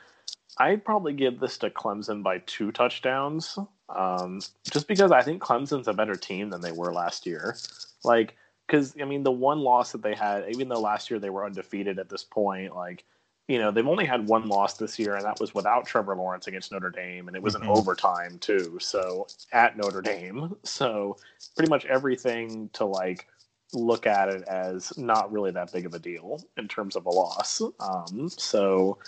I'd 0.59 0.85
probably 0.85 1.13
give 1.13 1.41
this 1.41 1.59
to 1.59 1.71
Clemson 1.71 2.23
by 2.23 2.39
two 2.47 2.71
touchdowns, 2.71 3.59
um, 3.89 4.41
just 4.71 4.87
because 4.87 5.11
I 5.11 5.23
think 5.23 5.43
Clemson's 5.43 5.89
a 5.89 5.93
better 5.93 6.15
team 6.15 6.51
than 6.51 6.61
they 6.61 6.73
were 6.73 6.93
last 6.93 7.27
year. 7.27 7.57
Like, 8.05 8.37
because 8.67 8.95
I 9.01 9.05
mean, 9.05 9.25
the 9.25 9.33
one 9.33 9.59
loss 9.59 9.91
that 9.91 10.03
they 10.03 10.15
had, 10.15 10.45
even 10.49 10.69
though 10.69 10.81
last 10.81 11.11
year 11.11 11.19
they 11.19 11.31
were 11.31 11.45
undefeated 11.45 11.99
at 11.99 12.09
this 12.09 12.23
point, 12.23 12.77
like 12.77 13.05
you 13.49 13.59
know, 13.59 13.71
they've 13.71 13.87
only 13.87 14.07
had 14.07 14.27
one 14.27 14.49
loss 14.49 14.79
this 14.79 14.99
year, 14.99 15.17
and 15.17 15.25
that 15.25 15.39
was 15.39 15.55
without 15.55 15.87
Trevor 15.87 16.17
Lawrence 16.17 16.47
against 16.47 16.73
Notre 16.73 16.91
Dame, 16.91 17.29
and 17.29 17.37
it 17.37 17.43
was 17.43 17.55
Mhm. 17.55 17.63
an 17.63 17.67
overtime 17.69 18.39
too. 18.39 18.79
So 18.81 19.27
at 19.53 19.77
Notre 19.77 20.01
Dame, 20.01 20.57
so 20.63 21.19
pretty 21.55 21.69
much 21.69 21.85
everything 21.87 22.71
to 22.71 22.85
like 22.87 23.27
look 23.73 24.07
at 24.07 24.29
it 24.29 24.43
as 24.45 24.97
not 24.97 25.33
really 25.33 25.51
that 25.51 25.73
big 25.73 25.85
of 25.85 25.95
a 25.95 25.99
deal 25.99 26.41
in 26.57 26.69
terms 26.69 26.97
of 26.97 27.07
a 27.07 27.11
loss. 27.11 27.61
Um, 27.81 28.29
so 28.31 28.99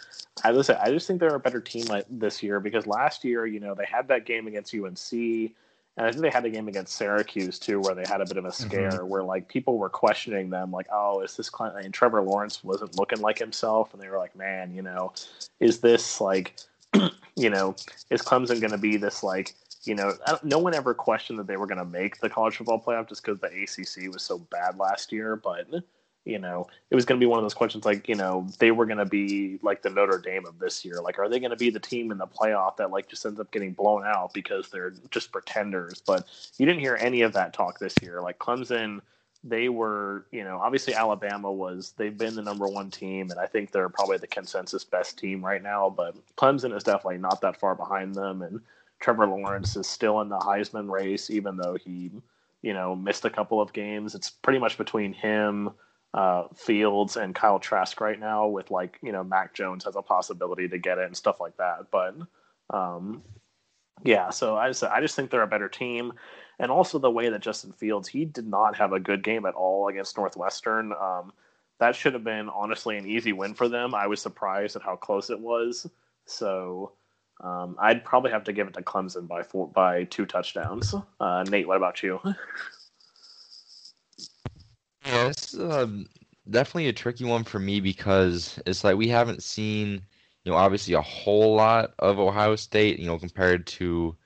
as 0.45 0.59
I 0.59 0.63
said, 0.63 0.79
I 0.83 0.91
just 0.91 1.07
think 1.07 1.21
they're 1.21 1.35
a 1.37 1.41
better 1.41 1.61
team 1.61 1.87
like 1.87 2.05
this 2.11 2.43
year 2.43 2.61
because 2.61 2.87
last 2.87 3.25
year, 3.25 3.47
you 3.47 3.61
know, 3.61 3.75
they 3.75 3.87
had 3.87 4.09
that 4.09 4.27
game 4.27 4.47
against 4.49 4.75
UNC. 4.75 5.55
And 5.97 6.07
I 6.07 6.11
think 6.11 6.23
they 6.23 6.31
had 6.31 6.45
a 6.45 6.51
game 6.51 6.69
against 6.69 6.95
Syracuse 6.95 7.59
too, 7.59 7.81
where 7.81 7.95
they 7.95 8.05
had 8.07 8.21
a 8.21 8.27
bit 8.27 8.37
of 8.37 8.45
a 8.45 8.49
mm-hmm. 8.49 8.67
scare, 8.67 9.05
where 9.05 9.23
like 9.23 9.49
people 9.49 9.79
were 9.79 9.89
questioning 9.89 10.51
them, 10.51 10.71
like, 10.71 10.87
"Oh, 10.93 11.21
is 11.21 11.37
this?" 11.37 11.49
Client? 11.49 11.85
And 11.85 11.95
Trevor 11.95 12.23
Lawrence 12.23 12.63
wasn't 12.63 12.99
looking 12.99 13.21
like 13.21 13.39
himself, 13.39 13.95
and 13.95 14.03
they 14.03 14.09
were 14.09 14.19
like, 14.19 14.37
"Man, 14.37 14.75
you 14.75 14.83
know, 14.83 15.13
is 15.59 15.81
this 15.81 16.21
like, 16.21 16.57
you 17.37 17.51
know, 17.51 17.75
is 18.11 18.23
Clemson 18.23 18.61
going 18.61 18.73
to 18.73 18.79
be 18.79 18.97
this 18.99 19.23
like, 19.23 19.55
you 19.85 19.95
know?" 19.95 20.13
No 20.43 20.59
one 20.59 20.75
ever 20.75 20.93
questioned 20.93 21.39
that 21.39 21.47
they 21.47 21.57
were 21.57 21.67
going 21.67 21.79
to 21.79 21.85
make 21.85 22.21
the 22.21 22.29
college 22.29 22.57
football 22.57 22.81
playoff 22.81 23.09
just 23.09 23.25
because 23.25 23.41
the 23.41 23.47
ACC 23.47 24.13
was 24.13 24.23
so 24.23 24.39
bad 24.39 24.79
last 24.79 25.13
year, 25.13 25.37
but 25.37 25.67
you 26.27 26.41
know, 26.41 26.67
it 26.91 26.97
was 26.97 27.05
going 27.05 27.19
to 27.19 27.25
be 27.25 27.29
one 27.29 27.39
of 27.39 27.45
those 27.45 27.55
questions 27.55 27.85
like, 27.85 28.09
you 28.09 28.17
know, 28.17 28.47
they 28.59 28.73
were 28.73 28.85
going 28.85 28.99
to 28.99 29.07
be 29.07 29.61
like 29.63 29.81
the 29.81 29.89
Notre 29.89 30.19
Dame 30.19 30.45
of 30.45 30.59
this 30.59 30.85
year. 30.85 31.01
Like, 31.01 31.21
are 31.21 31.29
they 31.29 31.39
going 31.39 31.51
to 31.53 31.57
be 31.57 31.71
the 31.71 31.81
team 31.81 32.11
in 32.11 32.19
the 32.19 32.27
playoff 32.27 32.77
that 32.77 32.91
like 32.91 33.09
just 33.09 33.25
ends 33.25 33.39
up 33.39 33.51
getting 33.53 33.73
blown 33.73 34.05
out 34.05 34.35
because 34.35 34.69
they're 34.69 34.93
just 35.11 35.31
pretenders? 35.31 36.03
But 36.05 36.27
you 36.59 36.67
didn't 36.67 36.81
hear 36.81 36.99
any 37.01 37.23
of 37.23 37.33
that 37.35 37.53
talk 37.53 37.79
this 37.79 37.95
year. 38.03 38.21
Like 38.21 38.41
Clemson, 38.41 39.01
they 39.45 39.69
were, 39.69 40.27
you 40.33 40.43
know, 40.43 40.59
obviously 40.59 40.95
Alabama 40.95 41.51
was, 41.51 41.95
they've 41.97 42.19
been 42.19 42.35
the 42.35 42.43
number 42.43 42.67
one 42.67 42.91
team, 42.91 43.31
and 43.31 43.39
I 43.39 43.47
think 43.47 43.71
they're 43.71 43.89
probably 43.89 44.19
the 44.19 44.27
consensus 44.27 44.83
best 44.83 45.17
team 45.17 45.45
right 45.45 45.63
now. 45.63 45.89
But 45.89 46.17
Clemson 46.35 46.77
is 46.77 46.83
definitely 46.83 47.19
not 47.19 47.41
that 47.43 47.61
far 47.61 47.77
behind 47.77 48.17
them. 48.17 48.43
And 48.43 48.61
Trevor 48.99 49.29
Lawrence 49.29 49.77
is 49.77 49.87
still 49.87 50.21
in 50.23 50.29
the 50.29 50.39
Heisman 50.39 50.91
race, 50.91 51.31
even 51.31 51.57
though 51.57 51.77
he, 51.77 52.11
you 52.63 52.75
know, 52.75 52.97
missed 52.97 53.25
a 53.25 53.31
couple 53.31 53.61
of 53.61 53.73
games. 53.73 54.17
It's 54.17 54.31
pretty 54.31 54.59
much 54.59 54.77
between 54.77 55.13
him 55.13 55.71
uh, 56.17 56.45
Fields 56.55 57.17
and 57.17 57.35
Kyle 57.35 57.59
Trask 57.59 58.01
right 58.01 58.19
now, 58.19 58.49
with 58.49 58.71
like 58.71 58.99
you 59.03 59.13
know 59.13 59.23
Mac 59.23 59.55
Jones 59.55 59.85
has 59.85 59.97
a 59.97 60.03
possibility 60.03 60.67
to 60.69 60.79
get 60.79 60.99
it 60.99 61.05
and 61.05 61.17
stuff 61.17 61.41
like 61.41 61.57
that. 61.59 61.91
But 61.93 62.17
um, 62.71 63.23
yeah, 64.03 64.31
so 64.31 64.57
I 64.57 64.69
just 64.69 64.83
I 64.83 65.01
just 65.01 65.15
think 65.15 65.31
they're 65.31 65.43
a 65.43 65.47
better 65.47 65.69
team, 65.69 66.15
and 66.59 66.71
also 66.71 66.99
the 66.99 67.11
way 67.11 67.29
that 67.29 67.43
Justin 67.43 67.73
Fields 67.73 68.09
he 68.09 68.25
did 68.25 68.47
not 68.47 68.77
have 68.77 68.93
a 68.93 69.01
good 69.01 69.23
game 69.23 69.45
at 69.45 69.55
all 69.55 69.89
against 69.89 70.17
Northwestern. 70.17 70.93
Um, 70.93 71.33
that 71.79 71.95
should 71.95 72.15
have 72.15 72.25
been 72.25 72.49
honestly 72.49 72.97
an 72.97 73.07
easy 73.07 73.35
win 73.35 73.53
for 73.53 73.69
them. 73.69 73.95
I 73.95 74.07
was 74.07 74.23
surprised 74.23 74.77
at 74.77 74.83
how 74.83 74.97
close 74.97 75.29
it 75.29 75.39
was. 75.39 75.87
So 76.25 76.93
um, 77.43 77.77
I'd 77.79 78.05
probably 78.05 78.31
have 78.31 78.45
to 78.45 78.55
give 78.55 78.67
it 78.67 78.75
to 78.75 78.83
Clemson 78.83 79.29
by 79.29 79.43
four 79.43 79.69
by 79.69 80.05
two 80.05 80.25
touchdowns. 80.25 80.95
Uh, 81.21 81.45
Nate, 81.45 81.69
what 81.69 81.77
about 81.77 82.03
you? 82.03 82.21
Yeah, 85.07 85.29
it's 85.29 85.55
um, 85.55 86.07
definitely 86.51 86.89
a 86.89 86.93
tricky 86.93 87.25
one 87.25 87.45
for 87.45 87.61
me 87.61 87.81
because 87.81 88.59
it's 88.67 88.83
like 88.83 88.97
we 88.97 89.09
haven't 89.09 89.43
seen, 89.43 90.03
you 90.45 90.51
know, 90.51 90.57
obviously 90.57 90.95
a 90.95 91.01
whole 91.01 91.55
lot 91.55 91.95
of 92.01 92.19
Ohio 92.19 92.57
State, 92.57 92.99
you 92.99 93.07
know, 93.07 93.17
compared 93.17 93.69
to 93.69 94.17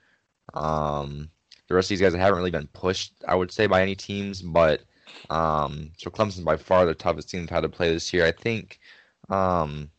um, 0.55 1.31
the 1.69 1.75
rest 1.75 1.87
of 1.87 1.91
these 1.91 2.01
guys 2.01 2.13
that 2.13 2.19
haven't 2.19 2.39
really 2.39 2.51
been 2.51 2.67
pushed, 2.69 3.13
I 3.29 3.35
would 3.35 3.53
say, 3.53 3.67
by 3.67 3.83
any 3.83 3.95
teams. 3.95 4.41
But 4.41 4.81
um, 5.29 5.93
so 5.99 6.11
Clemson's 6.11 6.41
by 6.41 6.57
far 6.57 6.87
the 6.87 6.95
toughest 6.95 7.29
team 7.29 7.41
they've 7.41 7.51
had 7.51 7.61
to 7.61 7.69
play 7.69 7.93
this 7.93 8.13
year. 8.15 8.25
I 8.25 8.33
think, 8.33 8.81
um, 9.29 9.91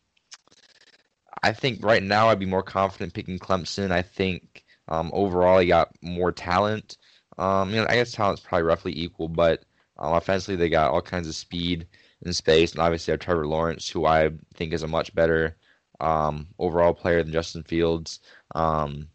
I 1.44 1.52
think 1.52 1.84
right 1.84 2.02
now 2.02 2.28
I'd 2.28 2.40
be 2.40 2.46
more 2.46 2.64
confident 2.64 3.14
picking 3.14 3.38
Clemson. 3.38 3.92
I 3.92 4.02
think 4.02 4.64
um, 4.88 5.10
overall 5.14 5.60
he 5.60 5.68
got 5.68 5.94
more 6.02 6.32
talent. 6.32 6.98
Um, 7.38 7.70
you 7.70 7.76
know, 7.76 7.86
I 7.88 7.94
guess 7.94 8.10
talent's 8.10 8.42
probably 8.42 8.64
roughly 8.64 8.98
equal, 8.98 9.28
but 9.28 9.64
um, 10.02 10.14
offensively, 10.14 10.56
they 10.56 10.68
got 10.68 10.90
all 10.90 11.00
kinds 11.00 11.28
of 11.28 11.34
speed. 11.34 11.86
in 12.24 12.32
space, 12.32 12.72
and 12.72 12.80
obviously 12.80 13.12
have 13.12 13.20
Trevor 13.20 13.46
Lawrence, 13.46 13.88
who 13.88 14.04
I 14.06 14.30
think 14.54 14.72
is 14.72 14.82
a 14.82 14.88
much 14.88 15.14
better 15.14 15.56
um, 16.00 16.48
overall 16.58 16.94
player 16.94 17.22
than 17.22 17.32
Justin 17.32 17.62
Fields. 17.62 18.20
Um, 18.54 19.08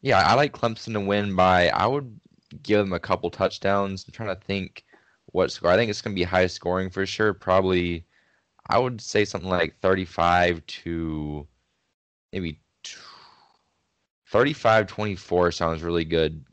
yeah, 0.00 0.18
I 0.26 0.34
like 0.34 0.52
Clemson 0.52 0.94
to 0.94 1.00
win 1.00 1.34
by. 1.34 1.68
I 1.68 1.86
would 1.86 2.18
give 2.62 2.78
them 2.80 2.92
a 2.92 3.00
couple 3.00 3.30
touchdowns. 3.30 4.04
I'm 4.06 4.12
trying 4.12 4.34
to 4.34 4.44
think 4.44 4.84
what 5.32 5.52
score. 5.52 5.70
I 5.70 5.76
think 5.76 5.90
it's 5.90 6.02
going 6.02 6.14
to 6.14 6.20
be 6.20 6.24
high 6.24 6.46
scoring 6.46 6.90
for 6.90 7.04
sure. 7.06 7.34
Probably, 7.34 8.06
I 8.68 8.78
would 8.78 9.00
say 9.00 9.24
something 9.24 9.50
like 9.50 9.78
35 9.80 10.64
to 10.66 11.46
maybe 12.32 12.60
35 14.26 14.86
24 14.86 15.52
sounds 15.52 15.82
really 15.82 16.04
good 16.04 16.44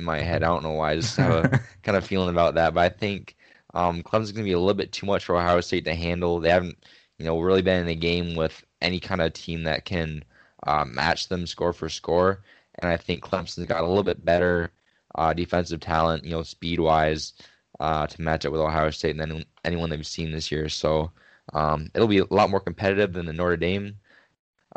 in 0.00 0.04
my 0.04 0.20
head. 0.20 0.42
I 0.42 0.48
don't 0.48 0.62
know 0.62 0.72
why. 0.72 0.92
I 0.92 0.96
just 0.96 1.16
have 1.16 1.44
a 1.44 1.60
kind 1.82 1.96
of 1.96 2.06
feeling 2.06 2.30
about 2.30 2.54
that. 2.54 2.74
But 2.74 2.80
I 2.80 2.88
think 2.88 3.36
um, 3.74 4.02
Clemson's 4.02 4.32
going 4.32 4.44
to 4.44 4.48
be 4.48 4.52
a 4.52 4.58
little 4.58 4.74
bit 4.74 4.92
too 4.92 5.06
much 5.06 5.24
for 5.24 5.36
Ohio 5.36 5.60
State 5.60 5.84
to 5.84 5.94
handle. 5.94 6.40
They 6.40 6.50
haven't, 6.50 6.76
you 7.18 7.24
know, 7.24 7.38
really 7.40 7.62
been 7.62 7.82
in 7.82 7.88
a 7.88 7.94
game 7.94 8.34
with 8.34 8.64
any 8.82 8.98
kind 8.98 9.20
of 9.20 9.32
team 9.32 9.62
that 9.64 9.84
can 9.84 10.24
uh, 10.66 10.84
match 10.84 11.28
them 11.28 11.46
score 11.46 11.72
for 11.72 11.88
score. 11.88 12.42
And 12.80 12.90
I 12.90 12.96
think 12.96 13.22
Clemson's 13.22 13.66
got 13.66 13.82
a 13.82 13.86
little 13.86 14.02
bit 14.02 14.24
better 14.24 14.72
uh, 15.14 15.32
defensive 15.32 15.80
talent, 15.80 16.24
you 16.24 16.30
know, 16.30 16.42
speed 16.42 16.80
wise, 16.80 17.32
uh, 17.78 18.06
to 18.06 18.22
match 18.22 18.44
up 18.46 18.52
with 18.52 18.60
Ohio 18.60 18.90
State 18.90 19.16
than 19.16 19.44
anyone 19.64 19.90
that 19.90 19.98
we've 19.98 20.06
seen 20.06 20.32
this 20.32 20.50
year. 20.50 20.68
So 20.68 21.12
um, 21.52 21.90
it'll 21.94 22.08
be 22.08 22.18
a 22.18 22.24
lot 22.30 22.50
more 22.50 22.60
competitive 22.60 23.12
than 23.12 23.26
the 23.26 23.32
Notre 23.32 23.56
Dame 23.56 23.96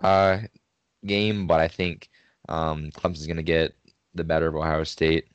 uh, 0.02 0.40
game, 1.06 1.48
but 1.48 1.60
I 1.60 1.68
think 1.68 2.10
um, 2.50 2.92
Clemson's 2.92 3.28
going 3.28 3.38
to 3.38 3.44
get 3.44 3.76
the 4.16 4.24
better 4.24 4.48
of 4.48 4.56
Ohio 4.56 4.84
State. 4.84 5.28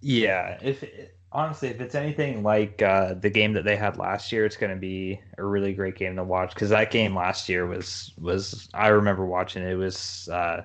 Yeah, 0.00 0.58
if 0.62 0.84
honestly, 1.32 1.68
if 1.68 1.80
it's 1.80 1.94
anything 1.94 2.42
like 2.42 2.82
uh, 2.82 3.14
the 3.14 3.30
game 3.30 3.52
that 3.54 3.64
they 3.64 3.76
had 3.76 3.96
last 3.96 4.32
year, 4.32 4.44
it's 4.44 4.56
going 4.56 4.70
to 4.70 4.78
be 4.78 5.20
a 5.38 5.44
really 5.44 5.72
great 5.72 5.96
game 5.96 6.16
to 6.16 6.24
watch 6.24 6.54
because 6.54 6.70
that 6.70 6.90
game 6.90 7.14
last 7.14 7.48
year 7.48 7.66
was 7.66 8.12
was 8.18 8.68
I 8.74 8.88
remember 8.88 9.26
watching 9.26 9.62
it, 9.62 9.72
it 9.72 9.76
was 9.76 10.28
uh, 10.30 10.62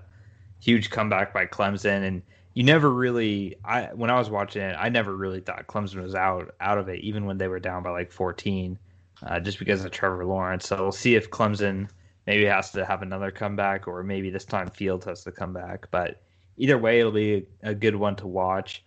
huge 0.59 0.89
comeback 0.89 1.33
by 1.33 1.45
Clemson 1.45 2.07
and 2.07 2.21
you 2.53 2.63
never 2.63 2.89
really 2.89 3.55
I 3.63 3.85
when 3.93 4.09
I 4.09 4.17
was 4.17 4.29
watching 4.29 4.63
it, 4.63 4.75
I 4.79 4.89
never 4.89 5.15
really 5.15 5.41
thought 5.41 5.67
Clemson 5.67 6.01
was 6.01 6.15
out 6.15 6.55
out 6.59 6.77
of 6.79 6.89
it, 6.89 7.01
even 7.01 7.25
when 7.25 7.37
they 7.37 7.47
were 7.47 7.59
down 7.59 7.83
by 7.83 7.91
like 7.91 8.11
14, 8.11 8.79
uh, 9.25 9.39
just 9.39 9.59
because 9.59 9.85
of 9.85 9.91
Trevor 9.91 10.25
Lawrence. 10.25 10.67
So 10.67 10.77
we'll 10.77 10.91
see 10.91 11.15
if 11.15 11.29
Clemson 11.29 11.87
maybe 12.25 12.45
has 12.45 12.71
to 12.71 12.83
have 12.83 13.03
another 13.03 13.29
comeback, 13.29 13.87
or 13.87 14.01
maybe 14.01 14.31
this 14.31 14.43
time 14.43 14.71
Fields 14.71 15.05
has 15.05 15.23
to 15.25 15.31
come 15.31 15.53
back. 15.53 15.87
But 15.91 16.23
either 16.57 16.77
way, 16.77 16.99
it'll 16.99 17.11
be 17.11 17.45
a 17.63 17.73
good 17.73 17.95
one 17.95 18.15
to 18.17 18.27
watch. 18.27 18.83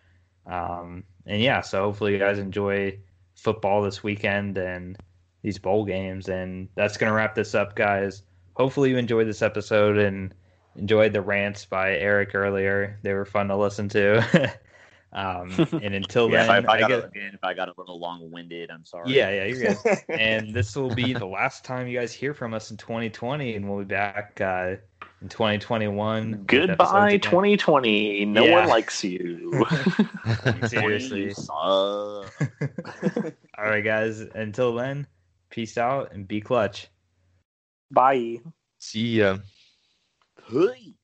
Um, 0.46 1.04
and 1.26 1.40
yeah, 1.40 1.60
so 1.60 1.84
hopefully 1.84 2.12
you 2.12 2.18
guys 2.18 2.38
enjoy 2.38 2.98
football 3.34 3.82
this 3.82 4.02
weekend 4.02 4.58
and 4.58 4.98
these 5.42 5.58
bowl 5.58 5.84
games. 5.84 6.28
And 6.28 6.68
that's 6.74 6.96
gonna 6.96 7.12
wrap 7.12 7.34
this 7.34 7.54
up, 7.54 7.74
guys. 7.74 8.22
Hopefully 8.54 8.90
you 8.90 8.98
enjoyed 8.98 9.26
this 9.26 9.42
episode 9.42 9.96
and 9.96 10.34
enjoyed 10.76 11.12
the 11.12 11.22
rants 11.22 11.64
by 11.64 11.96
Eric 11.96 12.34
earlier. 12.34 12.98
They 13.02 13.14
were 13.14 13.24
fun 13.24 13.48
to 13.48 13.56
listen 13.56 13.88
to. 13.90 14.52
um, 15.12 15.50
and 15.82 15.94
until 15.94 16.30
yeah, 16.30 16.44
then, 16.44 16.44
if 16.44 16.50
I, 16.50 16.58
if 16.58 16.68
I, 16.68 16.72
I 16.72 16.80
got 16.80 16.88
guess, 16.88 17.04
a, 17.04 17.06
again, 17.06 17.30
if 17.34 17.44
I 17.44 17.54
got 17.54 17.68
a 17.68 17.74
little 17.78 17.98
long 17.98 18.30
winded, 18.30 18.70
I'm 18.70 18.84
sorry. 18.84 19.12
yeah, 19.12 19.30
yeah, 19.30 19.44
you're 19.44 19.74
good. 19.74 19.98
and 20.08 20.54
this 20.54 20.76
will 20.76 20.94
be 20.94 21.12
the 21.12 21.26
last 21.26 21.64
time 21.64 21.86
you 21.86 21.98
guys 21.98 22.12
hear 22.12 22.34
from 22.34 22.54
us 22.54 22.70
in 22.70 22.76
2020, 22.76 23.56
and 23.56 23.68
we'll 23.68 23.78
be 23.80 23.84
back 23.84 24.40
uh, 24.40 24.76
in 25.22 25.28
2021. 25.28 26.44
Goodbye, 26.46 27.18
2020. 27.18 28.24
No 28.26 28.44
Yeah. 28.44 28.60
one 28.60 28.68
likes 28.68 29.04
you. 29.04 29.66
Seriously. 30.66 31.34
All 31.50 32.24
right, 33.58 33.84
guys. 33.84 34.20
Until 34.20 34.74
then, 34.74 35.06
peace 35.50 35.76
out 35.78 36.12
and 36.12 36.26
be 36.26 36.40
clutch. 36.40 36.88
Bye. 37.90 38.38
See 38.78 39.18
ya. 39.18 39.38
Hey. 40.48 40.94